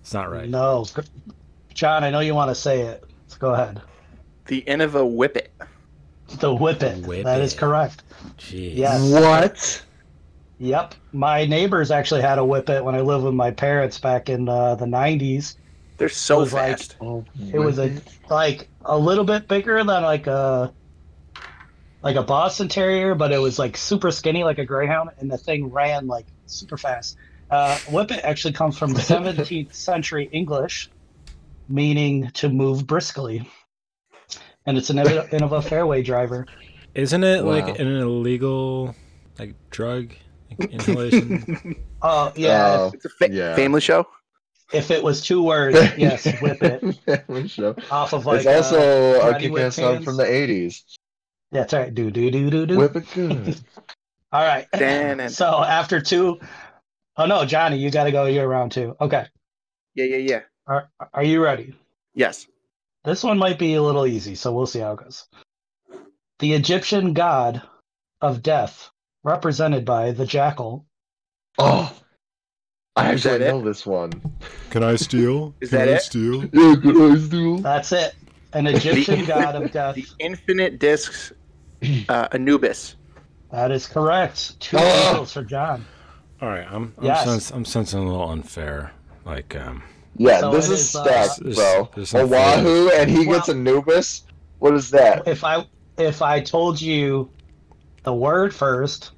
It's 0.00 0.14
not 0.14 0.30
right. 0.30 0.48
No. 0.48 0.86
John, 1.74 2.04
I 2.04 2.10
know 2.10 2.20
you 2.20 2.34
want 2.34 2.50
to 2.50 2.54
say 2.54 2.80
it. 2.80 3.04
So 3.26 3.36
go 3.38 3.52
ahead. 3.52 3.82
The 4.46 4.62
Innova 4.62 5.04
Whippet. 5.04 5.48
The 6.28 6.54
Whippet. 6.54 7.02
Whippet. 7.02 7.24
That 7.24 7.40
is 7.40 7.54
correct. 7.54 8.04
Jeez. 8.38 8.76
Yes. 8.76 9.10
what? 9.10 9.82
Yep. 10.58 10.94
My 11.12 11.44
neighbors 11.44 11.90
actually 11.90 12.22
had 12.22 12.38
a 12.38 12.42
Whippet 12.42 12.82
when 12.82 12.94
I 12.94 13.00
lived 13.00 13.24
with 13.24 13.34
my 13.34 13.50
parents 13.50 13.98
back 13.98 14.28
in 14.28 14.48
uh, 14.48 14.74
the 14.74 14.86
90s. 14.86 15.56
They're 15.98 16.08
so 16.08 16.36
It 16.36 16.40
was 16.40 16.52
like- 16.52 16.76
fast. 16.78 16.96
Oh, 17.00 17.24
It 17.52 17.58
was 17.58 17.78
a 17.78 17.94
like 18.30 18.68
a 18.84 18.98
little 18.98 19.24
bit 19.24 19.48
bigger 19.48 19.76
than 19.84 20.02
like 20.02 20.26
a 20.26 20.72
like 22.02 22.16
a 22.16 22.22
Boston 22.22 22.68
Terrier, 22.68 23.14
but 23.14 23.32
it 23.32 23.38
was 23.38 23.58
like 23.58 23.76
super 23.76 24.10
skinny, 24.10 24.44
like 24.44 24.58
a 24.58 24.64
Greyhound, 24.64 25.10
and 25.18 25.30
the 25.30 25.38
thing 25.38 25.70
ran 25.70 26.06
like 26.06 26.26
super 26.46 26.76
fast. 26.78 27.16
Uh, 27.50 27.76
Whippet 27.90 28.20
actually 28.24 28.52
comes 28.52 28.76
from 28.78 28.90
17th 28.94 29.72
century 29.74 30.28
English, 30.32 30.90
meaning 31.68 32.30
to 32.34 32.48
move 32.48 32.86
briskly, 32.86 33.48
and 34.66 34.76
it's 34.78 34.90
an 34.90 34.98
end 34.98 35.42
of 35.42 35.52
a 35.52 35.62
fairway 35.62 36.02
driver. 36.02 36.46
Isn't 36.94 37.24
it 37.24 37.44
Wow. 37.44 37.50
like 37.52 37.78
an 37.78 37.88
illegal 37.88 38.94
like 39.38 39.54
drug 39.70 40.12
inhalation? 40.58 41.76
Oh 42.02 42.32
yeah, 42.36 42.76
Oh, 42.78 42.90
It's 42.94 43.04
a 43.04 43.08
fa- 43.08 43.32
yeah. 43.32 43.56
family 43.56 43.80
show. 43.80 44.06
if, 44.72 44.84
if 44.84 44.90
it 44.90 45.02
was 45.02 45.22
two 45.22 45.42
words, 45.42 45.76
yes, 45.96 46.24
Whippet 46.40 46.94
Family 47.26 47.48
show. 47.48 47.74
off 47.90 48.12
of 48.12 48.26
like. 48.26 48.38
it's 48.44 48.46
also 48.46 48.78
uh, 48.78 49.26
a 49.26 49.30
Roddy 49.32 49.48
kick-ass 49.48 49.76
song 49.76 49.94
Whip 49.96 50.04
from 50.04 50.16
the 50.18 50.24
'80s. 50.24 50.82
Yeah, 51.52 51.60
that's 51.60 51.72
right. 51.72 51.94
Do 51.94 52.10
do 52.10 52.30
do 52.30 52.50
do 52.50 52.66
do. 52.66 52.76
Whip 52.78 52.96
it 52.96 53.06
good. 53.14 53.58
All 54.32 54.42
right. 54.44 54.66
Dan 54.72 55.20
and- 55.20 55.32
So 55.32 55.46
after 55.64 56.00
two, 56.00 56.38
oh 57.16 57.26
no, 57.26 57.44
Johnny, 57.46 57.78
you 57.78 57.90
got 57.90 58.04
to 58.04 58.12
go 58.12 58.26
year 58.26 58.46
round 58.46 58.72
two. 58.72 58.94
Okay. 59.00 59.26
Yeah, 59.94 60.04
yeah, 60.04 60.16
yeah. 60.18 60.40
Are 60.66 60.90
Are 61.14 61.24
you 61.24 61.42
ready? 61.42 61.74
Yes. 62.14 62.46
This 63.04 63.22
one 63.24 63.38
might 63.38 63.58
be 63.58 63.74
a 63.74 63.82
little 63.82 64.06
easy, 64.06 64.34
so 64.34 64.52
we'll 64.52 64.66
see 64.66 64.80
how 64.80 64.92
it 64.92 64.98
goes. 65.02 65.26
The 66.40 66.52
Egyptian 66.54 67.14
god 67.14 67.62
of 68.20 68.42
death, 68.42 68.90
represented 69.36 69.84
by 69.84 70.12
the 70.12 70.24
jackal. 70.24 70.86
Oh, 71.58 71.92
I 72.94 73.12
Is 73.12 73.24
that 73.24 73.32
actually 73.42 73.46
it? 73.46 73.50
know 73.50 73.60
this 73.60 73.84
one. 73.84 74.12
Can 74.70 74.82
I 74.84 74.94
steal? 74.96 75.52
Is 75.60 75.70
that 75.70 75.88
it? 75.88 76.00
steal? 76.00 76.44
Yeah, 76.46 76.76
good 76.76 77.12
eyes, 77.12 77.28
dude. 77.28 77.62
That's 77.62 77.90
it. 77.92 78.14
An 78.52 78.66
Egyptian 78.68 79.24
god 79.26 79.56
of 79.56 79.72
death. 79.72 79.96
The 79.96 80.06
Infinite 80.20 80.78
Discs 80.78 81.32
uh, 82.08 82.28
Anubis. 82.32 82.94
That 83.50 83.70
is 83.72 83.86
correct. 83.86 84.58
Two 84.60 84.76
Ah! 84.80 85.10
equals 85.12 85.32
for 85.32 85.42
John. 85.42 85.84
All 86.40 86.48
right, 86.48 86.66
I'm 86.70 86.94
I'm, 86.98 87.04
Yes. 87.04 87.24
sens- 87.24 87.50
I'm 87.50 87.64
sensing 87.64 87.98
a 88.00 88.06
little 88.06 88.30
unfair. 88.30 88.92
Like 89.24 89.56
um, 89.56 89.82
Yeah, 90.16 90.40
So 90.40 90.52
this 90.52 90.68
it 90.68 90.72
is 90.74 90.80
is, 90.80 90.96
uh, 90.96 91.02
stacked, 91.04 91.40
There's- 91.42 91.56
bro. 91.56 91.88
there's 91.96 92.10
some 92.10 92.32
Oahu, 92.32 92.90
and 92.90 93.10
he 93.10 93.26
Well- 93.26 93.38
gets 93.38 93.48
Anubis. 93.48 94.22
What 94.60 94.74
is 94.74 94.88
that? 94.90 95.26
If 95.26 95.42
I 95.44 95.66
if 95.98 96.22
I 96.22 96.40
told 96.40 96.80
you 96.80 97.28
the 98.04 98.14
word 98.14 98.54
first, 98.54 99.10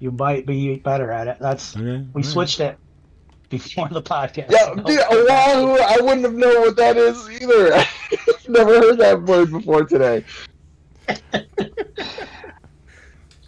you 0.00 0.10
might 0.10 0.46
be 0.46 0.76
better 0.76 1.12
at 1.12 1.28
it. 1.28 1.36
That's 1.40 1.76
Okay. 1.76 2.04
we 2.12 2.22
switched 2.24 2.58
it 2.60 2.76
before 3.48 3.88
the 3.88 4.02
podcast. 4.02 4.50
Yeah, 4.50 4.72
No. 4.76 4.82
dude, 4.82 5.00
Oahu, 5.00 5.78
I 5.80 5.98
wouldn't 6.00 6.22
have 6.22 6.34
known 6.34 6.60
what 6.62 6.76
that 6.76 6.96
is 6.96 7.28
either. 7.30 7.74
I've 7.74 8.48
never 8.48 8.74
heard 8.80 8.98
that 8.98 9.22
word 9.22 9.50
before 9.52 9.84
today. 9.84 10.24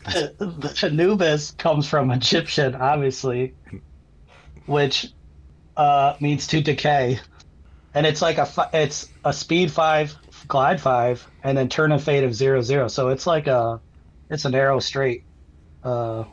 the 0.05 0.79
Anubis 0.83 1.53
comes 1.53 1.89
from 1.89 2.11
Egyptian, 2.11 2.75
obviously, 2.75 3.55
which 4.67 5.13
uh, 5.77 6.17
means 6.21 6.47
to 6.49 6.61
decay, 6.61 7.21
and 7.95 8.07
it's 8.07 8.21
like 8.23 8.39
a 8.39 8.47
fi- 8.47 8.71
it's 8.73 9.09
a 9.25 9.33
speed 9.33 9.71
five, 9.71 10.15
glide 10.49 10.81
five, 10.81 11.27
and 11.45 11.57
then 11.57 11.69
turn 11.69 11.93
and 11.93 12.03
fade 12.03 12.25
of 12.25 12.35
zero 12.35 12.61
zero. 12.63 12.89
So 12.89 13.09
it's 13.09 13.27
like 13.27 13.47
a 13.47 13.81
it's 14.29 14.45
an 14.45 14.55
arrow 14.55 14.81
straight, 14.81 15.25
uh, 15.85 16.25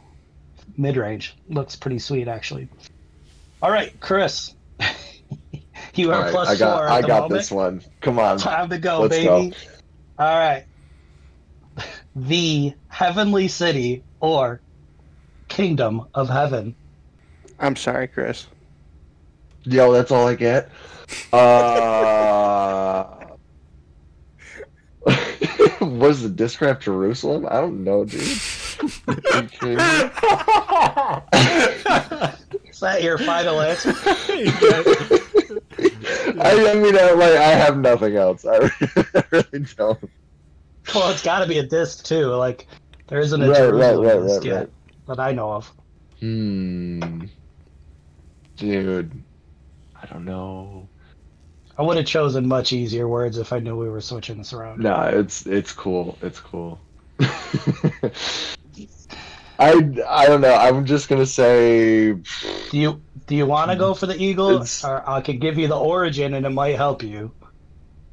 mid 0.79 0.97
range. 0.97 1.35
Looks 1.49 1.75
pretty 1.75 1.99
sweet 1.99 2.27
actually. 2.27 2.67
All 3.61 3.69
right, 3.69 3.93
Chris, 3.99 4.55
you 5.93 6.11
are 6.11 6.15
All 6.15 6.21
right, 6.23 6.31
plus 6.31 6.47
I 6.49 6.55
got, 6.55 6.77
four 6.77 6.85
at 6.87 6.91
I 6.91 7.01
the 7.01 7.07
got 7.07 7.21
moment. 7.23 7.39
this 7.39 7.51
one. 7.51 7.81
Come 8.01 8.17
on. 8.17 8.37
Time 8.37 8.69
to 8.69 8.77
go, 8.79 9.01
Let's 9.01 9.15
baby. 9.17 9.25
go. 9.27 9.51
All 10.17 10.37
right. 10.39 10.65
The 12.15 12.73
heavenly 12.87 13.47
city 13.49 14.03
or 14.21 14.61
kingdom 15.49 16.07
of 16.13 16.29
heaven. 16.29 16.75
I'm 17.59 17.75
sorry, 17.75 18.07
Chris. 18.07 18.47
Yo, 19.63 19.91
that's 19.91 20.11
all 20.11 20.27
I 20.27 20.35
get. 20.35 20.69
Uh, 21.33 23.05
was 25.81 26.21
the 26.23 26.29
Discraft 26.29 26.81
Jerusalem? 26.81 27.45
I 27.49 27.59
don't 27.59 27.83
know, 27.83 28.05
dude. 28.05 28.21
Is 32.69 32.79
that 32.79 33.01
your 33.01 33.17
final 33.17 33.61
answer? 33.61 33.93
I, 36.41 36.71
I 36.71 36.75
mean, 36.75 36.97
I, 36.97 37.11
like, 37.11 37.33
I 37.33 37.49
have 37.55 37.77
nothing 37.77 38.15
else. 38.15 38.45
I 38.45 38.57
really 39.31 39.65
don't. 39.75 40.09
well, 40.95 41.11
it's 41.11 41.23
got 41.23 41.39
to 41.39 41.47
be 41.47 41.57
a 41.59 41.63
disc 41.65 42.05
too. 42.05 42.27
Like 42.27 42.67
there 43.07 43.19
isn't 43.19 43.41
a 43.41 43.49
Right, 43.49 43.59
right, 43.59 43.69
Jerusalem 43.69 44.05
right, 44.05 44.27
disc 44.27 44.37
right, 44.37 44.45
yet 44.45 44.57
right. 44.59 44.69
that 45.07 45.19
I 45.19 45.31
know 45.33 45.51
of. 45.53 45.71
Hmm. 46.19 47.23
Dude. 48.57 49.23
I 50.01 50.05
don't 50.05 50.25
know. 50.25 50.87
I 51.77 51.81
would 51.81 51.97
have 51.97 52.05
chosen 52.05 52.47
much 52.47 52.73
easier 52.73 53.07
words 53.07 53.37
if 53.37 53.53
I 53.53 53.59
knew 53.59 53.77
we 53.77 53.89
were 53.89 54.01
switching 54.01 54.37
this 54.37 54.53
around. 54.53 54.79
Nah, 54.81 55.07
it's 55.07 55.45
it's 55.45 55.71
cool. 55.71 56.17
It's 56.21 56.39
cool. 56.39 56.79
I 59.59 59.71
I 60.07 60.27
don't 60.27 60.41
know. 60.41 60.53
I'm 60.55 60.85
just 60.85 61.09
gonna 61.09 61.25
say 61.27 62.13
Do 62.69 62.77
you 62.79 63.03
do 63.27 63.35
you 63.35 63.45
want 63.47 63.71
to 63.71 63.77
go 63.77 63.93
for 63.95 64.07
the 64.07 64.17
eagle, 64.21 64.55
It's- 64.55 64.83
or 64.83 65.07
I 65.09 65.21
could 65.21 65.41
give 65.41 65.57
you 65.57 65.67
the 65.67 65.77
origin 65.79 66.33
and 66.35 66.45
it 66.45 66.51
might 66.51 66.75
help 66.77 67.03
you? 67.03 67.35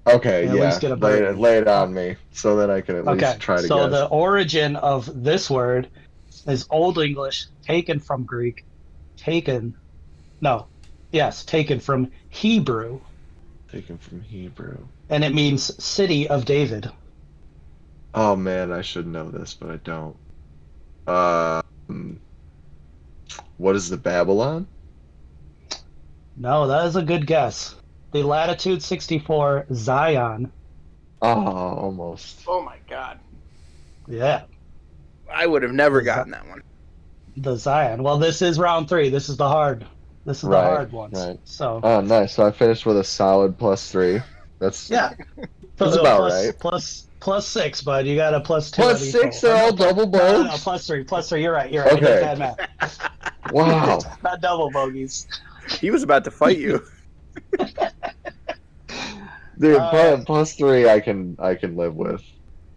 okay, 0.06 0.46
At 0.46 0.56
yeah. 0.56 0.64
least 0.64 0.80
get 0.80 0.92
a 0.92 0.96
lay, 0.96 1.18
it, 1.20 1.38
lay 1.38 1.58
it 1.58 1.68
on 1.68 1.94
me 1.94 2.16
so 2.32 2.56
that 2.56 2.70
I 2.70 2.80
can 2.82 2.96
at 2.96 3.06
Okay, 3.06 3.36
least 3.36 3.40
try 3.40 3.56
to 3.62 3.68
so 3.68 3.88
guess. 3.88 3.90
the 3.90 4.06
origin 4.06 4.76
of 4.76 5.22
this 5.24 5.50
word 5.50 5.90
is 6.46 6.66
Old 6.70 6.98
English, 6.98 7.48
taken 7.62 8.00
from 8.00 8.24
Greek, 8.26 8.64
taken, 9.16 9.76
no, 10.40 10.68
yes, 11.12 11.44
taken 11.44 11.80
from 11.80 12.10
Hebrew, 12.30 13.00
Taken 13.70 13.98
from 13.98 14.22
Hebrew. 14.22 14.88
and 15.08 15.24
it 15.24 15.34
means 15.34 15.84
city 15.84 16.28
of 16.28 16.44
David. 16.44 16.90
Oh 18.14 18.34
man, 18.36 18.72
I 18.72 18.82
should 18.82 19.06
know 19.06 19.30
this, 19.30 19.54
but 19.54 19.70
I 19.70 19.76
don't. 19.76 20.18
Um, 21.06 22.20
what 23.58 23.76
is 23.76 23.88
the 23.88 23.96
Babylon? 23.96 24.66
No, 26.36 26.66
that 26.66 26.86
is 26.86 26.96
a 26.96 27.02
good 27.02 27.26
guess. 27.26 27.74
The 28.12 28.22
latitude 28.22 28.82
64 28.82 29.66
Zion. 29.72 30.52
Oh, 31.22 31.28
almost. 31.30 32.42
Oh 32.46 32.60
my 32.62 32.76
god. 32.88 33.18
Yeah, 34.06 34.42
I 35.32 35.46
would 35.46 35.62
have 35.62 35.72
never 35.72 36.02
gotten 36.02 36.30
that 36.32 36.46
one. 36.46 36.62
the 37.36 37.56
Zion. 37.56 38.02
Well, 38.02 38.18
this 38.18 38.42
is 38.42 38.58
round 38.58 38.88
three. 38.88 39.08
This 39.08 39.28
is 39.28 39.36
the 39.36 39.48
hard. 39.48 39.86
This 40.24 40.42
is 40.42 40.48
the 40.48 40.60
hard 40.60 40.92
ones. 40.92 41.14
right. 41.18 41.38
So 41.44 41.80
Oh, 41.82 42.00
nice. 42.00 42.34
So 42.34 42.46
I 42.46 42.50
finished 42.50 42.84
with 42.86 42.98
a 42.98 43.04
solid 43.04 43.58
plus 43.58 43.90
three. 43.90 44.20
That's 44.58 44.90
yeah, 44.90 45.14
That's 45.76 45.96
about 45.96 46.18
plus, 46.18 46.46
right. 46.46 46.58
Plus 46.58 47.08
plus 47.26 47.44
six, 47.48 47.82
bud. 47.82 48.06
You 48.06 48.14
got 48.14 48.34
a 48.34 48.40
plus 48.40 48.70
two. 48.70 48.82
plus 48.82 49.10
six. 49.10 49.42
roll. 49.42 49.52
They're 49.52 49.64
all 49.64 49.72
double 49.72 50.06
No, 50.08 50.18
no, 50.18 50.42
no, 50.44 50.50
plus 50.58 50.86
three, 50.86 51.02
plus 51.02 51.28
three. 51.28 51.42
You're 51.42 51.52
right. 51.52 51.72
You're 51.72 51.82
right. 51.82 51.94
I 51.94 51.96
Okay. 51.96 52.20
bad 52.20 52.38
math. 52.38 53.10
Wow. 53.52 53.98
Not 54.22 54.40
double 54.40 54.70
bogeys. 54.70 55.26
He 55.80 55.90
was 55.90 56.04
about 56.04 56.22
to 56.24 56.30
fight 56.30 56.58
you. 56.58 56.80
Dude, 59.58 59.76
Uh, 59.76 59.90
plus, 59.90 60.24
plus 60.24 60.54
three, 60.54 60.88
I 60.88 61.00
can 61.00 61.34
I 61.40 61.56
can 61.56 61.76
live 61.76 61.96
with. 61.96 62.22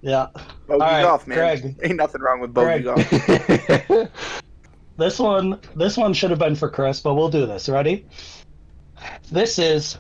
Yeah. 0.01 0.27
Bogey 0.67 0.79
right, 0.81 1.03
golf, 1.03 1.27
man. 1.27 1.37
Greg. 1.37 1.75
Ain't 1.83 1.97
nothing 1.97 2.21
wrong 2.21 2.39
with 2.39 2.51
bogey 2.53 2.83
Greg. 2.83 3.87
golf. 3.87 4.09
This 4.97 5.19
one, 5.19 5.59
this 5.75 5.95
one 5.95 6.13
should 6.13 6.31
have 6.31 6.39
been 6.39 6.55
for 6.55 6.69
Chris, 6.71 6.99
but 7.01 7.13
we'll 7.13 7.29
do 7.29 7.45
this. 7.45 7.69
Ready? 7.69 8.05
This 9.31 9.59
is, 9.59 9.97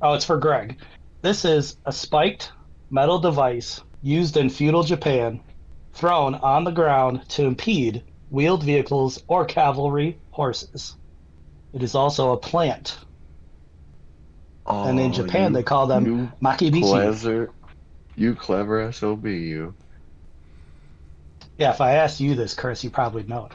oh, 0.00 0.14
it's 0.14 0.24
for 0.24 0.38
Greg. 0.38 0.78
This 1.20 1.44
is 1.44 1.76
a 1.84 1.92
spiked 1.92 2.52
metal 2.92 3.18
device 3.18 3.80
used 4.02 4.36
in 4.36 4.48
feudal 4.50 4.82
Japan, 4.84 5.40
thrown 5.94 6.34
on 6.36 6.62
the 6.64 6.70
ground 6.70 7.28
to 7.30 7.44
impede 7.44 8.04
wheeled 8.30 8.62
vehicles 8.62 9.22
or 9.26 9.44
cavalry 9.44 10.18
horses. 10.30 10.94
It 11.72 11.82
is 11.82 11.94
also 11.94 12.32
a 12.32 12.36
plant, 12.36 12.98
and 14.66 15.00
in 15.00 15.10
Oh, 15.10 15.14
Japan 15.14 15.50
you- 15.52 15.56
they 15.58 15.62
call 15.62 15.86
them 15.86 16.06
you 16.06 16.32
makibishi. 16.42 16.82
clever, 16.82 17.50
you 18.14 18.34
clever 18.34 18.92
sob. 18.92 19.26
You. 19.26 19.74
Yeah, 21.58 21.70
if 21.70 21.80
I 21.80 21.94
asked 21.94 22.20
you 22.20 22.34
this, 22.34 22.54
Chris, 22.54 22.84
you 22.84 22.90
probably 22.90 23.22
know 23.24 23.46
it. 23.46 23.52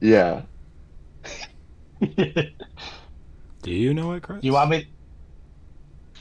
Yeah. 0.00 0.42
Do 3.62 3.70
you 3.72 3.92
know 3.92 4.12
it, 4.12 4.22
Chris? 4.22 4.42
you 4.44 4.52
want 4.52 4.70
me? 4.70 4.86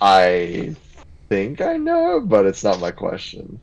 I 0.01 0.75
think 1.29 1.61
I 1.61 1.77
know, 1.77 2.21
but 2.21 2.45
it's 2.45 2.63
not 2.63 2.79
my 2.79 2.91
question. 2.91 3.59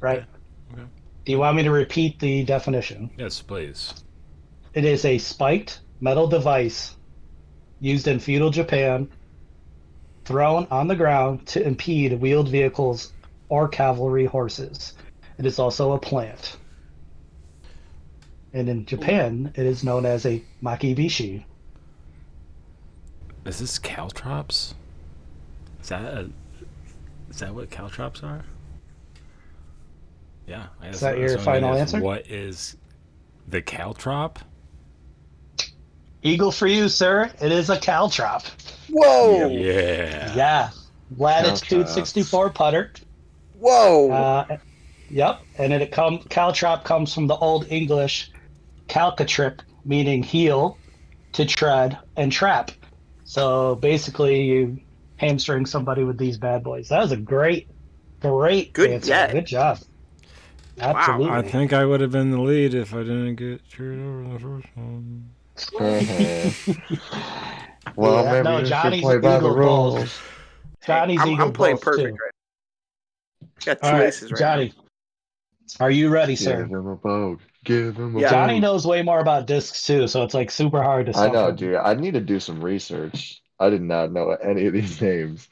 Right. 0.00 0.24
Okay. 0.72 0.82
Do 1.24 1.32
you 1.32 1.38
want 1.38 1.56
me 1.56 1.62
to 1.62 1.70
repeat 1.70 2.18
the 2.18 2.44
definition? 2.44 3.10
Yes, 3.16 3.40
please. 3.40 3.94
It 4.74 4.84
is 4.84 5.04
a 5.04 5.18
spiked 5.18 5.80
metal 6.00 6.26
device 6.26 6.96
used 7.80 8.08
in 8.08 8.18
feudal 8.18 8.50
Japan, 8.50 9.10
thrown 10.24 10.66
on 10.70 10.88
the 10.88 10.96
ground 10.96 11.46
to 11.48 11.64
impede 11.66 12.20
wheeled 12.20 12.48
vehicles 12.48 13.12
or 13.48 13.68
cavalry 13.68 14.24
horses. 14.24 14.94
It 15.38 15.46
is 15.46 15.58
also 15.58 15.92
a 15.92 15.98
plant. 15.98 16.56
And 18.52 18.68
in 18.68 18.86
Japan, 18.86 19.52
it 19.56 19.66
is 19.66 19.82
known 19.82 20.06
as 20.06 20.26
a 20.26 20.42
makibishi. 20.62 21.44
Is 23.44 23.58
this 23.58 23.78
caltrops? 23.78 24.74
Is 25.82 25.88
that 25.88 26.02
a, 26.02 26.30
is 27.32 27.38
that 27.38 27.54
what 27.54 27.70
caltrops 27.70 28.22
are? 28.22 28.44
Yeah. 30.46 30.66
I 30.82 30.86
guess 30.86 31.00
that 31.00 31.16
your 31.16 31.30
that's 31.30 31.46
what 31.46 31.56
I 31.56 31.60
final 31.60 31.70
mean 31.70 31.82
is 31.82 31.94
answer? 31.94 32.04
What 32.04 32.26
is 32.26 32.76
the 33.48 33.62
caltrop? 33.62 34.36
Eagle 36.22 36.52
for 36.52 36.66
you, 36.66 36.88
sir. 36.88 37.30
It 37.40 37.50
is 37.50 37.70
a 37.70 37.78
caltrop. 37.78 38.46
Whoa! 38.90 39.48
Yeah. 39.48 40.34
Yeah. 40.36 40.70
Latitude 41.16 41.86
Caltrops. 41.86 41.94
64 41.94 42.50
putter. 42.50 42.92
Whoa! 43.58 44.10
Uh, 44.10 44.58
yep, 45.08 45.40
and 45.56 45.72
it 45.72 45.90
come 45.90 46.18
caltrop 46.18 46.84
comes 46.84 47.14
from 47.14 47.26
the 47.28 47.36
Old 47.36 47.66
English 47.70 48.30
calcatrip, 48.88 49.60
meaning 49.84 50.22
heel, 50.22 50.76
to 51.32 51.46
tread, 51.46 51.98
and 52.16 52.30
trap. 52.30 52.72
So 53.24 53.76
basically, 53.76 54.42
you 54.42 54.80
hamstring 55.22 55.64
somebody 55.64 56.04
with 56.04 56.18
these 56.18 56.36
bad 56.36 56.62
boys. 56.64 56.88
That 56.88 56.98
was 57.00 57.12
a 57.12 57.16
great, 57.16 57.68
great 58.20 58.72
Good 58.72 58.90
answer. 58.90 59.08
get. 59.08 59.32
Good 59.32 59.46
job. 59.46 59.78
Absolutely. 60.80 61.30
I 61.30 61.42
think 61.42 61.72
I 61.72 61.84
would 61.84 62.00
have 62.00 62.10
been 62.10 62.30
the 62.30 62.40
lead 62.40 62.74
if 62.74 62.92
I 62.94 62.98
didn't 62.98 63.36
get 63.36 63.60
screwed 63.70 64.00
over 64.00 64.22
in 64.22 64.32
the 64.34 64.38
first 64.40 64.76
one. 64.76 65.30
Mm-hmm. 65.56 66.96
well, 67.96 68.24
Yeah, 68.24 68.32
maybe 68.32 68.44
no, 68.44 68.58
you 68.58 68.64
should 68.64 68.68
Johnny's 68.70 69.02
play 69.02 69.18
by 69.18 69.30
the 69.32 69.36
Eagle 69.38 69.56
rules. 69.56 69.94
balls. 69.94 70.20
Johnny's 70.86 71.20
I'm, 71.20 71.28
Eagle 71.28 71.46
I'm 71.46 71.52
playing 71.52 71.78
perfect 71.78 72.08
too. 72.08 72.22
right 72.22 72.32
Got 73.64 73.80
two 73.80 73.86
All 73.86 73.92
right, 73.92 74.06
aces 74.08 74.32
right 74.32 74.38
Johnny, 74.38 74.72
are 75.78 75.90
you 75.90 76.08
ready, 76.08 76.34
sir? 76.36 76.62
Give 76.64 76.70
him 76.72 76.86
a 76.88 76.96
bogue. 76.96 77.40
Give 77.64 77.96
him 77.96 78.16
a 78.16 78.20
Yeah. 78.20 78.30
Johnny 78.30 78.58
knows 78.58 78.86
way 78.86 79.02
more 79.02 79.20
about 79.20 79.46
discs 79.46 79.86
too, 79.86 80.08
so 80.08 80.22
it's 80.24 80.34
like 80.34 80.50
super 80.50 80.82
hard 80.82 81.06
to. 81.06 81.16
I 81.16 81.28
know, 81.28 81.46
suffer. 81.46 81.52
dude. 81.56 81.74
I 81.76 81.94
need 81.94 82.14
to 82.14 82.20
do 82.20 82.40
some 82.40 82.62
research. 82.64 83.41
I 83.62 83.70
did 83.70 83.82
not 83.82 84.10
know 84.10 84.30
any 84.30 84.66
of 84.66 84.72
these 84.72 85.00
names. 85.00 85.48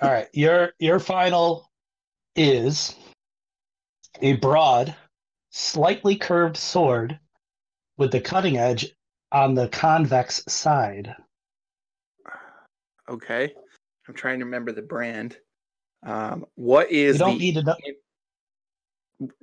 All 0.00 0.10
right, 0.10 0.28
your 0.32 0.72
your 0.78 1.00
final 1.00 1.68
is 2.36 2.94
a 4.20 4.34
broad, 4.34 4.94
slightly 5.50 6.14
curved 6.14 6.56
sword 6.56 7.18
with 7.98 8.12
the 8.12 8.20
cutting 8.20 8.58
edge 8.58 8.94
on 9.32 9.54
the 9.54 9.66
convex 9.68 10.44
side. 10.46 11.16
Okay. 13.08 13.52
I'm 14.06 14.14
trying 14.14 14.38
to 14.38 14.44
remember 14.44 14.70
the 14.70 14.82
brand. 14.82 15.36
Um, 16.04 16.46
what 16.54 16.90
is 16.92 17.16
You 17.16 17.18
don't 17.18 17.38
the 17.38 17.38
need 17.38 17.54
to 17.54 17.62
know, 17.64 17.76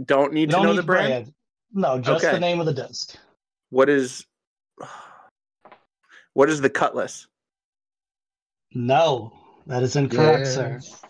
don't 0.05 0.33
need 0.33 0.41
you 0.41 0.47
to 0.47 0.51
don't 0.53 0.63
know 0.63 0.71
need 0.71 0.77
the 0.77 0.83
brand? 0.83 1.33
No, 1.73 1.99
just 1.99 2.23
Okay. 2.23 2.33
the 2.33 2.39
name 2.39 2.61
of 2.61 2.65
the 2.65 2.73
disc. 2.73 3.17
What 3.69 3.89
is 3.89 4.25
what 6.33 6.49
is 6.49 6.61
the 6.61 6.69
cutlass? 6.69 7.27
No, 8.73 9.33
that 9.67 9.83
is 9.83 9.95
incorrect, 9.95 10.47
sir. 10.47 10.79
Yes. 10.81 11.01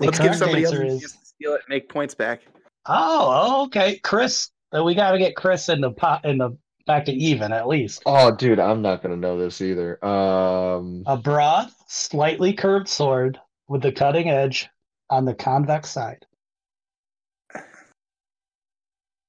Let's 0.00 0.18
give 0.18 0.26
correct 0.28 0.38
somebody 0.38 0.64
else 0.64 0.74
answer 0.74 0.86
is- 0.86 1.02
to 1.02 1.08
steal 1.24 1.52
it 1.54 1.60
and 1.66 1.68
make 1.68 1.88
points 1.88 2.14
back. 2.14 2.40
Oh, 2.86 3.64
okay, 3.66 3.98
Chris. 3.98 4.50
uh, 4.76 4.82
We 4.82 4.94
got 4.94 5.12
to 5.12 5.18
get 5.18 5.36
Chris 5.36 5.68
in 5.68 5.80
the 5.80 5.90
pot 5.92 6.24
in 6.24 6.38
the 6.38 6.56
back 6.86 7.04
to 7.04 7.12
even 7.12 7.52
at 7.52 7.68
least. 7.68 8.02
Oh, 8.06 8.34
dude, 8.34 8.58
I'm 8.58 8.82
not 8.82 9.02
gonna 9.02 9.16
know 9.16 9.38
this 9.38 9.60
either. 9.60 10.04
Um, 10.04 11.04
A 11.06 11.16
broad, 11.16 11.70
slightly 11.86 12.52
curved 12.54 12.88
sword 12.88 13.38
with 13.68 13.82
the 13.82 13.92
cutting 13.92 14.30
edge 14.30 14.68
on 15.10 15.24
the 15.24 15.34
convex 15.34 15.90
side. 15.90 16.26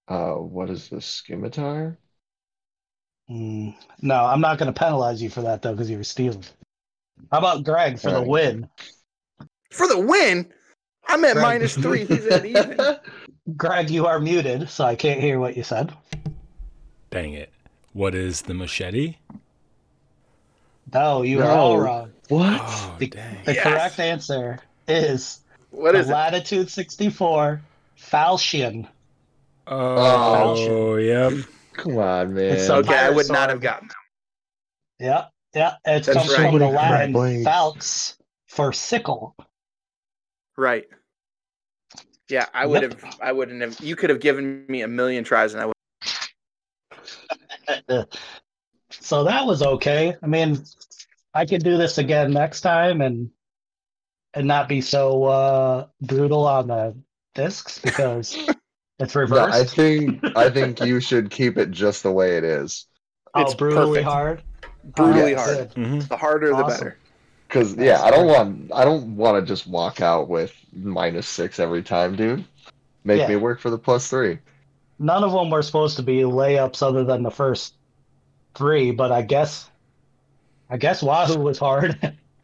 uh, 0.07 0.33
what 0.33 0.69
is 0.69 0.89
this? 0.89 1.05
Scimitar? 1.05 1.97
Mm, 3.29 3.75
no, 4.01 4.15
I'm 4.25 4.41
not 4.41 4.57
going 4.57 4.71
to 4.71 4.77
penalize 4.77 5.21
you 5.21 5.29
for 5.29 5.41
that 5.43 5.61
though 5.61 5.71
because 5.71 5.89
you 5.89 5.97
were 5.97 6.03
stealing. 6.03 6.43
How 7.31 7.39
about 7.39 7.63
Greg 7.63 7.99
for 7.99 8.11
the 8.11 8.21
win? 8.21 8.69
For 9.71 9.87
the 9.87 9.99
win, 9.99 10.51
I'm 11.07 11.25
at 11.25 11.35
Right. 11.35 11.41
minus 11.41 11.75
three. 11.75 12.05
He's 12.05 12.25
at 12.27 12.45
even. 12.45 12.77
Greg, 13.57 13.89
you 13.89 14.05
are 14.05 14.19
muted, 14.19 14.69
so 14.69 14.85
I 14.85 14.95
can't 14.95 15.19
hear 15.19 15.39
what 15.39 15.57
you 15.57 15.63
said. 15.63 15.91
Dang 17.09 17.33
it. 17.33 17.51
What 17.93 18.15
is 18.15 18.43
the 18.43 18.53
machete? 18.53 19.15
No, 20.93 21.21
you 21.23 21.41
are 21.41 21.49
all 21.49 21.79
wrong. 21.79 22.11
What? 22.29 22.59
Oh, 22.63 22.95
The- 22.99 23.07
The 23.45 23.53
Yes. 23.53 23.63
correct 23.63 23.99
answer 23.99 24.59
is 24.87 25.39
What 25.71 25.93
the 25.93 25.99
is 25.99 26.09
it? 26.09 26.13
Latitude 26.13 26.69
64 26.69 27.61
Falchion. 27.97 28.87
Oh, 29.67 30.55
falchion. 30.55 31.05
yep. 31.05 31.45
Come 31.73 31.97
on, 31.97 32.33
man. 32.33 32.43
It's 32.57 32.69
Okay, 32.69 32.95
I 32.95 33.09
would 33.09 33.27
Pirate 33.27 33.31
not 33.31 33.49
have 33.49 33.61
gotten 33.61 33.87
that. 33.87 33.95
Yeah, 34.99 35.25
yeah. 35.53 35.75
It 35.85 36.05
That's 36.05 36.07
comes 36.09 36.29
right. 36.29 36.49
from 36.49 36.59
the 36.59 36.65
Holy 36.65 36.75
Latin 36.75 37.13
crap. 37.13 37.31
falx 37.75 38.15
for 38.47 38.71
sickle. 38.73 39.35
Right. 40.57 40.85
Yeah, 42.29 42.45
I 42.53 42.65
would 42.65 42.81
Yep. 42.81 43.01
have. 43.01 43.19
I 43.21 43.31
wouldn't 43.31 43.61
have. 43.61 43.79
You 43.81 43.95
could 43.95 44.09
have 44.09 44.19
given 44.19 44.65
me 44.67 44.81
a 44.81 44.87
million 44.87 45.23
tries, 45.23 45.53
and 45.53 45.61
I 45.61 45.65
would. 45.65 45.73
so 48.89 49.23
that 49.25 49.45
was 49.45 49.61
okay. 49.61 50.15
I 50.21 50.27
mean, 50.27 50.63
I 51.33 51.45
could 51.45 51.63
do 51.63 51.77
this 51.77 51.97
again 51.97 52.31
next 52.31 52.61
time 52.61 53.01
and 53.01 53.29
and 54.33 54.47
not 54.47 54.67
be 54.69 54.81
so 54.81 55.23
uh 55.25 55.87
brutal 56.01 56.47
on 56.47 56.67
the 56.67 56.95
discs 57.35 57.79
because 57.79 58.35
it's 58.99 59.15
No. 59.15 59.45
I 59.45 59.63
think 59.63 60.21
I 60.35 60.49
think 60.49 60.79
you 60.85 60.99
should 60.99 61.29
keep 61.29 61.57
it 61.57 61.71
just 61.71 62.03
the 62.03 62.11
way 62.11 62.37
it 62.37 62.43
is. 62.43 62.87
oh, 63.33 63.41
it's 63.41 63.53
brutally 63.53 64.03
perfect. 64.03 64.07
hard. 64.07 64.43
Brutally 64.83 65.33
Oh, 65.33 65.37
hard. 65.37 65.57
good. 65.57 65.73
hmm 65.73 65.99
The 65.99 66.17
harder, 66.17 66.49
the 66.55 66.63
better. 66.63 66.97
Cause 67.49 67.75
yeah, 67.75 68.01
I 68.01 68.09
don't 68.09 68.27
want 68.27 68.71
I 68.73 68.83
don't 68.83 69.15
want 69.15 69.37
to 69.39 69.47
just 69.47 69.67
walk 69.67 70.01
out 70.01 70.27
with 70.27 70.55
minus 70.73 71.27
six 71.27 71.59
every 71.59 71.83
time, 71.83 72.15
dude. 72.15 72.45
Make 73.03 73.19
Yeah. 73.19 73.27
me 73.27 73.35
work 73.35 73.59
for 73.59 73.69
the 73.69 73.77
plus 73.77 74.09
three. 74.09 74.39
None 74.97 75.23
of 75.23 75.31
them 75.31 75.49
were 75.51 75.61
supposed 75.61 75.97
to 75.97 76.03
be 76.03 76.21
layups 76.21 76.81
other 76.81 77.03
than 77.03 77.21
the 77.21 77.29
first 77.31 77.75
three, 78.55 78.91
but 78.91 79.11
I 79.11 79.21
guess 79.21 79.69
I 80.69 80.77
guess 80.77 81.03
Wahoo 81.03 81.39
was 81.39 81.59
hard. 81.59 82.17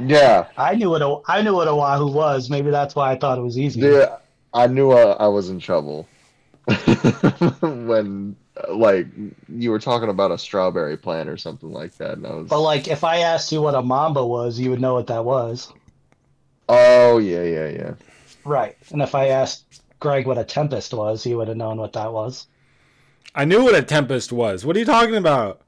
Yeah, 0.00 0.46
I 0.56 0.74
knew 0.74 0.90
what 0.90 1.02
a, 1.02 1.18
I 1.26 1.42
knew 1.42 1.54
what 1.54 1.66
a 1.68 1.74
Wahoo 1.74 2.12
was. 2.12 2.50
Maybe 2.50 2.70
that's 2.70 2.94
why 2.94 3.10
I 3.12 3.16
thought 3.18 3.38
it 3.38 3.42
was 3.42 3.58
easy. 3.58 3.80
yeah. 3.80 4.18
I 4.52 4.66
knew 4.68 4.92
I, 4.92 5.02
I 5.12 5.26
was 5.28 5.48
in 5.50 5.58
trouble 5.58 6.06
when 7.60 8.36
like 8.68 9.06
you 9.48 9.70
were 9.70 9.78
talking 9.78 10.08
about 10.08 10.30
a 10.30 10.38
strawberry 10.38 10.96
plant 10.96 11.28
or 11.28 11.36
something 11.36 11.72
like 11.72 11.94
that, 11.96 12.12
and 12.12 12.26
I 12.26 12.34
was. 12.34 12.48
But 12.48 12.60
like, 12.60 12.88
if 12.88 13.02
I 13.04 13.18
asked 13.18 13.50
you 13.52 13.60
what 13.62 13.74
a 13.74 13.82
Mamba 13.82 14.24
was, 14.24 14.58
you 14.58 14.70
would 14.70 14.80
know 14.80 14.94
what 14.94 15.06
that 15.08 15.24
was, 15.24 15.72
oh 16.68 17.18
yeah, 17.18 17.42
yeah, 17.42 17.68
yeah. 17.68 17.94
right? 18.44 18.76
And 18.90 19.02
if 19.02 19.14
I 19.14 19.28
asked 19.28 19.82
Greg 20.00 20.26
what 20.26 20.38
a 20.38 20.44
Tempest 20.44 20.94
was, 20.94 21.24
he 21.24 21.34
would 21.34 21.48
have 21.48 21.56
known 21.56 21.78
what 21.78 21.92
that 21.94 22.12
was. 22.12 22.46
I 23.34 23.44
knew 23.44 23.64
what 23.64 23.74
a 23.74 23.82
tempest 23.82 24.32
was. 24.32 24.64
What 24.64 24.76
are 24.76 24.78
you 24.78 24.84
talking 24.84 25.16
about? 25.16 25.62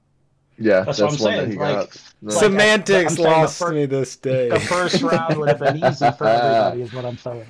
Yeah, 0.58 0.82
That's 0.82 0.98
that's, 0.98 1.00
what 1.00 1.06
I'm 1.06 1.10
one 1.10 1.18
saying, 1.18 1.48
that 1.48 1.52
he 1.52 1.58
like- 1.58 1.90
got. 1.90 2.02
Like, 2.22 2.38
Semantics 2.38 3.10
I'm 3.12 3.16
saying 3.16 3.28
the 3.28 3.36
lost 3.36 3.58
fir- 3.58 3.72
me 3.72 3.86
this 3.86 4.16
day. 4.16 4.48
The 4.48 4.60
first 4.60 5.02
round 5.02 5.36
would 5.36 5.48
have 5.48 5.58
been 5.58 5.76
easy 5.84 6.10
for 6.12 6.26
everybody, 6.26 6.82
is 6.82 6.92
what 6.94 7.04
I'm 7.04 7.18
saying. 7.18 7.46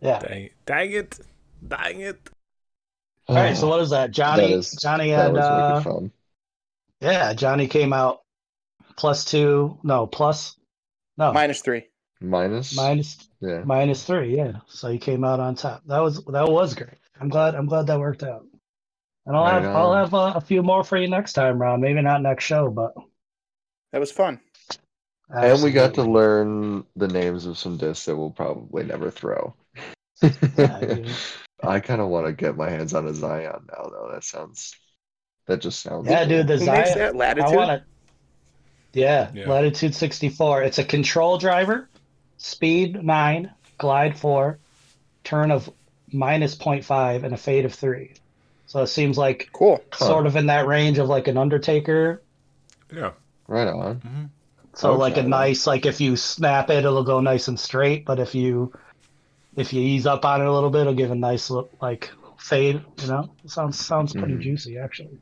Yeah. 0.00 0.18
Dang, 0.20 0.50
dang 0.66 0.92
it. 0.92 1.18
Dang 1.66 2.00
it. 2.00 2.30
All 3.28 3.36
right. 3.36 3.56
So 3.56 3.68
what 3.68 3.80
is 3.80 3.90
that? 3.90 4.10
Johnny. 4.10 4.48
That 4.48 4.58
is- 4.58 4.72
Johnny 4.72 5.10
that 5.10 5.28
and 5.28 5.38
uh, 5.38 6.00
yeah, 7.00 7.32
Johnny 7.34 7.66
came 7.68 7.92
out 7.92 8.22
plus 8.96 9.24
two. 9.24 9.78
No, 9.82 10.06
plus 10.06 10.56
no 11.16 11.32
Minus 11.32 11.60
three. 11.62 11.86
Minus. 12.20 12.76
minus 12.76 13.18
Yeah. 13.40 13.62
minus 13.64 14.04
three. 14.04 14.36
Yeah. 14.36 14.58
So 14.68 14.88
he 14.88 14.98
came 14.98 15.24
out 15.24 15.40
on 15.40 15.54
top. 15.56 15.82
That 15.86 15.98
was 16.00 16.24
that 16.26 16.48
was 16.48 16.74
great. 16.74 16.98
I'm 17.20 17.28
glad. 17.28 17.54
I'm 17.54 17.66
glad 17.66 17.86
that 17.88 17.98
worked 17.98 18.22
out. 18.22 18.44
And 19.26 19.36
I'll 19.36 19.44
Right 19.44 19.62
have 19.62 19.76
I'll 19.76 19.94
have 19.94 20.14
uh, 20.14 20.32
a 20.36 20.40
few 20.40 20.62
more 20.62 20.84
for 20.84 20.96
you 20.96 21.08
next 21.08 21.32
time 21.34 21.60
round. 21.60 21.82
Maybe 21.82 22.00
not 22.02 22.22
next 22.22 22.44
show, 22.44 22.70
but 22.70 22.94
That 23.92 23.98
was 24.00 24.12
fun. 24.12 24.40
And 25.28 25.62
we 25.62 25.70
got 25.72 25.94
to 25.94 26.02
learn 26.02 26.84
the 26.94 27.08
names 27.08 27.46
of 27.46 27.56
some 27.56 27.78
discs 27.78 28.04
that 28.04 28.16
we'll 28.16 28.30
probably 28.30 28.84
never 28.84 29.10
throw. 29.10 29.54
Yeah, 30.20 30.78
dude. 30.80 31.10
I 31.62 31.80
kind 31.80 32.00
of 32.00 32.08
want 32.08 32.26
to 32.26 32.32
get 32.32 32.56
my 32.56 32.68
hands 32.70 32.94
on 32.94 33.06
a 33.06 33.14
Zion 33.14 33.66
now, 33.68 33.88
though. 33.90 34.10
That 34.12 34.24
sounds. 34.24 34.74
That 35.46 35.60
just 35.60 35.80
sounds. 35.80 36.08
Yeah, 36.08 36.20
cool. 36.20 36.28
dude. 36.28 36.46
The 36.48 36.58
Who 36.58 36.66
makes 36.66 36.88
Zion. 36.92 36.98
that? 36.98 37.16
Latitude. 37.16 37.50
I 37.52 37.56
want 37.56 37.70
to. 37.70 37.84
Yeah, 39.00 39.30
Yeah. 39.34 39.48
Latitude 39.48 39.94
64. 39.94 40.62
It's 40.64 40.78
a 40.78 40.84
control 40.84 41.38
driver, 41.38 41.88
speed 42.36 43.02
9, 43.02 43.50
glide 43.78 44.18
4, 44.18 44.58
turn 45.24 45.50
of 45.50 45.70
minus 46.12 46.54
0.5, 46.54 47.24
and 47.24 47.32
a 47.32 47.36
fade 47.38 47.64
of 47.64 47.72
3. 47.74 48.12
So 48.66 48.82
it 48.82 48.88
seems 48.88 49.16
like 49.16 49.48
Cool. 49.52 49.82
Huh. 49.92 50.06
sort 50.06 50.26
of 50.26 50.36
in 50.36 50.46
that 50.46 50.66
range 50.66 50.98
of 50.98 51.08
like 51.08 51.26
an 51.28 51.38
Undertaker. 51.38 52.22
Yeah. 52.94 53.12
Right 53.48 53.66
on. 53.68 53.96
Mm-hmm. 54.00 54.24
So 54.74 54.96
like 54.96 55.16
a 55.18 55.22
nice, 55.22 55.66
like 55.66 55.84
if 55.86 56.00
you 56.00 56.16
snap 56.16 56.70
it, 56.70 56.78
it'll 56.84 57.04
go 57.04 57.20
nice 57.20 57.48
and 57.48 57.58
straight. 57.60 58.04
But 58.06 58.18
if 58.20 58.34
you 58.34 58.72
if 59.56 59.72
you 59.72 59.80
ease 59.80 60.06
up 60.06 60.24
on 60.24 60.40
it 60.40 60.46
a 60.46 60.52
little 60.52 60.70
bit, 60.70 60.82
it'll 60.82 60.94
give 60.94 61.10
a 61.10 61.14
nice 61.14 61.50
look, 61.50 61.72
like 61.80 62.10
fade. 62.38 62.82
You 63.02 63.06
know, 63.08 63.34
sounds 63.46 63.84
sounds 63.84 64.12
pretty 64.12 64.34
Mhm. 64.34 64.40
juicy 64.40 64.78
actually. 64.78 65.18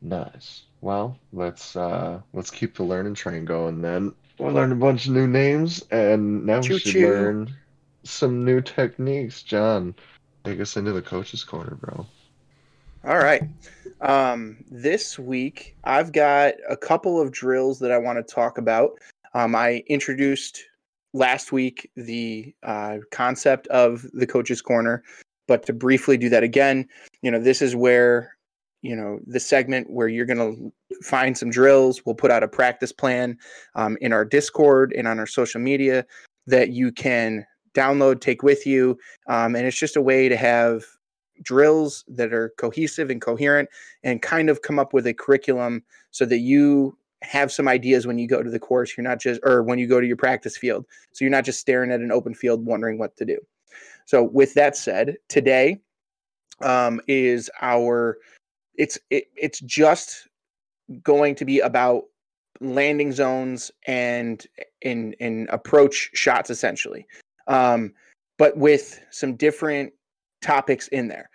Nice. 0.00 0.64
Well, 0.80 1.18
let's 1.32 1.76
uh 1.76 2.20
let's 2.32 2.50
keep 2.50 2.74
the 2.74 2.82
learning 2.82 3.14
train 3.14 3.44
going 3.44 3.82
then. 3.82 4.14
We'll 4.38 4.52
learn 4.52 4.72
a 4.72 4.76
bunch 4.76 5.06
of 5.06 5.12
new 5.12 5.28
names, 5.28 5.84
and 5.90 6.44
now 6.44 6.60
we 6.60 6.78
should 6.78 7.00
learn 7.00 7.54
some 8.02 8.44
new 8.44 8.60
techniques. 8.60 9.42
John, 9.42 9.94
take 10.44 10.58
us 10.58 10.76
into 10.76 10.92
the 10.92 11.02
coach's 11.02 11.44
corner, 11.44 11.76
bro. 11.76 12.06
All 13.04 13.18
right. 13.18 13.42
Um, 14.00 14.64
this 14.70 15.18
week, 15.18 15.76
I've 15.84 16.12
got 16.12 16.54
a 16.68 16.76
couple 16.76 17.20
of 17.20 17.30
drills 17.30 17.78
that 17.80 17.92
I 17.92 17.98
want 17.98 18.18
to 18.18 18.34
talk 18.34 18.58
about. 18.58 18.98
Um, 19.34 19.54
I 19.54 19.84
introduced 19.86 20.64
last 21.12 21.52
week 21.52 21.90
the 21.96 22.54
uh, 22.62 22.98
concept 23.10 23.66
of 23.68 24.06
the 24.12 24.26
coach's 24.26 24.62
corner, 24.62 25.02
but 25.46 25.64
to 25.66 25.72
briefly 25.72 26.16
do 26.16 26.28
that 26.28 26.42
again, 26.42 26.88
you 27.22 27.30
know, 27.30 27.38
this 27.38 27.62
is 27.62 27.76
where, 27.76 28.36
you 28.82 28.96
know, 28.96 29.20
the 29.26 29.40
segment 29.40 29.90
where 29.90 30.08
you're 30.08 30.26
going 30.26 30.38
to 30.38 30.72
find 31.04 31.36
some 31.36 31.50
drills. 31.50 32.04
We'll 32.04 32.14
put 32.14 32.30
out 32.30 32.42
a 32.42 32.48
practice 32.48 32.92
plan 32.92 33.38
um, 33.74 33.96
in 34.00 34.12
our 34.12 34.24
Discord 34.24 34.92
and 34.96 35.06
on 35.06 35.18
our 35.18 35.26
social 35.26 35.60
media 35.60 36.06
that 36.46 36.70
you 36.70 36.90
can 36.92 37.46
download, 37.74 38.20
take 38.20 38.42
with 38.42 38.66
you. 38.66 38.98
Um, 39.28 39.54
and 39.56 39.66
it's 39.66 39.78
just 39.78 39.96
a 39.96 40.02
way 40.02 40.28
to 40.28 40.36
have 40.36 40.84
drills 41.42 42.04
that 42.08 42.32
are 42.32 42.52
cohesive 42.58 43.10
and 43.10 43.20
coherent 43.20 43.68
and 44.02 44.22
kind 44.22 44.48
of 44.50 44.62
come 44.62 44.78
up 44.78 44.92
with 44.92 45.06
a 45.06 45.14
curriculum 45.14 45.82
so 46.10 46.24
that 46.26 46.38
you 46.38 46.96
have 47.22 47.52
some 47.52 47.68
ideas 47.68 48.06
when 48.06 48.18
you 48.18 48.28
go 48.28 48.42
to 48.42 48.50
the 48.50 48.58
course. 48.58 48.96
You're 48.96 49.04
not 49.04 49.20
just 49.20 49.40
or 49.44 49.62
when 49.62 49.78
you 49.78 49.86
go 49.86 50.00
to 50.00 50.06
your 50.06 50.16
practice 50.16 50.56
field. 50.56 50.86
So 51.12 51.24
you're 51.24 51.30
not 51.30 51.44
just 51.44 51.60
staring 51.60 51.90
at 51.90 52.00
an 52.00 52.12
open 52.12 52.34
field 52.34 52.64
wondering 52.64 52.98
what 52.98 53.16
to 53.16 53.24
do. 53.24 53.38
So 54.06 54.22
with 54.22 54.54
that 54.54 54.76
said 54.76 55.16
today 55.28 55.80
um, 56.60 57.00
is 57.06 57.50
our 57.60 58.18
it's 58.76 58.98
it, 59.10 59.24
it's 59.36 59.60
just 59.60 60.28
going 61.02 61.34
to 61.36 61.44
be 61.44 61.60
about 61.60 62.04
landing 62.60 63.12
zones 63.12 63.70
and 63.86 64.46
in 64.82 65.12
in 65.14 65.48
approach 65.50 66.10
shots 66.14 66.50
essentially. 66.50 67.06
Um, 67.46 67.92
but 68.38 68.56
with 68.56 69.00
some 69.10 69.36
different 69.36 69.92
topics 70.42 70.88
in 70.88 71.08
there. 71.08 71.30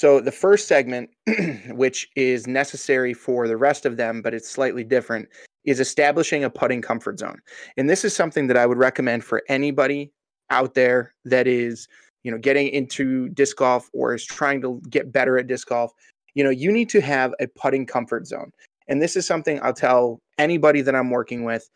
So 0.00 0.18
the 0.18 0.32
first 0.32 0.66
segment, 0.66 1.10
which 1.72 2.08
is 2.16 2.46
necessary 2.46 3.12
for 3.12 3.46
the 3.46 3.58
rest 3.58 3.84
of 3.84 3.98
them, 3.98 4.22
but 4.22 4.32
it's 4.32 4.48
slightly 4.48 4.82
different, 4.82 5.28
is 5.66 5.78
establishing 5.78 6.42
a 6.42 6.48
putting 6.48 6.80
comfort 6.80 7.18
zone. 7.18 7.38
And 7.76 7.86
this 7.86 8.02
is 8.02 8.16
something 8.16 8.46
that 8.46 8.56
I 8.56 8.64
would 8.64 8.78
recommend 8.78 9.24
for 9.24 9.42
anybody 9.50 10.10
out 10.48 10.72
there 10.72 11.12
that 11.26 11.46
is, 11.46 11.86
you 12.22 12.30
know, 12.30 12.38
getting 12.38 12.68
into 12.68 13.28
disc 13.28 13.58
golf 13.58 13.90
or 13.92 14.14
is 14.14 14.24
trying 14.24 14.62
to 14.62 14.80
get 14.88 15.12
better 15.12 15.36
at 15.36 15.48
disc 15.48 15.68
golf. 15.68 15.92
You 16.32 16.44
know, 16.44 16.50
you 16.50 16.72
need 16.72 16.88
to 16.88 17.02
have 17.02 17.34
a 17.38 17.46
putting 17.48 17.84
comfort 17.84 18.26
zone. 18.26 18.52
And 18.88 19.02
this 19.02 19.16
is 19.16 19.26
something 19.26 19.60
I'll 19.62 19.74
tell 19.74 20.18
anybody 20.38 20.80
that 20.80 20.94
I'm 20.94 21.10
working 21.10 21.44
with. 21.44 21.68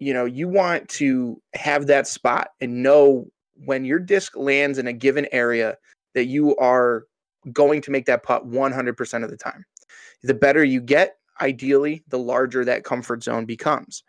You 0.00 0.12
know, 0.12 0.24
you 0.24 0.48
want 0.48 0.88
to 0.88 1.40
have 1.54 1.86
that 1.86 2.08
spot 2.08 2.48
and 2.60 2.82
know 2.82 3.28
when 3.64 3.84
your 3.84 4.00
disc 4.00 4.36
lands 4.36 4.76
in 4.76 4.88
a 4.88 4.92
given 4.92 5.28
area 5.30 5.76
that 6.16 6.24
you 6.24 6.56
are 6.56 7.04
going 7.52 7.80
to 7.82 7.90
make 7.90 8.06
that 8.06 8.22
putt 8.22 8.48
100% 8.48 9.24
of 9.24 9.30
the 9.30 9.36
time. 9.36 9.64
The 10.22 10.34
better 10.34 10.64
you 10.64 10.80
get, 10.80 11.16
ideally, 11.40 12.02
the 12.08 12.18
larger 12.18 12.64
that 12.64 12.84
comfort 12.84 13.22
zone 13.22 13.44
becomes. 13.44 14.02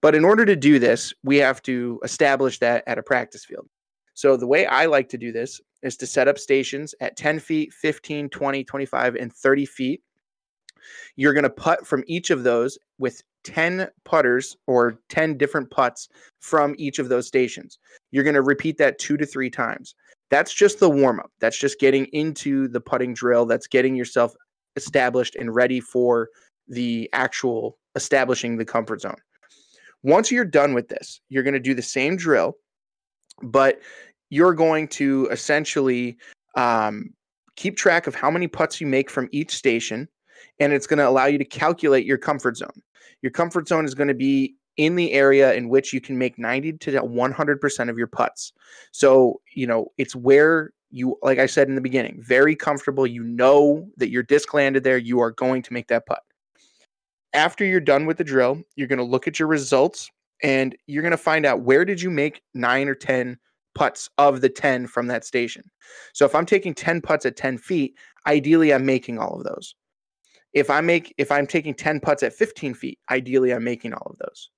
But 0.00 0.14
in 0.14 0.24
order 0.24 0.44
to 0.44 0.56
do 0.56 0.78
this, 0.78 1.12
we 1.24 1.36
have 1.38 1.62
to 1.62 2.00
establish 2.04 2.58
that 2.60 2.84
at 2.86 2.98
a 2.98 3.02
practice 3.02 3.44
field. 3.44 3.68
So 4.14 4.36
the 4.36 4.46
way 4.46 4.66
I 4.66 4.86
like 4.86 5.08
to 5.10 5.18
do 5.18 5.32
this 5.32 5.60
is 5.82 5.96
to 5.98 6.06
set 6.06 6.28
up 6.28 6.38
stations 6.38 6.94
at 7.00 7.16
10 7.16 7.38
feet, 7.38 7.72
15, 7.72 8.28
20, 8.30 8.64
25, 8.64 9.14
and 9.14 9.32
30 9.32 9.66
feet. 9.66 10.02
You're 11.16 11.32
going 11.32 11.44
to 11.44 11.50
putt 11.50 11.86
from 11.86 12.04
each 12.06 12.30
of 12.30 12.42
those 12.42 12.78
with 12.98 13.22
10 13.44 13.88
putters 14.04 14.56
or 14.66 15.00
10 15.08 15.36
different 15.36 15.70
putts 15.70 16.08
from 16.40 16.74
each 16.78 16.98
of 16.98 17.08
those 17.08 17.26
stations. 17.26 17.78
You're 18.10 18.24
going 18.24 18.34
to 18.34 18.42
repeat 18.42 18.78
that 18.78 18.98
two 18.98 19.16
to 19.16 19.26
three 19.26 19.50
times. 19.50 19.94
That's 20.30 20.52
just 20.52 20.80
the 20.80 20.90
warm 20.90 21.20
up. 21.20 21.30
That's 21.40 21.58
just 21.58 21.78
getting 21.78 22.06
into 22.06 22.68
the 22.68 22.80
putting 22.80 23.14
drill. 23.14 23.46
That's 23.46 23.66
getting 23.66 23.94
yourself 23.94 24.34
established 24.74 25.36
and 25.36 25.54
ready 25.54 25.80
for 25.80 26.28
the 26.68 27.08
actual 27.12 27.78
establishing 27.94 28.56
the 28.56 28.64
comfort 28.64 29.00
zone. 29.00 29.16
Once 30.02 30.30
you're 30.30 30.44
done 30.44 30.74
with 30.74 30.88
this, 30.88 31.20
you're 31.28 31.42
going 31.42 31.54
to 31.54 31.60
do 31.60 31.74
the 31.74 31.82
same 31.82 32.16
drill, 32.16 32.54
but 33.42 33.80
you're 34.30 34.54
going 34.54 34.88
to 34.88 35.28
essentially 35.30 36.16
um, 36.56 37.10
keep 37.56 37.76
track 37.76 38.06
of 38.06 38.14
how 38.14 38.30
many 38.30 38.46
putts 38.48 38.80
you 38.80 38.86
make 38.86 39.10
from 39.10 39.28
each 39.32 39.54
station, 39.54 40.08
and 40.60 40.72
it's 40.72 40.86
going 40.86 40.98
to 40.98 41.08
allow 41.08 41.26
you 41.26 41.38
to 41.38 41.44
calculate 41.44 42.04
your 42.04 42.18
comfort 42.18 42.56
zone. 42.56 42.82
Your 43.22 43.30
comfort 43.30 43.68
zone 43.68 43.84
is 43.84 43.94
going 43.94 44.08
to 44.08 44.14
be 44.14 44.54
in 44.76 44.96
the 44.96 45.12
area 45.12 45.54
in 45.54 45.68
which 45.68 45.92
you 45.92 46.00
can 46.00 46.18
make 46.18 46.38
90 46.38 46.74
to 46.74 46.92
100% 46.92 47.90
of 47.90 47.98
your 47.98 48.06
putts. 48.06 48.52
So, 48.92 49.40
you 49.54 49.66
know, 49.66 49.92
it's 49.96 50.14
where 50.14 50.72
you, 50.90 51.16
like 51.22 51.38
I 51.38 51.46
said 51.46 51.68
in 51.68 51.74
the 51.74 51.80
beginning, 51.80 52.22
very 52.22 52.54
comfortable. 52.54 53.06
You 53.06 53.22
know 53.22 53.88
that 53.96 54.10
your 54.10 54.22
disc 54.22 54.52
landed 54.54 54.84
there. 54.84 54.98
You 54.98 55.20
are 55.20 55.32
going 55.32 55.62
to 55.62 55.72
make 55.72 55.88
that 55.88 56.06
putt. 56.06 56.22
After 57.32 57.64
you're 57.64 57.80
done 57.80 58.06
with 58.06 58.18
the 58.18 58.24
drill, 58.24 58.62
you're 58.76 58.88
going 58.88 58.98
to 58.98 59.04
look 59.04 59.26
at 59.26 59.38
your 59.38 59.48
results 59.48 60.10
and 60.42 60.76
you're 60.86 61.02
going 61.02 61.10
to 61.10 61.16
find 61.16 61.44
out 61.46 61.62
where 61.62 61.84
did 61.84 62.00
you 62.00 62.10
make 62.10 62.42
nine 62.54 62.88
or 62.88 62.94
10 62.94 63.38
putts 63.76 64.08
of 64.16 64.40
the 64.40 64.48
10 64.48 64.86
from 64.86 65.06
that 65.06 65.24
station. 65.24 65.62
So 66.14 66.24
if 66.24 66.34
I'm 66.34 66.46
taking 66.46 66.74
10 66.74 67.02
putts 67.02 67.26
at 67.26 67.36
10 67.36 67.58
feet, 67.58 67.94
ideally 68.26 68.72
I'm 68.72 68.86
making 68.86 69.18
all 69.18 69.36
of 69.36 69.44
those. 69.44 69.74
If 70.54 70.70
I 70.70 70.80
make 70.80 71.14
if 71.18 71.30
I'm 71.30 71.46
taking 71.46 71.74
10 71.74 72.00
putts 72.00 72.22
at 72.22 72.32
15 72.32 72.72
feet, 72.72 72.98
ideally 73.10 73.52
I'm 73.52 73.62
making 73.62 73.92
all 73.92 74.06
of 74.10 74.16
those. 74.18 74.50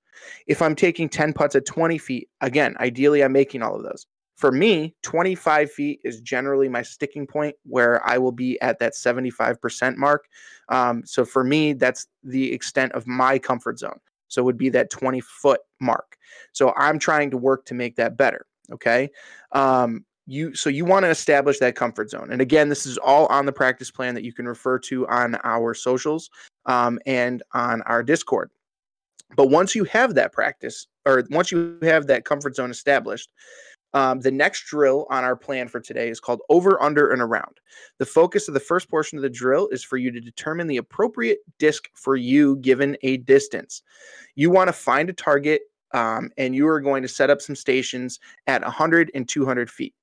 If 0.46 0.62
I'm 0.62 0.74
taking 0.74 1.08
10 1.08 1.32
putts 1.32 1.54
at 1.54 1.66
20 1.66 1.98
feet, 1.98 2.28
again, 2.40 2.76
ideally 2.80 3.22
I'm 3.22 3.32
making 3.32 3.62
all 3.62 3.76
of 3.76 3.82
those. 3.82 4.06
For 4.36 4.52
me, 4.52 4.94
25 5.02 5.72
feet 5.72 6.00
is 6.04 6.20
generally 6.20 6.68
my 6.68 6.82
sticking 6.82 7.26
point 7.26 7.56
where 7.64 8.06
I 8.08 8.18
will 8.18 8.32
be 8.32 8.60
at 8.60 8.78
that 8.78 8.94
75% 8.94 9.96
mark. 9.96 10.28
Um, 10.68 11.02
so 11.04 11.24
for 11.24 11.42
me, 11.42 11.72
that's 11.72 12.06
the 12.22 12.52
extent 12.52 12.92
of 12.92 13.06
my 13.06 13.38
comfort 13.38 13.80
zone. 13.80 13.98
So 14.28 14.40
it 14.40 14.44
would 14.44 14.58
be 14.58 14.68
that 14.68 14.90
20 14.90 15.20
foot 15.22 15.60
mark. 15.80 16.16
So 16.52 16.72
I'm 16.76 16.98
trying 16.98 17.30
to 17.32 17.36
work 17.36 17.64
to 17.66 17.74
make 17.74 17.96
that 17.96 18.16
better. 18.16 18.46
Okay. 18.70 19.10
Um, 19.52 20.04
you 20.28 20.54
so 20.54 20.68
you 20.68 20.84
want 20.84 21.04
to 21.04 21.08
establish 21.08 21.58
that 21.58 21.74
comfort 21.74 22.10
zone 22.10 22.30
and 22.30 22.42
again 22.42 22.68
this 22.68 22.84
is 22.84 22.98
all 22.98 23.26
on 23.26 23.46
the 23.46 23.52
practice 23.52 23.90
plan 23.90 24.14
that 24.14 24.22
you 24.22 24.32
can 24.32 24.46
refer 24.46 24.78
to 24.78 25.08
on 25.08 25.36
our 25.42 25.72
socials 25.72 26.28
um, 26.66 26.98
and 27.06 27.42
on 27.54 27.80
our 27.82 28.02
discord 28.02 28.50
but 29.36 29.50
once 29.50 29.74
you 29.74 29.84
have 29.84 30.14
that 30.14 30.32
practice, 30.32 30.86
or 31.06 31.24
once 31.30 31.52
you 31.52 31.78
have 31.82 32.06
that 32.06 32.24
comfort 32.24 32.56
zone 32.56 32.70
established, 32.70 33.30
um, 33.94 34.20
the 34.20 34.30
next 34.30 34.66
drill 34.66 35.06
on 35.10 35.24
our 35.24 35.36
plan 35.36 35.68
for 35.68 35.80
today 35.80 36.08
is 36.08 36.20
called 36.20 36.40
over, 36.50 36.80
under, 36.82 37.10
and 37.10 37.22
around. 37.22 37.58
The 37.98 38.06
focus 38.06 38.48
of 38.48 38.54
the 38.54 38.60
first 38.60 38.90
portion 38.90 39.16
of 39.18 39.22
the 39.22 39.30
drill 39.30 39.68
is 39.68 39.82
for 39.82 39.96
you 39.96 40.10
to 40.10 40.20
determine 40.20 40.66
the 40.66 40.76
appropriate 40.76 41.38
disc 41.58 41.88
for 41.94 42.16
you 42.16 42.56
given 42.56 42.96
a 43.02 43.18
distance. 43.18 43.82
You 44.34 44.50
want 44.50 44.68
to 44.68 44.72
find 44.72 45.08
a 45.08 45.14
target 45.14 45.62
um, 45.92 46.30
and 46.36 46.54
you 46.54 46.68
are 46.68 46.80
going 46.80 47.02
to 47.02 47.08
set 47.08 47.30
up 47.30 47.40
some 47.40 47.56
stations 47.56 48.20
at 48.46 48.62
100 48.62 49.10
and 49.14 49.26
200 49.26 49.70
feet. 49.70 49.94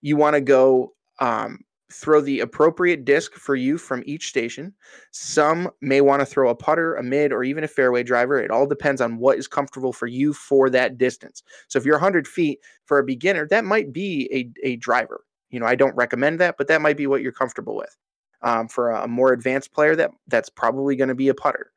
You 0.00 0.16
want 0.16 0.34
to 0.34 0.40
go 0.40 0.94
um, 1.20 1.60
throw 1.94 2.20
the 2.20 2.40
appropriate 2.40 3.04
disc 3.04 3.34
for 3.34 3.54
you 3.54 3.78
from 3.78 4.02
each 4.04 4.28
station. 4.28 4.74
Some 5.12 5.70
may 5.80 6.00
want 6.00 6.20
to 6.20 6.26
throw 6.26 6.50
a 6.50 6.54
putter, 6.54 6.96
a 6.96 7.02
mid, 7.02 7.32
or 7.32 7.44
even 7.44 7.62
a 7.62 7.68
fairway 7.68 8.02
driver. 8.02 8.40
It 8.40 8.50
all 8.50 8.66
depends 8.66 9.00
on 9.00 9.18
what 9.18 9.38
is 9.38 9.46
comfortable 9.46 9.92
for 9.92 10.08
you 10.08 10.32
for 10.32 10.68
that 10.70 10.98
distance. 10.98 11.42
So 11.68 11.78
if 11.78 11.84
you're 11.84 11.94
100 11.94 12.26
feet 12.26 12.58
for 12.84 12.98
a 12.98 13.04
beginner, 13.04 13.46
that 13.48 13.64
might 13.64 13.92
be 13.92 14.28
a, 14.32 14.68
a 14.68 14.76
driver. 14.76 15.24
You 15.50 15.60
know, 15.60 15.66
I 15.66 15.76
don't 15.76 15.94
recommend 15.94 16.40
that, 16.40 16.56
but 16.58 16.66
that 16.66 16.82
might 16.82 16.96
be 16.96 17.06
what 17.06 17.22
you're 17.22 17.32
comfortable 17.32 17.76
with. 17.76 17.96
Um, 18.42 18.68
for 18.68 18.90
a, 18.90 19.08
more 19.08 19.32
advanced 19.32 19.72
player, 19.72 19.96
that 19.96 20.10
that's 20.26 20.50
probably 20.50 20.96
going 20.96 21.08
to 21.08 21.14
be 21.14 21.28
a 21.28 21.34
putter. 21.34 21.70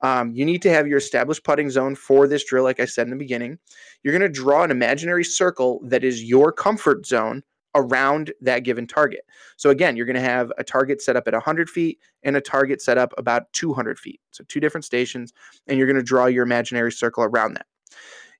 Um, 0.00 0.32
you 0.32 0.44
need 0.44 0.62
to 0.62 0.70
have 0.70 0.86
your 0.86 0.98
established 0.98 1.44
putting 1.44 1.68
zone 1.68 1.96
for 1.96 2.28
this 2.28 2.44
drill, 2.44 2.64
like 2.64 2.80
I 2.80 2.84
said 2.84 3.06
in 3.06 3.10
the 3.10 3.16
beginning. 3.16 3.58
You're 4.02 4.16
going 4.16 4.32
to 4.32 4.40
draw 4.40 4.62
an 4.62 4.70
imaginary 4.70 5.24
circle 5.24 5.80
that 5.84 6.04
is 6.04 6.24
your 6.24 6.52
comfort 6.52 7.06
zone 7.06 7.42
around 7.74 8.32
that 8.40 8.60
given 8.60 8.86
target. 8.86 9.20
So 9.56 9.70
again, 9.70 9.96
you're 9.96 10.06
going 10.06 10.14
to 10.14 10.20
have 10.20 10.52
a 10.58 10.64
target 10.64 11.02
set 11.02 11.16
up 11.16 11.26
at 11.26 11.34
100 11.34 11.68
feet 11.68 11.98
and 12.22 12.36
a 12.36 12.40
target 12.40 12.80
set 12.80 12.98
up 12.98 13.12
about 13.18 13.52
200 13.52 13.98
feet. 13.98 14.20
So 14.30 14.44
two 14.48 14.60
different 14.60 14.84
stations, 14.84 15.32
and 15.66 15.78
you're 15.78 15.86
going 15.86 15.96
to 15.96 16.02
draw 16.02 16.26
your 16.26 16.44
imaginary 16.44 16.92
circle 16.92 17.24
around 17.24 17.54
that. 17.54 17.66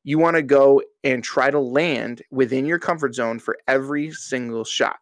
You 0.05 0.19
want 0.19 0.37
to 0.37 0.43
go 0.43 0.83
and 1.03 1.25
try 1.25 1.51
to 1.51 1.59
land 1.59 2.23
within 2.31 2.67
your 2.67 2.79
comfort 2.79 3.15
zone 3.15 3.39
for 3.39 3.57
every 3.67 4.13
single 4.13 4.65
shot. 4.65 4.97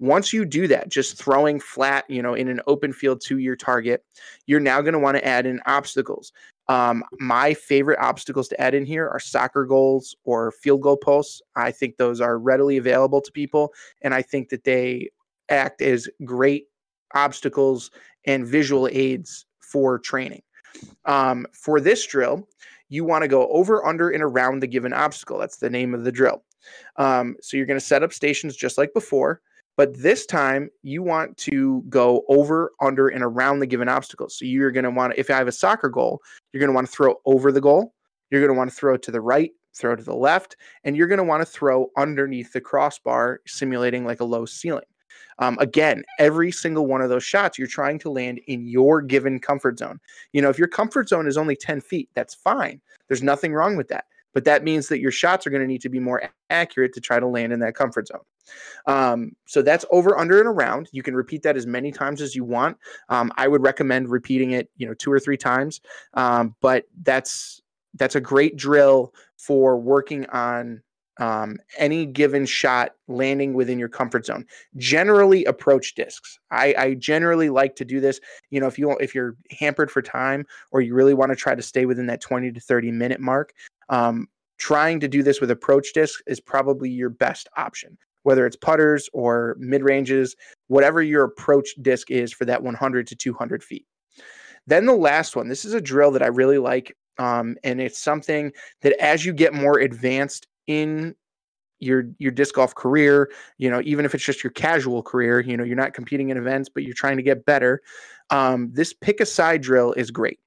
Once 0.00 0.32
you 0.32 0.44
do 0.44 0.66
that, 0.68 0.88
just 0.88 1.18
throwing 1.18 1.60
flat, 1.60 2.04
you 2.08 2.22
know, 2.22 2.34
in 2.34 2.48
an 2.48 2.60
open 2.66 2.92
field 2.92 3.20
to 3.20 3.38
your 3.38 3.56
target, 3.56 4.02
you're 4.46 4.58
now 4.58 4.80
going 4.80 4.92
to 4.92 4.98
want 4.98 5.16
to 5.16 5.26
add 5.26 5.46
in 5.46 5.60
obstacles. 5.66 6.32
Um, 6.68 7.02
my 7.18 7.54
favorite 7.54 7.98
obstacles 7.98 8.48
to 8.48 8.60
add 8.60 8.74
in 8.74 8.84
here 8.84 9.08
are 9.08 9.18
soccer 9.18 9.64
goals 9.64 10.14
or 10.24 10.52
field 10.52 10.82
goal 10.82 10.98
posts. 10.98 11.40
I 11.56 11.70
think 11.70 11.96
those 11.96 12.20
are 12.20 12.38
readily 12.38 12.76
available 12.76 13.20
to 13.22 13.32
people, 13.32 13.72
and 14.02 14.12
I 14.12 14.22
think 14.22 14.50
that 14.50 14.64
they 14.64 15.10
act 15.48 15.80
as 15.80 16.08
great 16.24 16.66
obstacles 17.14 17.90
and 18.26 18.46
visual 18.46 18.88
aids 18.92 19.46
for 19.60 19.98
training. 19.98 20.42
Um, 21.06 21.46
for 21.52 21.80
this 21.80 22.06
drill, 22.06 22.46
you 22.88 23.04
want 23.04 23.22
to 23.22 23.28
go 23.28 23.48
over, 23.48 23.84
under, 23.86 24.10
and 24.10 24.22
around 24.22 24.60
the 24.60 24.66
given 24.66 24.92
obstacle. 24.92 25.38
That's 25.38 25.56
the 25.56 25.70
name 25.70 25.94
of 25.94 26.04
the 26.04 26.12
drill. 26.12 26.42
Um, 26.96 27.36
so 27.40 27.56
you're 27.56 27.66
going 27.66 27.80
to 27.80 27.84
set 27.84 28.02
up 28.02 28.12
stations 28.12 28.56
just 28.56 28.78
like 28.78 28.92
before. 28.92 29.40
But 29.78 29.96
this 29.96 30.26
time 30.26 30.70
you 30.82 31.04
want 31.04 31.36
to 31.38 31.84
go 31.88 32.24
over, 32.28 32.72
under, 32.80 33.06
and 33.06 33.22
around 33.22 33.60
the 33.60 33.66
given 33.66 33.88
obstacle. 33.88 34.28
So 34.28 34.44
you're 34.44 34.72
going 34.72 34.82
to 34.82 34.90
want 34.90 35.14
to, 35.14 35.20
if 35.20 35.30
I 35.30 35.36
have 35.36 35.46
a 35.46 35.52
soccer 35.52 35.88
goal, 35.88 36.20
you're 36.52 36.58
going 36.58 36.68
to 36.68 36.74
want 36.74 36.88
to 36.88 36.92
throw 36.92 37.14
over 37.24 37.52
the 37.52 37.60
goal. 37.60 37.94
You're 38.32 38.40
going 38.40 38.52
to 38.52 38.58
want 38.58 38.70
to 38.70 38.76
throw 38.76 38.96
to 38.96 39.10
the 39.12 39.20
right, 39.20 39.52
throw 39.76 39.94
to 39.94 40.02
the 40.02 40.16
left, 40.16 40.56
and 40.82 40.96
you're 40.96 41.06
going 41.06 41.18
to 41.18 41.24
want 41.24 41.42
to 41.42 41.46
throw 41.46 41.92
underneath 41.96 42.52
the 42.52 42.60
crossbar, 42.60 43.40
simulating 43.46 44.04
like 44.04 44.18
a 44.18 44.24
low 44.24 44.44
ceiling. 44.46 44.84
Um, 45.38 45.56
again, 45.60 46.02
every 46.18 46.50
single 46.50 46.86
one 46.86 47.00
of 47.00 47.08
those 47.08 47.22
shots, 47.22 47.56
you're 47.56 47.68
trying 47.68 48.00
to 48.00 48.10
land 48.10 48.40
in 48.48 48.66
your 48.66 49.00
given 49.00 49.38
comfort 49.38 49.78
zone. 49.78 50.00
You 50.32 50.42
know, 50.42 50.50
if 50.50 50.58
your 50.58 50.66
comfort 50.66 51.08
zone 51.08 51.28
is 51.28 51.36
only 51.36 51.54
10 51.54 51.82
feet, 51.82 52.08
that's 52.14 52.34
fine. 52.34 52.80
There's 53.06 53.22
nothing 53.22 53.54
wrong 53.54 53.76
with 53.76 53.86
that. 53.88 54.06
But 54.34 54.44
that 54.44 54.64
means 54.64 54.88
that 54.88 54.98
your 54.98 55.12
shots 55.12 55.46
are 55.46 55.50
going 55.50 55.62
to 55.62 55.68
need 55.68 55.82
to 55.82 55.88
be 55.88 56.00
more 56.00 56.28
accurate 56.50 56.94
to 56.94 57.00
try 57.00 57.20
to 57.20 57.28
land 57.28 57.52
in 57.52 57.60
that 57.60 57.76
comfort 57.76 58.08
zone. 58.08 58.22
Um, 58.86 59.32
so 59.46 59.62
that's 59.62 59.84
over, 59.90 60.18
under, 60.18 60.38
and 60.38 60.48
around. 60.48 60.88
You 60.92 61.02
can 61.02 61.14
repeat 61.14 61.42
that 61.42 61.56
as 61.56 61.66
many 61.66 61.92
times 61.92 62.20
as 62.20 62.34
you 62.34 62.44
want. 62.44 62.76
Um, 63.08 63.32
I 63.36 63.48
would 63.48 63.62
recommend 63.62 64.08
repeating 64.08 64.52
it, 64.52 64.70
you 64.76 64.86
know, 64.86 64.94
two 64.94 65.12
or 65.12 65.20
three 65.20 65.36
times. 65.36 65.80
Um, 66.14 66.54
but 66.60 66.84
that's 67.02 67.60
that's 67.94 68.14
a 68.14 68.20
great 68.20 68.56
drill 68.56 69.14
for 69.36 69.78
working 69.78 70.26
on 70.26 70.82
um, 71.18 71.58
any 71.76 72.06
given 72.06 72.46
shot 72.46 72.94
landing 73.08 73.52
within 73.52 73.78
your 73.78 73.88
comfort 73.88 74.24
zone. 74.24 74.46
Generally, 74.76 75.44
approach 75.46 75.94
discs. 75.94 76.38
I, 76.50 76.74
I, 76.78 76.94
generally 76.94 77.50
like 77.50 77.74
to 77.76 77.84
do 77.84 78.00
this. 78.00 78.20
You 78.50 78.60
know, 78.60 78.68
if 78.68 78.78
you 78.78 78.92
if 78.98 79.14
you're 79.14 79.36
hampered 79.50 79.90
for 79.90 80.00
time 80.00 80.46
or 80.70 80.80
you 80.80 80.94
really 80.94 81.14
want 81.14 81.30
to 81.30 81.36
try 81.36 81.54
to 81.54 81.62
stay 81.62 81.86
within 81.86 82.06
that 82.06 82.20
20 82.20 82.52
to 82.52 82.60
30 82.60 82.92
minute 82.92 83.20
mark, 83.20 83.52
um, 83.88 84.28
trying 84.58 85.00
to 85.00 85.08
do 85.08 85.22
this 85.22 85.40
with 85.40 85.50
approach 85.50 85.92
disc 85.92 86.20
is 86.26 86.40
probably 86.40 86.90
your 86.90 87.10
best 87.10 87.48
option, 87.56 87.98
whether 88.28 88.44
it's 88.44 88.56
putters 88.56 89.08
or 89.14 89.56
mid 89.58 89.82
ranges, 89.82 90.36
whatever 90.66 91.02
your 91.02 91.24
approach 91.24 91.70
disc 91.80 92.10
is 92.10 92.30
for 92.30 92.44
that 92.44 92.62
100 92.62 93.06
to 93.06 93.16
200 93.16 93.64
feet. 93.64 93.86
Then 94.66 94.84
the 94.84 94.94
last 94.94 95.34
one, 95.34 95.48
this 95.48 95.64
is 95.64 95.72
a 95.72 95.80
drill 95.80 96.10
that 96.10 96.22
I 96.22 96.26
really 96.26 96.58
like. 96.58 96.94
Um, 97.16 97.56
and 97.64 97.80
it's 97.80 97.98
something 97.98 98.52
that 98.82 99.02
as 99.02 99.24
you 99.24 99.32
get 99.32 99.54
more 99.54 99.78
advanced 99.78 100.46
in 100.66 101.14
your 101.80 102.10
your 102.18 102.30
disc 102.30 102.56
golf 102.56 102.74
career 102.74 103.30
you 103.56 103.70
know 103.70 103.80
even 103.84 104.04
if 104.04 104.12
it's 104.12 104.24
just 104.24 104.42
your 104.42 104.50
casual 104.50 105.00
career 105.00 105.38
you 105.38 105.56
know 105.56 105.62
you're 105.62 105.76
not 105.76 105.94
competing 105.94 106.30
in 106.30 106.36
events 106.36 106.68
but 106.68 106.82
you're 106.82 106.92
trying 106.92 107.16
to 107.16 107.22
get 107.22 107.44
better 107.44 107.80
um, 108.30 108.68
this 108.72 108.92
pick 108.92 109.20
a 109.20 109.26
side 109.26 109.62
drill 109.62 109.92
is 109.92 110.10
great 110.10 110.40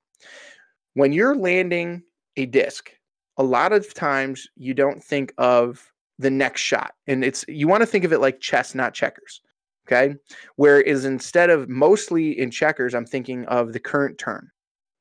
when 0.95 1.13
you're 1.13 1.37
landing 1.37 2.03
a 2.35 2.45
disc 2.47 2.91
a 3.37 3.43
lot 3.43 3.71
of 3.71 3.93
times 3.93 4.45
you 4.57 4.73
don't 4.73 5.01
think 5.01 5.33
of 5.37 5.90
the 6.21 6.31
next 6.31 6.61
shot 6.61 6.93
and 7.07 7.23
it's 7.23 7.45
you 7.47 7.67
want 7.67 7.81
to 7.81 7.87
think 7.87 8.03
of 8.03 8.13
it 8.13 8.19
like 8.19 8.39
chess 8.39 8.75
not 8.75 8.93
checkers 8.93 9.41
okay 9.87 10.15
whereas 10.55 11.05
instead 11.05 11.49
of 11.49 11.69
mostly 11.69 12.37
in 12.37 12.51
checkers 12.51 12.93
i'm 12.93 13.05
thinking 13.05 13.45
of 13.45 13.73
the 13.73 13.79
current 13.79 14.17
turn 14.17 14.49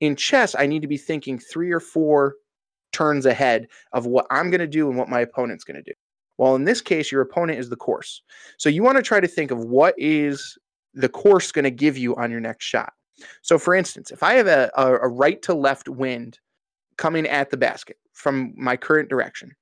in 0.00 0.16
chess 0.16 0.54
i 0.58 0.66
need 0.66 0.82
to 0.82 0.88
be 0.88 0.96
thinking 0.96 1.38
three 1.38 1.70
or 1.70 1.80
four 1.80 2.34
turns 2.92 3.26
ahead 3.26 3.66
of 3.92 4.06
what 4.06 4.26
i'm 4.30 4.50
going 4.50 4.60
to 4.60 4.66
do 4.66 4.88
and 4.88 4.98
what 4.98 5.08
my 5.08 5.20
opponent's 5.20 5.64
going 5.64 5.76
to 5.76 5.82
do 5.82 5.94
well, 6.40 6.54
in 6.54 6.64
this 6.64 6.80
case, 6.80 7.12
your 7.12 7.20
opponent 7.20 7.58
is 7.58 7.68
the 7.68 7.76
course. 7.76 8.22
So 8.56 8.70
you 8.70 8.82
want 8.82 8.96
to 8.96 9.02
try 9.02 9.20
to 9.20 9.28
think 9.28 9.50
of 9.50 9.58
what 9.58 9.94
is 9.98 10.56
the 10.94 11.10
course 11.10 11.52
going 11.52 11.66
to 11.66 11.70
give 11.70 11.98
you 11.98 12.16
on 12.16 12.30
your 12.30 12.40
next 12.40 12.64
shot. 12.64 12.94
So, 13.42 13.58
for 13.58 13.74
instance, 13.74 14.10
if 14.10 14.22
I 14.22 14.32
have 14.32 14.46
a, 14.46 14.70
a, 14.74 15.00
a 15.00 15.08
right 15.08 15.42
to 15.42 15.52
left 15.52 15.86
wind 15.90 16.38
coming 16.96 17.26
at 17.26 17.50
the 17.50 17.58
basket 17.58 17.98
from 18.14 18.54
my 18.56 18.74
current 18.74 19.10
direction, 19.10 19.52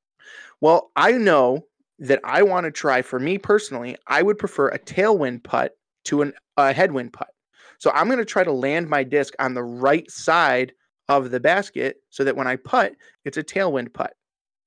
well, 0.61 0.91
I 0.97 1.13
know 1.13 1.67
that 1.99 2.21
I 2.25 2.43
want 2.43 2.65
to 2.65 2.71
try, 2.71 3.03
for 3.03 3.19
me 3.19 3.39
personally, 3.39 3.97
I 4.07 4.23
would 4.23 4.39
prefer 4.39 4.69
a 4.69 4.79
tailwind 4.79 5.43
putt 5.43 5.77
to 6.05 6.23
an, 6.23 6.33
a 6.57 6.73
headwind 6.73 7.13
putt. 7.13 7.31
So 7.79 7.91
I'm 7.93 8.07
going 8.07 8.19
to 8.19 8.25
try 8.25 8.45
to 8.45 8.53
land 8.53 8.89
my 8.89 9.05
disc 9.05 9.35
on 9.39 9.55
the 9.55 9.63
right 9.63 10.09
side 10.11 10.73
of 11.09 11.31
the 11.31 11.41
basket 11.41 12.03
so 12.11 12.25
that 12.25 12.37
when 12.37 12.47
I 12.47 12.57
putt, 12.57 12.95
it's 13.25 13.37
a 13.37 13.43
tailwind 13.43 13.93
putt 13.93 14.15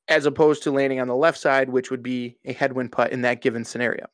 as 0.07 0.25
opposed 0.25 0.63
to 0.63 0.71
landing 0.71 0.99
on 0.99 1.07
the 1.07 1.15
left 1.15 1.37
side, 1.37 1.69
which 1.69 1.89
would 1.89 2.03
be 2.03 2.35
a 2.43 2.51
headwind 2.51 2.91
putt 2.91 3.11
in 3.11 3.21
that 3.21 3.41
given 3.41 3.63
scenario. 3.63 4.07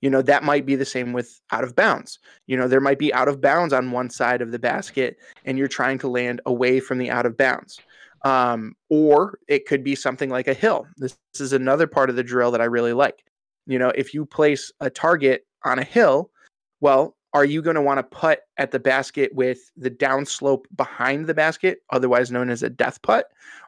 You 0.00 0.08
know, 0.08 0.22
that 0.22 0.44
might 0.44 0.64
be 0.64 0.76
the 0.76 0.84
same 0.84 1.12
with 1.12 1.40
out 1.50 1.64
of 1.64 1.76
bounds. 1.76 2.18
You 2.46 2.56
know, 2.56 2.68
there 2.68 2.80
might 2.80 2.98
be 2.98 3.12
out 3.12 3.28
of 3.28 3.40
bounds 3.40 3.74
on 3.74 3.90
one 3.90 4.08
side 4.08 4.40
of 4.40 4.50
the 4.50 4.58
basket 4.58 5.18
and 5.44 5.58
you're 5.58 5.68
trying 5.68 5.98
to 5.98 6.08
land 6.08 6.40
away 6.46 6.80
from 6.80 6.98
the 6.98 7.10
out 7.10 7.26
of 7.26 7.36
bounds. 7.36 7.80
Um, 8.24 8.74
or 8.88 9.38
it 9.48 9.66
could 9.66 9.82
be 9.82 9.94
something 9.94 10.30
like 10.30 10.46
a 10.46 10.54
hill. 10.54 10.86
This, 10.96 11.16
this 11.32 11.40
is 11.40 11.52
another 11.52 11.86
part 11.86 12.08
of 12.08 12.16
the 12.16 12.22
drill 12.22 12.52
that 12.52 12.60
I 12.60 12.66
really 12.66 12.92
like. 12.92 13.24
You 13.66 13.78
know, 13.78 13.90
if 13.94 14.14
you 14.14 14.24
place 14.24 14.70
a 14.80 14.90
target 14.90 15.44
on 15.64 15.78
a 15.78 15.84
hill, 15.84 16.30
well, 16.80 17.16
are 17.34 17.44
you 17.44 17.62
going 17.62 17.76
to 17.76 17.82
want 17.82 17.98
to 17.98 18.02
putt 18.02 18.40
at 18.58 18.70
the 18.70 18.78
basket 18.78 19.34
with 19.34 19.70
the 19.76 19.90
downslope 19.90 20.64
behind 20.76 21.26
the 21.26 21.34
basket, 21.34 21.78
otherwise 21.90 22.30
known 22.30 22.50
as 22.50 22.62
a 22.62 22.70
death 22.70 23.00
putt? 23.02 23.26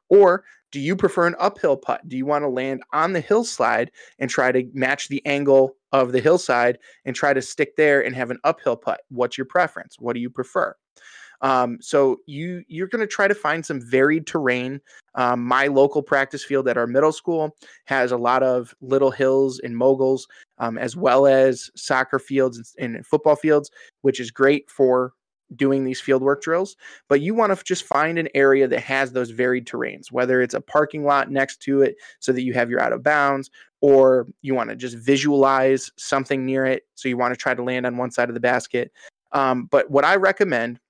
Or 0.09 0.45
do 0.71 0.81
you 0.81 0.97
prefer 0.97 1.27
an 1.27 1.37
uphill 1.39 1.77
putt? 1.77 2.07
Do 2.09 2.17
you 2.17 2.27
want 2.27 2.43
to 2.43 2.49
land 2.49 2.83
on 2.93 3.13
the 3.13 3.21
hillside 3.21 3.91
and 4.19 4.29
try 4.29 4.53
to 4.53 4.69
match 4.75 5.09
the 5.09 5.25
angle 5.25 5.77
of 5.93 6.13
the 6.13 6.21
hillside 6.21 6.79
and 7.05 7.15
try 7.17 7.33
to 7.33 7.41
stick 7.41 7.77
there 7.77 8.05
and 8.05 8.15
have 8.15 8.31
an 8.31 8.41
uphill 8.45 8.77
putt? 8.77 9.01
What's 9.09 9.39
your 9.39 9.47
preference? 9.47 9.97
What 9.99 10.15
do 10.15 10.21
you 10.21 10.29
prefer? 10.29 10.75
Um, 11.45 11.77
so 11.83 12.17
you 12.27 12.65
you're 12.69 12.89
going 12.89 13.07
to 13.07 13.07
try 13.07 13.29
to 13.29 13.35
find 13.35 13.65
some 13.65 13.79
varied 13.79 14.27
terrain. 14.27 14.81
Um, 15.15 15.45
my 15.45 15.67
local 15.67 16.03
practice 16.03 16.43
field 16.43 16.67
at 16.69 16.79
our 16.79 16.87
middle 16.87 17.13
school 17.13 17.55
has 17.85 18.13
a 18.13 18.17
lot 18.17 18.43
of 18.43 18.75
little 18.81 19.11
hills 19.11 19.61
and 19.63 19.77
moguls, 19.77 20.27
um, 20.59 20.79
as 20.79 20.97
well 20.97 21.27
as 21.27 21.71
soccer 21.77 22.19
fields 22.19 22.75
and, 22.79 23.07
football 23.07 23.37
fields, 23.37 23.71
which 24.01 24.21
is 24.21 24.31
great 24.31 24.71
for 24.71 25.13
doing 25.55 25.85
these 25.85 26.01
fieldwork 26.01 26.41
drills, 26.41 26.77
but 27.09 27.21
you 27.21 27.35
want 27.35 27.57
to 27.57 27.65
just 27.65 27.85
find 27.85 28.19
an 28.19 28.29
area 28.35 28.67
that 28.67 28.81
has 28.81 29.13
those 29.13 29.31
varied 29.31 29.67
terrains, 29.67 30.11
whether 30.11 30.41
it's 30.41 30.55
a 30.55 30.61
parking 30.61 31.05
lot 31.05 31.31
next 31.31 31.61
to 31.61 31.83
it 31.83 31.97
so 32.19 32.33
that 32.33 32.43
you 32.43 32.55
have 32.55 32.71
your 32.71 32.81
out 32.81 32.95
of 32.95 33.03
bounds, 33.03 33.51
or 33.83 34.27
you 34.41 34.55
want 34.55 34.71
to 34.71 34.75
just 34.75 34.97
visualize 34.97 35.91
something 35.99 36.47
near 36.47 36.65
it. 36.65 36.85
So 36.95 37.09
you 37.09 37.19
want 37.19 37.35
to 37.35 37.39
try 37.39 37.55
to 37.55 37.63
land 37.63 37.85
on 37.85 37.99
one 37.99 38.11
side 38.11 38.31
of 38.31 38.35
the 38.35 38.41
basket. 38.41 38.91
Um, 39.33 39.67
but 39.67 39.91
what 39.91 40.05
I 40.05 40.17
recommend 40.17 40.81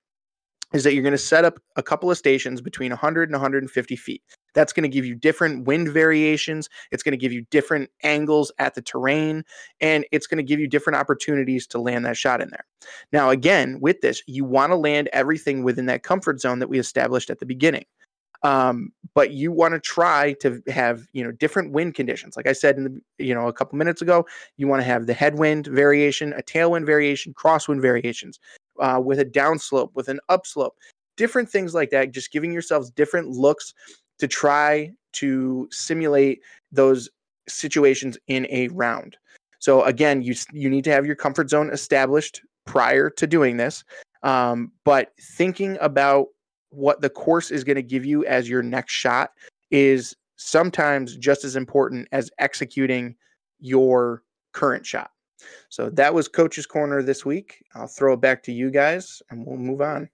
is 0.75 0.83
that 0.85 0.93
you're 0.93 1.03
going 1.03 1.13
to 1.13 1.19
set 1.19 1.45
up 1.45 1.59
a 1.77 1.83
couple 1.83 2.11
of 2.11 2.19
stations 2.19 2.61
between 2.61 2.91
100 2.91 3.29
and 3.31 3.35
150 3.35 3.97
feet. 3.97 4.23
That's 4.55 4.73
going 4.73 4.83
to 4.83 4.89
give 4.89 5.07
you 5.07 5.15
different 5.15 5.67
wind 5.67 5.89
variations. 5.89 6.69
It's 6.91 7.03
going 7.03 7.13
to 7.13 7.19
give 7.19 7.33
you 7.33 7.47
different 7.51 7.91
angles 8.03 8.53
at 8.59 8.75
the 8.75 8.83
terrain, 8.83 9.45
and 9.81 10.05
it's 10.13 10.27
going 10.27 10.39
to 10.39 10.45
give 10.45 10.61
you 10.61 10.69
different 10.69 10.99
opportunities 10.99 11.67
to 11.69 11.81
land 11.81 12.05
that 12.05 12.17
shot 12.17 12.43
in 12.43 12.51
there. 12.51 12.67
Now, 13.13 13.31
again, 13.31 13.79
with 13.81 14.01
this, 14.01 14.23
you 14.27 14.45
want 14.45 14.73
to 14.73 14.77
land 14.77 15.09
everything 15.13 15.63
within 15.63 15.87
that 15.87 16.03
comfort 16.03 16.41
zone 16.41 16.59
that 16.59 16.69
we 16.69 16.79
established 16.79 17.31
at 17.31 17.39
the 17.39 17.47
beginning. 17.47 17.85
Um, 18.43 18.93
but 19.15 19.31
you 19.31 19.51
want 19.53 19.73
to 19.73 19.81
try 19.81 20.35
to 20.41 20.63
have 20.69 21.07
you 21.13 21.25
know 21.25 21.33
different 21.33 21.73
wind 21.73 21.95
conditions. 21.95 22.37
Like 22.37 22.47
I 22.47 22.53
said 22.53 22.77
in 22.77 22.85
the 22.85 23.25
you 23.25 23.35
know 23.35 23.49
a 23.49 23.55
couple 23.55 23.79
minutes 23.79 24.03
ago, 24.03 24.27
you 24.59 24.69
want 24.69 24.83
to 24.83 24.87
have 24.87 25.07
the 25.07 25.15
headwind 25.15 25.67
variation, 25.67 26.35
a 26.35 26.43
tailwind 26.43 26.85
variation, 26.85 27.33
crosswind 27.33 27.81
variations, 27.81 28.39
uh, 28.81 29.01
with 29.03 29.21
a 29.21 29.25
downslope, 29.25 29.91
with 29.95 30.09
an 30.09 30.21
upslope, 30.29 30.75
different 31.17 31.49
things 31.49 31.75
like 31.75 31.91
that. 31.91 32.13
Just 32.13 32.33
giving 32.33 32.53
yourselves 32.53 32.91
different 32.91 33.29
looks 33.29 33.75
to 34.19 34.29
try 34.29 34.91
to 35.13 35.69
simulate 35.71 36.41
those 36.73 37.09
situations 37.49 38.19
in 38.29 38.47
a 38.51 38.69
round. 38.69 39.17
So 39.59 39.83
again, 39.85 40.23
you 40.23 40.35
you 40.53 40.69
need 40.69 40.85
to 40.85 40.91
have 40.91 41.07
your 41.07 41.17
comfort 41.17 41.51
zone 41.51 41.71
established 41.71 42.43
prior 42.67 43.11
to 43.11 43.27
doing 43.27 43.57
this. 43.57 43.85
Um, 44.23 44.73
but 44.85 45.13
thinking 45.21 45.77
about 45.81 46.29
what 46.71 47.01
the 47.01 47.11
course 47.11 47.51
is 47.51 47.63
going 47.63 47.77
to 47.77 47.83
give 47.83 48.05
you 48.05 48.25
as 48.27 48.49
your 48.49 48.63
next 48.63 48.93
shot 48.93 49.31
is 49.71 50.15
sometimes 50.37 51.17
just 51.17 51.45
as 51.45 51.57
important 51.57 52.09
as 52.13 52.31
executing 52.39 53.15
your 53.61 54.23
current 54.53 54.85
shot. 54.85 55.11
So 55.69 55.91
that 55.91 56.15
was 56.15 56.29
Coach's 56.29 56.67
Corner 56.67 57.03
this 57.03 57.25
week. 57.25 57.65
I'll 57.75 57.87
throw 57.87 58.15
it 58.15 58.21
back 58.21 58.43
to 58.45 58.53
you 58.53 58.71
guys 58.71 59.23
and 59.31 59.47
we'll 59.47 59.59
move 59.59 59.81
on. 59.81 60.09